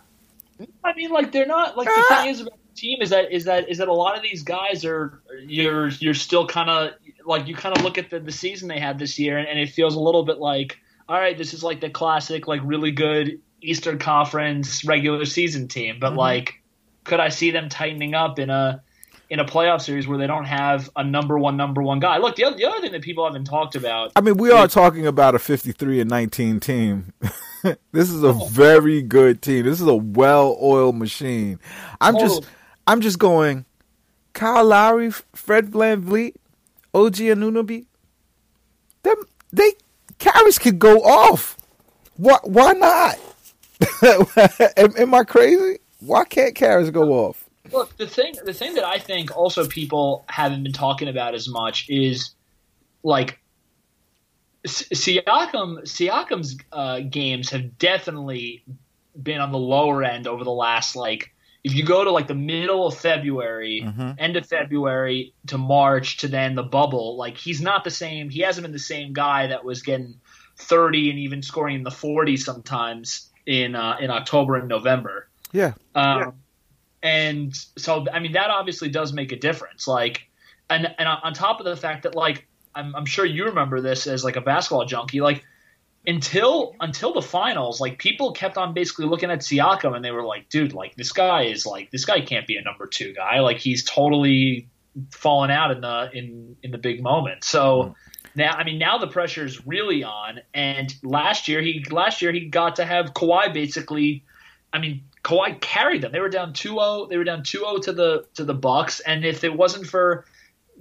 I 0.83 0.93
mean, 0.93 1.11
like 1.11 1.31
they're 1.31 1.45
not 1.45 1.77
like 1.77 1.87
the 1.87 2.05
ah! 2.09 2.21
thing 2.21 2.31
is 2.31 2.41
about 2.41 2.53
team 2.81 3.01
is 3.01 3.11
that 3.11 3.31
is 3.31 3.45
that 3.45 3.69
is 3.69 3.77
that 3.77 3.87
a 3.87 3.93
lot 3.93 4.17
of 4.17 4.23
these 4.23 4.43
guys 4.43 4.83
are 4.83 5.21
you're 5.45 5.89
you're 5.89 6.13
still 6.13 6.47
kind 6.47 6.69
of 6.69 6.91
like 7.25 7.47
you 7.47 7.55
kind 7.55 7.77
of 7.77 7.83
look 7.83 7.97
at 7.97 8.09
the 8.09 8.19
the 8.19 8.31
season 8.31 8.67
they 8.67 8.79
had 8.79 8.97
this 8.97 9.19
year 9.19 9.37
and, 9.37 9.47
and 9.47 9.59
it 9.59 9.69
feels 9.69 9.95
a 9.95 9.99
little 9.99 10.25
bit 10.25 10.39
like 10.39 10.77
all 11.11 11.19
right, 11.19 11.37
this 11.37 11.53
is 11.53 11.61
like 11.61 11.81
the 11.81 11.89
classic 11.89 12.47
like 12.47 12.61
really 12.63 12.91
good 12.91 13.41
Eastern 13.61 13.99
Conference 13.99 14.85
regular 14.85 15.25
season 15.25 15.67
team, 15.67 15.97
but 15.99 16.09
mm-hmm. 16.09 16.19
like 16.19 16.53
could 17.03 17.19
I 17.19 17.29
see 17.29 17.51
them 17.51 17.67
tightening 17.67 18.13
up 18.13 18.39
in 18.39 18.49
a 18.49 18.81
in 19.29 19.39
a 19.39 19.45
playoff 19.45 19.81
series 19.81 20.07
where 20.07 20.17
they 20.17 20.27
don't 20.27 20.45
have 20.45 20.89
a 20.95 21.03
number 21.03 21.37
one 21.37 21.57
number 21.57 21.83
one 21.83 21.99
guy? 21.99 22.17
Look, 22.17 22.37
the 22.37 22.45
other, 22.45 22.55
the 22.55 22.65
other 22.65 22.79
thing 22.79 22.93
that 22.93 23.01
people 23.01 23.25
haven't 23.25 23.43
talked 23.43 23.75
about 23.75 24.13
I 24.15 24.21
mean, 24.21 24.37
we 24.37 24.51
are 24.51 24.69
talking 24.69 25.05
about 25.05 25.35
a 25.35 25.39
53 25.39 25.99
and 25.99 26.09
19 26.09 26.61
team. 26.61 27.13
this 27.91 28.09
is 28.09 28.23
a 28.23 28.27
oh. 28.27 28.47
very 28.47 29.01
good 29.01 29.41
team. 29.41 29.65
This 29.65 29.81
is 29.81 29.87
a 29.87 29.95
well-oiled 29.95 30.95
machine. 30.95 31.59
I'm 31.99 32.17
just 32.17 32.43
Oh. 32.43 32.47
I'm 32.87 33.01
just 33.01 33.19
going 33.19 33.65
Kyle 34.33 34.65
Lowry, 34.65 35.11
Fred 35.11 35.71
VanVleet, 35.71 36.35
OG 36.93 37.15
Anunoby. 37.15 37.85
Them 39.03 39.15
they 39.51 39.73
Caris 40.19 40.59
could 40.59 40.79
go 40.79 40.99
off. 40.99 41.57
Why 42.17 42.37
why 42.43 42.73
not? 42.73 43.19
am, 44.77 44.93
am 44.97 45.13
I 45.13 45.23
crazy? 45.23 45.79
Why 45.99 46.23
can't 46.25 46.55
Caris 46.55 46.89
go 46.89 47.11
off? 47.13 47.45
Look, 47.71 47.95
the 47.97 48.07
thing 48.07 48.35
the 48.43 48.53
thing 48.53 48.75
that 48.75 48.83
I 48.83 48.99
think 48.99 49.35
also 49.35 49.67
people 49.67 50.25
haven't 50.27 50.63
been 50.63 50.73
talking 50.73 51.07
about 51.07 51.35
as 51.35 51.47
much 51.47 51.89
is 51.89 52.31
like 53.03 53.39
Siakam 54.65 55.83
Siakam's 55.83 56.57
uh, 56.71 56.99
games 57.01 57.49
have 57.49 57.77
definitely 57.77 58.63
been 59.21 59.41
on 59.41 59.51
the 59.51 59.57
lower 59.57 60.03
end 60.03 60.27
over 60.27 60.43
the 60.43 60.51
last 60.51 60.95
like 60.95 61.33
if 61.63 61.75
you 61.75 61.83
go 61.83 62.03
to 62.03 62.11
like 62.11 62.27
the 62.27 62.35
middle 62.35 62.87
of 62.87 62.97
February, 62.97 63.81
end 64.17 64.35
of 64.35 64.45
February 64.47 65.33
to 65.47 65.57
March 65.57 66.17
to 66.17 66.27
then 66.27 66.55
the 66.55 66.63
bubble, 66.63 67.17
like 67.17 67.37
he's 67.37 67.61
not 67.61 67.83
the 67.83 67.91
same. 67.91 68.29
He 68.29 68.41
hasn't 68.41 68.63
been 68.63 68.71
the 68.71 68.79
same 68.79 69.13
guy 69.13 69.47
that 69.47 69.63
was 69.63 69.81
getting 69.83 70.19
30 70.57 71.11
and 71.11 71.19
even 71.19 71.41
scoring 71.41 71.75
in 71.75 71.83
the 71.83 71.91
40s 71.91 72.39
sometimes 72.39 73.29
in 73.45 73.75
uh, 73.75 73.97
in 73.99 74.09
October 74.09 74.55
and 74.55 74.67
November. 74.67 75.27
Yeah. 75.51 75.73
Um, 75.95 76.33
And 77.03 77.55
so, 77.77 78.05
I 78.13 78.19
mean, 78.19 78.33
that 78.33 78.51
obviously 78.51 78.89
does 78.89 79.11
make 79.11 79.31
a 79.31 79.35
difference. 79.35 79.87
Like, 79.87 80.29
and 80.69 80.93
and 80.97 81.07
on 81.07 81.33
top 81.33 81.59
of 81.59 81.65
the 81.65 81.75
fact 81.75 82.03
that, 82.03 82.15
like, 82.15 82.47
I'm, 82.75 82.95
I'm 82.95 83.05
sure 83.05 83.25
you 83.25 83.45
remember 83.45 83.81
this 83.81 84.07
as 84.07 84.23
like 84.23 84.35
a 84.35 84.41
basketball 84.41 84.85
junkie. 84.85 85.19
Like, 85.21 85.43
until 86.05 86.75
until 86.79 87.13
the 87.13 87.21
finals, 87.21 87.79
like 87.79 87.99
people 87.99 88.31
kept 88.31 88.57
on 88.57 88.73
basically 88.73 89.05
looking 89.05 89.29
at 89.29 89.39
Siakam 89.39 89.95
and 89.95 90.03
they 90.03 90.11
were 90.11 90.25
like, 90.25 90.49
dude, 90.49 90.73
like 90.73 90.95
this 90.95 91.11
guy 91.11 91.43
is 91.43 91.65
like 91.65 91.91
this 91.91 92.05
guy 92.05 92.21
can't 92.21 92.47
be 92.47 92.57
a 92.57 92.61
number 92.61 92.87
two 92.87 93.13
guy. 93.13 93.39
Like 93.39 93.57
he's 93.57 93.83
totally 93.83 94.67
fallen 95.11 95.51
out 95.51 95.71
in 95.71 95.81
the 95.81 96.09
in 96.13 96.55
in 96.63 96.71
the 96.71 96.77
big 96.77 97.01
moment. 97.01 97.43
So. 97.43 97.83
Hmm. 97.83 97.91
Now, 98.33 98.53
I 98.53 98.63
mean, 98.63 98.79
now 98.79 98.97
the 98.97 99.07
pressure 99.07 99.43
is 99.43 99.67
really 99.67 100.05
on. 100.05 100.39
And 100.53 100.95
last 101.03 101.49
year, 101.49 101.59
he 101.59 101.83
last 101.91 102.21
year 102.21 102.31
he 102.31 102.45
got 102.45 102.77
to 102.77 102.85
have 102.85 103.13
Kawhi 103.13 103.53
basically. 103.53 104.23
I 104.71 104.79
mean, 104.79 105.03
Kawhi 105.21 105.59
carried 105.59 106.01
them. 106.01 106.13
They 106.13 106.21
were 106.21 106.29
down 106.29 106.53
2-0. 106.53 107.09
They 107.09 107.17
were 107.17 107.25
down 107.25 107.41
2-0 107.41 107.83
to 107.83 107.91
the 107.91 108.25
to 108.35 108.45
the 108.45 108.53
Bucks. 108.53 109.01
And 109.01 109.25
if 109.25 109.43
it 109.43 109.53
wasn't 109.53 109.85
for 109.85 110.23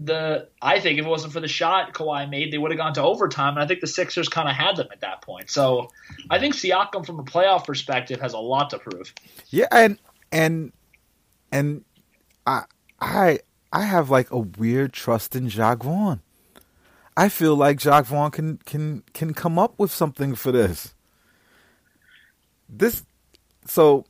the, 0.02 0.48
I 0.62 0.80
think 0.80 0.98
if 0.98 1.04
it 1.04 1.08
wasn't 1.08 1.32
for 1.32 1.40
the 1.40 1.48
shot 1.48 1.92
Kawhi 1.92 2.28
made, 2.28 2.52
they 2.52 2.58
would 2.58 2.70
have 2.70 2.78
gone 2.78 2.94
to 2.94 3.02
overtime. 3.02 3.54
And 3.54 3.62
I 3.62 3.66
think 3.66 3.80
the 3.80 3.86
Sixers 3.86 4.28
kind 4.28 4.48
of 4.48 4.54
had 4.54 4.76
them 4.76 4.88
at 4.90 5.00
that 5.02 5.22
point. 5.22 5.50
So 5.50 5.90
I 6.30 6.38
think 6.38 6.54
Siakam, 6.54 7.04
from 7.04 7.18
a 7.18 7.24
playoff 7.24 7.66
perspective, 7.66 8.20
has 8.20 8.32
a 8.32 8.38
lot 8.38 8.70
to 8.70 8.78
prove. 8.78 9.12
Yeah, 9.48 9.66
and 9.70 9.98
and 10.32 10.72
and 11.52 11.84
I 12.46 12.64
I 13.00 13.40
I 13.72 13.82
have 13.82 14.10
like 14.10 14.30
a 14.30 14.38
weird 14.38 14.92
trust 14.92 15.36
in 15.36 15.48
Jacques 15.48 15.84
Vaughn. 15.84 16.20
I 17.16 17.28
feel 17.28 17.54
like 17.54 17.80
Jacques 17.80 18.06
Vaughn 18.06 18.30
can 18.30 18.58
can 18.64 19.02
can 19.12 19.34
come 19.34 19.58
up 19.58 19.78
with 19.78 19.90
something 19.90 20.34
for 20.34 20.50
this. 20.50 20.94
This 22.68 23.02
so 23.66 24.06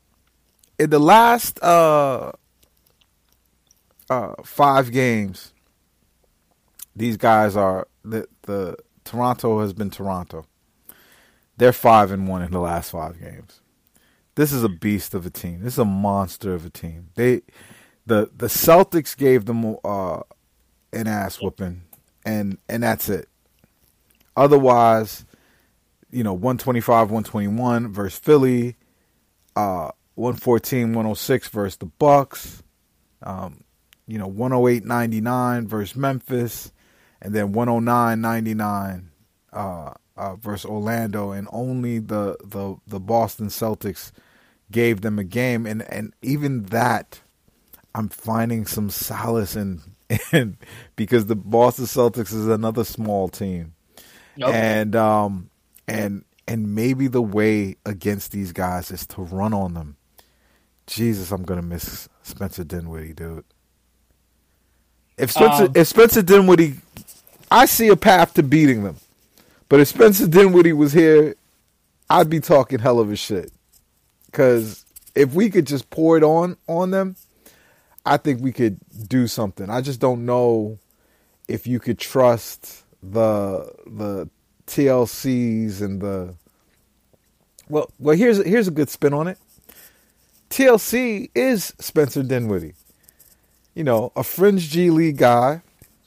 in 0.79 0.91
the 0.91 0.99
last 1.01 1.61
uh 1.63 2.33
uh 4.09 4.35
five 4.45 4.93
games, 4.93 5.53
these 7.01 7.17
guys 7.17 7.57
are 7.57 7.89
the 8.05 8.29
the 8.43 8.77
Toronto 9.05 9.61
has 9.61 9.73
been 9.73 9.91
Toronto. 9.91 10.47
They're 11.57 11.73
five 11.73 12.11
and 12.11 12.29
one 12.29 12.43
in 12.43 12.53
the 12.53 12.61
last 12.61 12.91
five 12.93 13.21
games 13.21 13.61
this 14.41 14.53
is 14.53 14.65
a 14.65 14.69
beast 14.71 15.15
of 15.15 15.27
a 15.27 15.31
team. 15.31 15.61
This 15.63 15.75
is 15.75 15.81
a 15.81 15.85
monster 15.85 16.55
of 16.55 16.65
a 16.65 16.71
team. 16.71 17.11
They 17.15 17.43
the 18.07 18.31
the 18.35 18.47
Celtics 18.47 19.15
gave 19.15 19.45
them 19.45 19.77
uh, 19.85 20.21
an 20.95 21.07
ass 21.07 21.41
whooping, 21.43 21.83
and 22.25 22.59
and 22.67 22.83
that's 22.83 23.11
it. 23.11 23.29
Otherwise, 24.37 25.27
you 26.11 26.25
know, 26.25 26.33
125, 26.33 27.11
121 27.11 27.93
versus 27.93 28.19
Philly, 28.19 28.77
uh, 29.57 29.91
114, 30.15 30.95
106 30.95 31.49
versus 31.49 31.77
the 31.77 31.87
Bucks, 31.87 32.63
um, 33.23 33.65
you 34.07 34.17
know, 34.17 34.27
108, 34.29 34.87
99 34.87 35.69
versus 35.69 35.97
Memphis, 35.97 36.73
and 37.23 37.35
then 37.35 37.53
109.99 37.53 39.05
uh, 39.53 39.93
uh, 40.17 40.37
versus 40.37 40.65
Orlando, 40.69 41.33
and 41.33 41.49
only 41.53 41.99
the, 41.99 42.37
the, 42.45 42.77
the 42.87 43.01
Boston 43.01 43.49
Celtics 43.49 44.13
gave 44.71 45.01
them 45.01 45.19
a 45.19 45.25
game, 45.25 45.67
and, 45.67 45.83
and 45.83 46.13
even 46.23 46.65
that, 46.65 47.21
I'm 47.95 48.09
finding 48.09 48.67
some 48.67 48.91
solace 48.91 49.57
in 49.57 49.83
and 50.33 50.57
because 50.97 51.27
the 51.27 51.37
Boston 51.37 51.85
Celtics 51.85 52.33
is 52.35 52.47
another 52.49 52.85
small 52.85 53.29
team, 53.29 53.75
and 54.53 54.97
um, 54.97 55.51
and 55.87 56.25
and 56.49 56.75
maybe 56.75 57.07
the 57.07 57.23
way 57.23 57.77
against 57.87 58.33
these 58.33 58.53
guys 58.53 58.91
is 58.91 59.07
to 59.09 59.23
run 59.23 59.53
on 59.55 59.75
them. 59.75 59.97
Jesus, 60.87 61.31
I'm 61.31 61.45
gonna 61.45 61.63
miss 61.63 62.09
Spencer 62.23 62.65
Dinwiddie, 62.65 63.15
dude. 63.15 63.45
If 65.17 65.31
Spencer 65.31 65.65
Um, 65.65 65.73
if 65.75 65.87
Spencer 65.87 66.23
Dinwiddie, 66.23 66.77
I 67.51 67.67
see 67.67 67.89
a 67.89 67.97
path 67.97 68.35
to 68.35 68.43
beating 68.43 68.85
them, 68.85 68.97
but 69.69 69.81
if 69.81 69.89
Spencer 69.89 70.27
Dinwiddie 70.29 70.73
was 70.73 70.93
here, 70.93 71.35
I'd 72.09 72.31
be 72.31 72.41
talking 72.41 72.79
hell 72.79 73.01
of 73.01 73.11
a 73.11 73.17
shit. 73.17 73.53
Because 74.27 74.85
if 75.15 75.35
we 75.35 75.51
could 75.51 75.67
just 75.67 75.91
pour 75.91 76.17
it 76.17 76.23
on 76.23 76.57
on 76.69 76.91
them, 76.91 77.17
I 78.07 78.17
think 78.17 78.41
we 78.41 78.53
could 78.53 78.79
do 79.09 79.27
something. 79.27 79.69
I 79.69 79.81
just 79.81 80.01
don't 80.01 80.25
know 80.25 80.79
if 81.49 81.67
you 81.67 81.81
could 81.81 81.99
trust 81.99 82.85
the 83.03 83.73
the 83.87 84.29
TLCs 84.67 85.81
and 85.81 86.01
the 86.01 86.35
well 87.69 87.91
well 87.99 88.17
here's 88.17 88.45
here's 88.45 88.69
a 88.69 88.73
good 88.73 88.89
spin 88.89 89.13
on 89.13 89.27
it. 89.27 89.39
TLC 90.51 91.31
is 91.35 91.75
Spencer 91.79 92.23
Dinwiddie. 92.23 92.75
You 93.75 93.85
know, 93.85 94.13
a 94.17 94.25
fringe 94.25 94.69
G 94.69 94.91
League 94.91 95.17
guy 95.17 95.63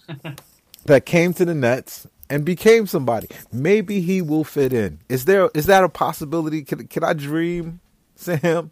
that 0.86 1.06
came 1.06 1.34
to 1.34 1.46
the 1.46 1.56
Nets 1.56 2.08
and 2.30 2.46
became 2.46 2.88
somebody. 2.88 3.28
Maybe 3.52 4.02
he 4.02 4.22
will 4.22 4.44
fit 4.44 4.74
in. 4.74 5.00
Is 5.10 5.26
there 5.26 5.50
is 5.54 5.66
that 5.68 5.84
a 5.84 5.90
possibility? 5.90 6.64
Can 6.64 6.88
can 6.88 7.04
I 7.04 7.14
dream, 7.14 7.80
Sam? 8.16 8.72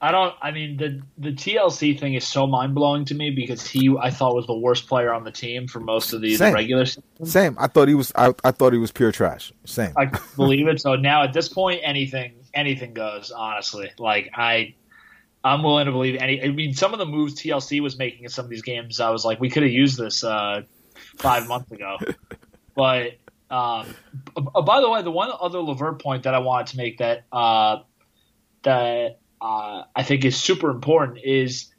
I 0.00 0.10
don't. 0.10 0.34
I 0.42 0.50
mean, 0.50 0.76
the 0.76 1.00
the 1.16 1.32
TLC 1.32 1.98
thing 1.98 2.14
is 2.14 2.26
so 2.26 2.46
mind 2.46 2.74
blowing 2.74 3.06
to 3.06 3.14
me 3.14 3.30
because 3.30 3.66
he, 3.66 3.94
I 3.98 4.10
thought, 4.10 4.34
was 4.34 4.46
the 4.46 4.56
worst 4.56 4.88
player 4.88 5.12
on 5.12 5.24
the 5.24 5.30
team 5.30 5.68
for 5.68 5.80
most 5.80 6.12
of 6.12 6.20
the, 6.20 6.36
the 6.36 6.52
regular 6.52 6.84
season. 6.84 7.02
Same. 7.24 7.56
I 7.58 7.66
thought 7.66 7.88
he 7.88 7.94
was. 7.94 8.12
I, 8.14 8.34
I 8.44 8.50
thought 8.50 8.74
he 8.74 8.78
was 8.78 8.92
pure 8.92 9.10
trash. 9.10 9.52
Same. 9.64 9.94
I 9.96 10.10
believe 10.36 10.68
it. 10.68 10.80
So 10.82 10.96
now 10.96 11.22
at 11.22 11.32
this 11.32 11.48
point, 11.48 11.80
anything 11.82 12.34
anything 12.52 12.92
goes. 12.92 13.30
Honestly, 13.30 13.90
like 13.98 14.30
I, 14.34 14.74
I'm 15.42 15.62
willing 15.62 15.86
to 15.86 15.92
believe 15.92 16.16
any. 16.20 16.42
I 16.42 16.48
mean, 16.48 16.74
some 16.74 16.92
of 16.92 16.98
the 16.98 17.06
moves 17.06 17.34
TLC 17.34 17.80
was 17.80 17.98
making 17.98 18.24
in 18.24 18.30
some 18.30 18.44
of 18.44 18.50
these 18.50 18.62
games, 18.62 19.00
I 19.00 19.10
was 19.10 19.24
like, 19.24 19.40
we 19.40 19.48
could 19.48 19.62
have 19.62 19.72
used 19.72 19.96
this 19.96 20.22
uh, 20.22 20.62
five 21.16 21.48
months 21.48 21.70
ago. 21.72 21.98
but 22.74 23.12
um, 23.50 23.86
b- 24.34 24.42
by 24.64 24.80
the 24.80 24.88
way, 24.90 25.02
the 25.02 25.10
one 25.10 25.30
other 25.40 25.60
LeVert 25.60 26.02
point 26.02 26.24
that 26.24 26.34
I 26.34 26.38
wanted 26.38 26.68
to 26.68 26.76
make 26.76 26.98
that 26.98 27.24
uh, 27.32 27.78
that 28.62 29.20
uh, 29.40 29.82
I 29.94 30.02
think 30.02 30.24
is 30.24 30.36
super 30.36 30.70
important 30.70 31.18
is 31.24 31.72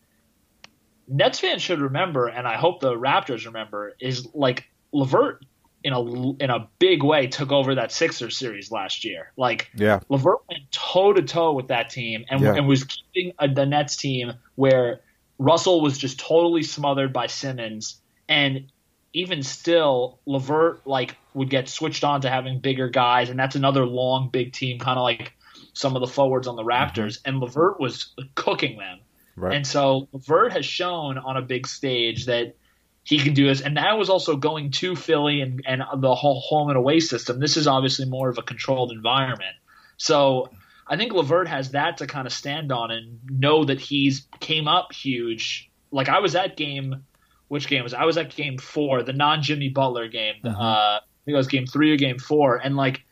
Nets 1.07 1.39
fans 1.39 1.61
should 1.61 1.79
remember, 1.79 2.27
and 2.27 2.47
I 2.47 2.55
hope 2.55 2.79
the 2.79 2.93
Raptors 2.93 3.45
remember, 3.45 3.93
is 3.99 4.27
like 4.33 4.65
LeVert 4.91 5.43
in 5.83 5.93
a 5.93 6.01
in 6.43 6.49
a 6.49 6.67
big 6.79 7.03
way 7.03 7.27
took 7.27 7.51
over 7.51 7.75
that 7.75 7.91
Sixers 7.91 8.37
series 8.37 8.71
last 8.71 9.05
year. 9.05 9.31
Like 9.37 9.69
yeah. 9.75 9.99
LeVert 10.09 10.39
went 10.49 10.71
toe 10.71 11.13
to 11.13 11.21
toe 11.21 11.53
with 11.53 11.67
that 11.67 11.89
team 11.89 12.25
and, 12.29 12.41
Yeah. 12.41 12.55
and 12.55 12.67
was 12.67 12.83
keeping 12.83 13.33
a, 13.39 13.47
the 13.47 13.65
Nets 13.65 13.95
team 13.95 14.33
where 14.55 15.01
Russell 15.37 15.81
was 15.81 15.97
just 15.97 16.19
totally 16.19 16.63
smothered 16.63 17.13
by 17.13 17.27
Simmons, 17.27 18.01
and 18.27 18.71
even 19.13 19.43
still, 19.43 20.19
LeVert 20.25 20.85
like 20.85 21.15
would 21.33 21.49
get 21.49 21.69
switched 21.69 22.03
on 22.03 22.21
to 22.21 22.29
having 22.29 22.59
bigger 22.59 22.89
guys, 22.89 23.29
and 23.29 23.39
that's 23.39 23.55
another 23.55 23.85
long, 23.85 24.29
big 24.29 24.53
team, 24.53 24.79
kind 24.79 24.97
of 24.97 25.03
like 25.03 25.33
some 25.73 25.95
of 25.95 26.01
the 26.01 26.07
forwards 26.07 26.47
on 26.47 26.55
the 26.55 26.63
mm-hmm. 26.63 26.99
Raptors. 26.99 27.19
And 27.25 27.39
LeVert 27.39 27.79
was 27.79 28.13
cooking 28.35 28.77
them. 28.77 28.99
Right. 29.35 29.55
And 29.55 29.67
so 29.67 30.07
LeVert 30.11 30.53
has 30.53 30.65
shown 30.65 31.17
on 31.17 31.37
a 31.37 31.41
big 31.41 31.67
stage 31.67 32.25
that 32.25 32.55
he 33.03 33.19
can 33.19 33.33
do 33.33 33.47
this. 33.47 33.61
And 33.61 33.77
that 33.77 33.97
was 33.97 34.09
also 34.09 34.35
going 34.35 34.71
to 34.71 34.95
Philly 34.95 35.41
and, 35.41 35.61
and 35.65 35.83
the 35.97 36.15
whole 36.15 36.41
home 36.41 36.69
and 36.69 36.77
away 36.77 36.99
system. 36.99 37.39
This 37.39 37.55
is 37.55 37.67
obviously 37.67 38.05
more 38.05 38.29
of 38.29 38.37
a 38.37 38.41
controlled 38.41 38.91
environment. 38.91 39.55
So 39.97 40.49
I 40.87 40.97
think 40.97 41.13
LeVert 41.13 41.47
has 41.47 41.71
that 41.71 41.97
to 41.97 42.07
kind 42.07 42.25
of 42.25 42.33
stand 42.33 42.71
on 42.71 42.91
and 42.91 43.19
know 43.29 43.63
that 43.63 43.79
he's 43.79 44.27
came 44.39 44.67
up 44.67 44.91
huge. 44.91 45.69
Like 45.91 46.09
I 46.09 46.19
was 46.19 46.35
at 46.35 46.57
game, 46.57 47.05
which 47.47 47.67
game 47.67 47.83
was 47.83 47.93
I 47.93 48.05
was 48.05 48.17
at 48.17 48.35
game 48.35 48.57
four, 48.57 49.03
the 49.03 49.13
non 49.13 49.41
Jimmy 49.41 49.69
Butler 49.69 50.07
game. 50.07 50.35
Uh, 50.45 50.49
I 50.49 50.99
think 51.25 51.33
it 51.33 51.37
was 51.37 51.47
game 51.47 51.65
three 51.65 51.91
or 51.91 51.97
game 51.97 52.19
four, 52.19 52.57
and 52.57 52.75
like, 52.75 53.03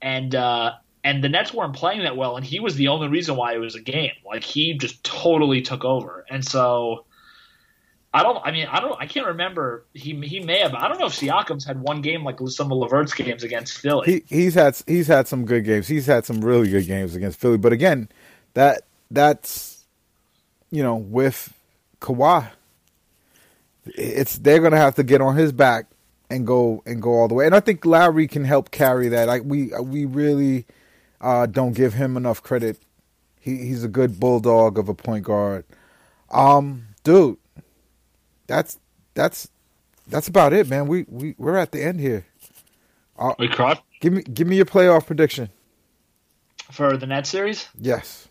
and 0.00 0.34
uh, 0.34 0.72
and 1.04 1.24
the 1.24 1.28
Nets 1.28 1.52
weren't 1.52 1.74
playing 1.74 2.02
that 2.02 2.16
well, 2.16 2.36
and 2.36 2.44
he 2.44 2.60
was 2.60 2.76
the 2.76 2.88
only 2.88 3.08
reason 3.08 3.36
why 3.36 3.54
it 3.54 3.58
was 3.58 3.74
a 3.74 3.80
game. 3.80 4.12
Like 4.24 4.44
he 4.44 4.74
just 4.74 5.02
totally 5.04 5.62
took 5.62 5.84
over, 5.84 6.24
and 6.30 6.44
so 6.44 7.06
I 8.12 8.22
don't. 8.24 8.44
I 8.44 8.50
mean, 8.50 8.66
I 8.66 8.80
don't. 8.80 9.00
I 9.00 9.06
can't 9.06 9.26
remember. 9.26 9.86
He 9.94 10.14
he 10.22 10.40
may 10.40 10.58
have. 10.58 10.74
I 10.74 10.88
don't 10.88 10.98
know 10.98 11.06
if 11.06 11.12
Siakam's 11.12 11.64
had 11.64 11.80
one 11.80 12.00
game 12.00 12.24
like 12.24 12.38
some 12.46 12.72
of 12.72 12.78
LeVert's 12.78 13.14
games 13.14 13.44
against 13.44 13.78
Philly. 13.78 14.24
he 14.28 14.36
he's 14.36 14.54
had 14.54 14.76
he's 14.86 15.06
had 15.06 15.28
some 15.28 15.44
good 15.44 15.64
games. 15.64 15.86
He's 15.86 16.06
had 16.06 16.24
some 16.24 16.44
really 16.44 16.68
good 16.68 16.86
games 16.86 17.14
against 17.14 17.38
Philly. 17.38 17.56
But 17.56 17.72
again, 17.72 18.08
that 18.54 18.82
that's 19.12 19.84
you 20.72 20.82
know 20.82 20.96
with 20.96 21.54
Kawhi, 22.00 22.50
it's 23.96 24.38
they're 24.38 24.60
gonna 24.60 24.76
have 24.76 24.94
to 24.96 25.02
get 25.02 25.20
on 25.20 25.36
his 25.36 25.52
back 25.52 25.86
and 26.30 26.46
go 26.46 26.82
and 26.86 27.02
go 27.02 27.10
all 27.12 27.28
the 27.28 27.34
way. 27.34 27.46
And 27.46 27.54
I 27.54 27.60
think 27.60 27.84
Lowry 27.84 28.26
can 28.28 28.44
help 28.44 28.70
carry 28.70 29.08
that. 29.08 29.26
Like 29.28 29.42
we 29.44 29.72
we 29.82 30.04
really 30.04 30.66
uh, 31.20 31.46
don't 31.46 31.72
give 31.72 31.94
him 31.94 32.16
enough 32.16 32.42
credit. 32.42 32.78
He 33.40 33.56
he's 33.58 33.84
a 33.84 33.88
good 33.88 34.20
bulldog 34.20 34.78
of 34.78 34.88
a 34.88 34.94
point 34.94 35.24
guard. 35.24 35.64
Um, 36.30 36.86
dude, 37.04 37.38
that's 38.46 38.78
that's 39.14 39.48
that's 40.06 40.28
about 40.28 40.52
it, 40.52 40.68
man. 40.68 40.86
We 40.86 41.04
we 41.08 41.34
we're 41.38 41.56
at 41.56 41.72
the 41.72 41.82
end 41.82 42.00
here. 42.00 42.26
we 43.38 43.48
crushed 43.48 43.82
Give 44.00 44.12
me 44.12 44.22
give 44.22 44.46
me 44.46 44.56
your 44.56 44.66
playoff 44.66 45.06
prediction. 45.06 45.50
for 46.70 46.96
the 46.96 47.06
Nets 47.06 47.28
series. 47.28 47.68
Yes. 47.78 48.28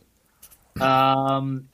Um, 0.80 1.68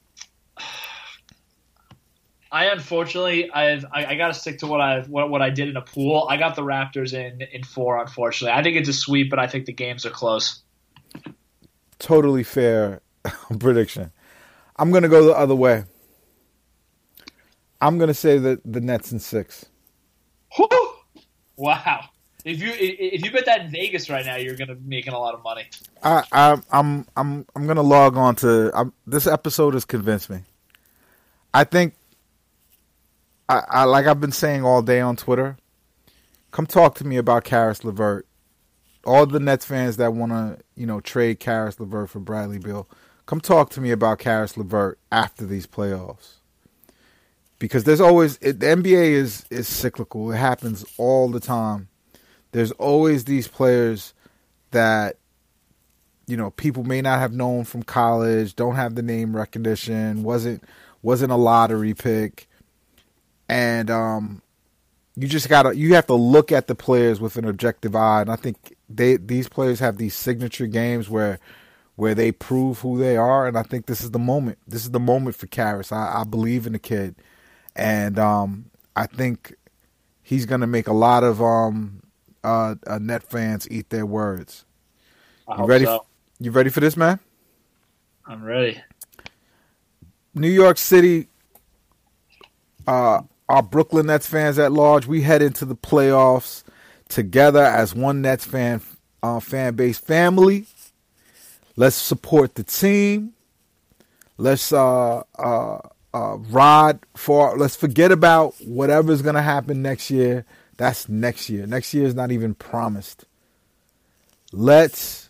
I 2.56 2.72
unfortunately 2.72 3.51
I've 3.51 3.84
I, 3.91 4.06
I 4.06 4.16
got 4.16 4.30
to 4.30 4.34
stick 4.34 4.60
to 4.60 4.68
what 4.68 4.80
I 4.80 5.01
what, 5.01 5.30
what 5.30 5.41
I 5.41 5.49
did 5.49 5.68
in 5.68 5.76
a 5.76 5.82
pool. 5.82 6.26
I 6.30 6.38
got 6.38 6.56
the 6.56 6.62
Raptors 6.62 7.14
in 7.14 7.41
in 7.41 7.66
four. 7.66 7.99
Unfortunately, 7.99 8.58
I 8.58 8.64
think 8.64 8.78
it's 8.78 8.88
a 8.88 8.93
sweep, 8.93 9.30
but 9.30 9.39
I 9.39 9.47
think 9.47 9.66
the 9.66 9.74
games 9.74 10.06
are 10.06 10.10
close. 10.10 10.62
Totally 11.99 12.43
fair 12.43 13.01
prediction. 13.60 14.10
I'm 14.78 14.89
gonna 14.91 15.10
go 15.10 15.26
the 15.26 15.34
other 15.38 15.53
way. 15.53 15.84
I'm 17.82 17.97
gonna 17.97 18.14
say 18.14 18.38
that 18.38 18.62
the 18.64 18.80
Nets 18.80 19.12
in 19.12 19.20
six. 19.20 19.66
Whew! 20.56 20.93
Wow. 21.58 22.06
If 22.45 22.62
you 22.62 22.72
if 22.72 23.26
you 23.26 23.32
bet 23.32 23.47
that 23.47 23.66
in 23.66 23.72
Vegas 23.72 24.10
right 24.10 24.26
now, 24.26 24.38
you're 24.38 24.56
gonna 24.56 24.76
be 24.76 24.88
making 24.88 25.12
a 25.12 25.20
lot 25.20 25.34
of 25.34 25.43
money. 25.43 25.66
I, 26.01 26.24
I 26.32 26.58
I'm 26.72 27.06
I'm 27.18 27.45
I'm 27.53 27.68
gonna 27.68 27.84
log 27.84 28.16
on 28.16 28.38
to 28.38 28.72
I'm, 28.74 28.93
this 29.06 29.28
episode 29.28 29.74
has 29.74 29.84
convinced 29.84 30.30
me. 30.30 30.39
I 31.53 31.66
think 31.66 31.95
I, 33.48 33.64
I 33.70 33.84
like 33.84 34.08
I've 34.08 34.22
been 34.22 34.32
saying 34.32 34.64
all 34.64 34.82
day 34.82 35.00
on 35.00 35.16
Twitter. 35.16 35.58
Come 36.52 36.66
talk 36.66 36.96
to 36.96 37.06
me 37.06 37.18
about 37.18 37.43
Caris 37.43 37.84
LeVert. 37.84 38.26
All 39.06 39.26
the 39.26 39.39
Nets 39.39 39.66
fans 39.66 39.98
that 39.98 40.14
want 40.14 40.32
to 40.32 40.58
you 40.76 40.88
know 40.88 41.00
trade 41.00 41.39
Caris 41.39 41.80
LeVert 41.80 42.10
for 42.10 42.20
Bradley 42.20 42.58
Beal, 42.58 42.88
come 43.26 43.39
talk 43.39 43.70
to 43.72 43.82
me 43.82 43.91
about 43.91 44.20
Caris 44.20 44.58
LeVert 44.58 44.98
after 45.12 45.46
these 45.46 45.68
playoffs. 45.68 46.36
Because 47.60 47.84
there's 47.84 48.02
always 48.02 48.38
it, 48.41 48.60
the 48.60 48.68
NBA 48.68 49.12
is 49.12 49.46
is 49.52 49.68
cyclical. 49.68 50.32
It 50.32 50.38
happens 50.38 50.86
all 50.98 51.30
the 51.30 51.39
time. 51.39 51.89
There's 52.52 52.72
always 52.74 53.26
these 53.26 53.48
players 53.48 54.14
that 54.72 55.18
you 56.26 56.36
know 56.36 56.50
people 56.52 56.84
may 56.84 57.02
not 57.02 57.20
have 57.20 57.32
known 57.32 57.64
from 57.64 57.84
college, 57.84 58.56
don't 58.56 58.76
have 58.76 58.96
the 58.96 59.04
name 59.04 59.36
recognition, 59.36 60.24
wasn't 60.24 60.64
wasn't 61.02 61.32
a 61.32 61.38
lottery 61.38 61.93
pick, 61.93 62.48
and 63.50 63.89
um, 63.89 64.41
you 65.16 65.28
just 65.28 65.50
gotta 65.50 65.76
you 65.76 65.96
have 65.96 66.08
to 66.08 66.14
look 66.16 66.52
at 66.52 66.68
the 66.68 66.76
players 66.76 67.20
with 67.20 67.38
an 67.38 67.46
objective 67.46 67.96
eye, 67.96 68.22
and 68.22 68.32
I 68.32 68.36
think 68.36 68.76
they 68.89 69.18
these 69.18 69.48
players 69.48 69.80
have 69.80 69.98
these 69.98 70.16
signature 70.16 70.68
games 70.68 71.10
where 71.10 71.39
where 71.96 72.14
they 72.14 72.32
prove 72.32 72.80
who 72.80 72.98
they 72.98 73.16
are, 73.18 73.48
and 73.48 73.58
I 73.58 73.64
think 73.64 73.86
this 73.86 74.02
is 74.02 74.12
the 74.12 74.20
moment. 74.20 74.58
This 74.68 74.84
is 74.84 74.91
the 74.91 75.00
moment 75.00 75.36
for 75.36 75.48
Caris. 75.48 75.91
I, 75.91 76.22
I 76.22 76.24
believe 76.24 76.68
in 76.68 76.74
the 76.74 76.80
kid, 76.80 77.16
and 77.76 78.20
um, 78.20 78.72
I 78.96 79.06
think 79.08 79.56
he's 80.22 80.46
gonna 80.46 80.68
make 80.68 80.88
a 80.88 80.93
lot 80.93 81.24
of 81.24 81.41
um, 81.41 82.02
uh, 82.43 82.76
uh, 82.86 83.00
net 83.00 83.24
fans 83.24 83.68
eat 83.72 83.89
their 83.89 84.06
words. 84.06 84.66
I 85.48 85.62
You 85.62 85.66
ready? 85.66 85.86
so. 85.86 86.06
You 86.39 86.52
ready 86.52 86.70
for 86.70 86.82
this, 86.82 86.98
man? 86.98 87.20
I'm 88.26 88.43
ready. 88.43 88.82
New 90.34 90.50
York 90.50 90.78
City, 90.78 91.30
uh, 92.86 93.22
our 93.48 93.62
Brooklyn 93.62 94.08
Nets 94.08 94.28
fans 94.28 94.58
at 94.60 94.72
large, 94.72 95.06
we 95.06 95.22
head 95.22 95.41
into 95.41 95.66
the 95.66 95.76
playoffs 95.76 96.64
together 97.10 97.64
as 97.64 97.93
one 97.93 98.22
Nets 98.22 98.46
fan 98.46 98.82
uh, 99.22 99.39
fan 99.39 99.76
base 99.76 99.98
family. 99.98 100.66
Let's 101.76 101.96
support 101.96 102.56
the 102.56 102.64
team. 102.64 103.34
Let's 104.38 104.72
uh, 104.72 105.24
uh, 105.38 105.80
uh, 106.14 106.38
rod 106.50 107.00
for. 107.16 107.58
Let's 107.58 107.76
forget 107.76 108.12
about 108.12 108.56
whatever's 108.62 109.22
gonna 109.22 109.41
happen 109.41 109.82
next 109.82 110.10
year. 110.10 110.46
That's 110.78 111.08
next 111.08 111.50
year. 111.50 111.66
Next 111.68 111.93
year 111.93 112.06
is 112.06 112.16
not 112.16 112.32
even 112.32 112.54
promised. 112.54 113.26
Let's 114.52 115.30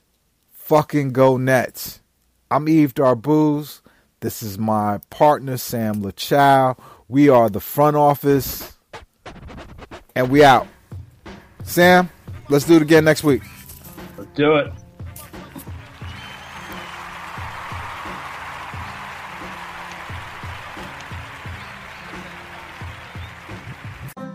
fucking 0.52 1.12
go 1.12 1.38
Nets. 1.38 2.00
I'm 2.50 2.68
Yves 2.68 2.94
Darbouze. 2.94 3.82
This 4.22 4.42
is 4.42 4.58
my 4.58 5.00
partner 5.10 5.58
Sam 5.58 6.02
LaChow. 6.02 6.78
We 7.08 7.30
are 7.30 7.50
the 7.50 7.60
front 7.60 7.96
office, 7.96 8.76
and 10.16 10.32
we 10.32 10.44
out. 10.44 10.68
Sam, 11.64 12.10
let's 12.50 12.66
do 12.66 12.78
it 12.78 12.82
again 12.82 13.06
next 13.06 13.24
week. 13.24 13.44
Let's 14.18 14.32
do 14.34 14.56
it. 14.56 14.74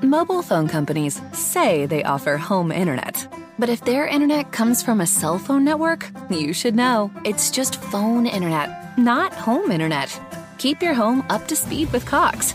Mobile 0.02 0.42
phone 0.42 0.68
companies 0.68 1.20
say 1.32 1.86
they 1.86 2.04
offer 2.04 2.36
home 2.36 2.70
internet. 2.72 3.26
But 3.58 3.68
if 3.68 3.84
their 3.84 4.06
internet 4.06 4.52
comes 4.52 4.82
from 4.82 5.00
a 5.00 5.06
cell 5.06 5.38
phone 5.38 5.64
network, 5.64 6.10
you 6.30 6.52
should 6.52 6.74
know. 6.74 7.10
It's 7.24 7.50
just 7.50 7.80
phone 7.82 8.26
internet, 8.26 8.96
not 8.96 9.32
home 9.34 9.70
internet. 9.70 10.18
Keep 10.58 10.82
your 10.82 10.94
home 10.94 11.24
up 11.30 11.46
to 11.48 11.56
speed 11.56 11.92
with 11.92 12.06
Cox. 12.06 12.54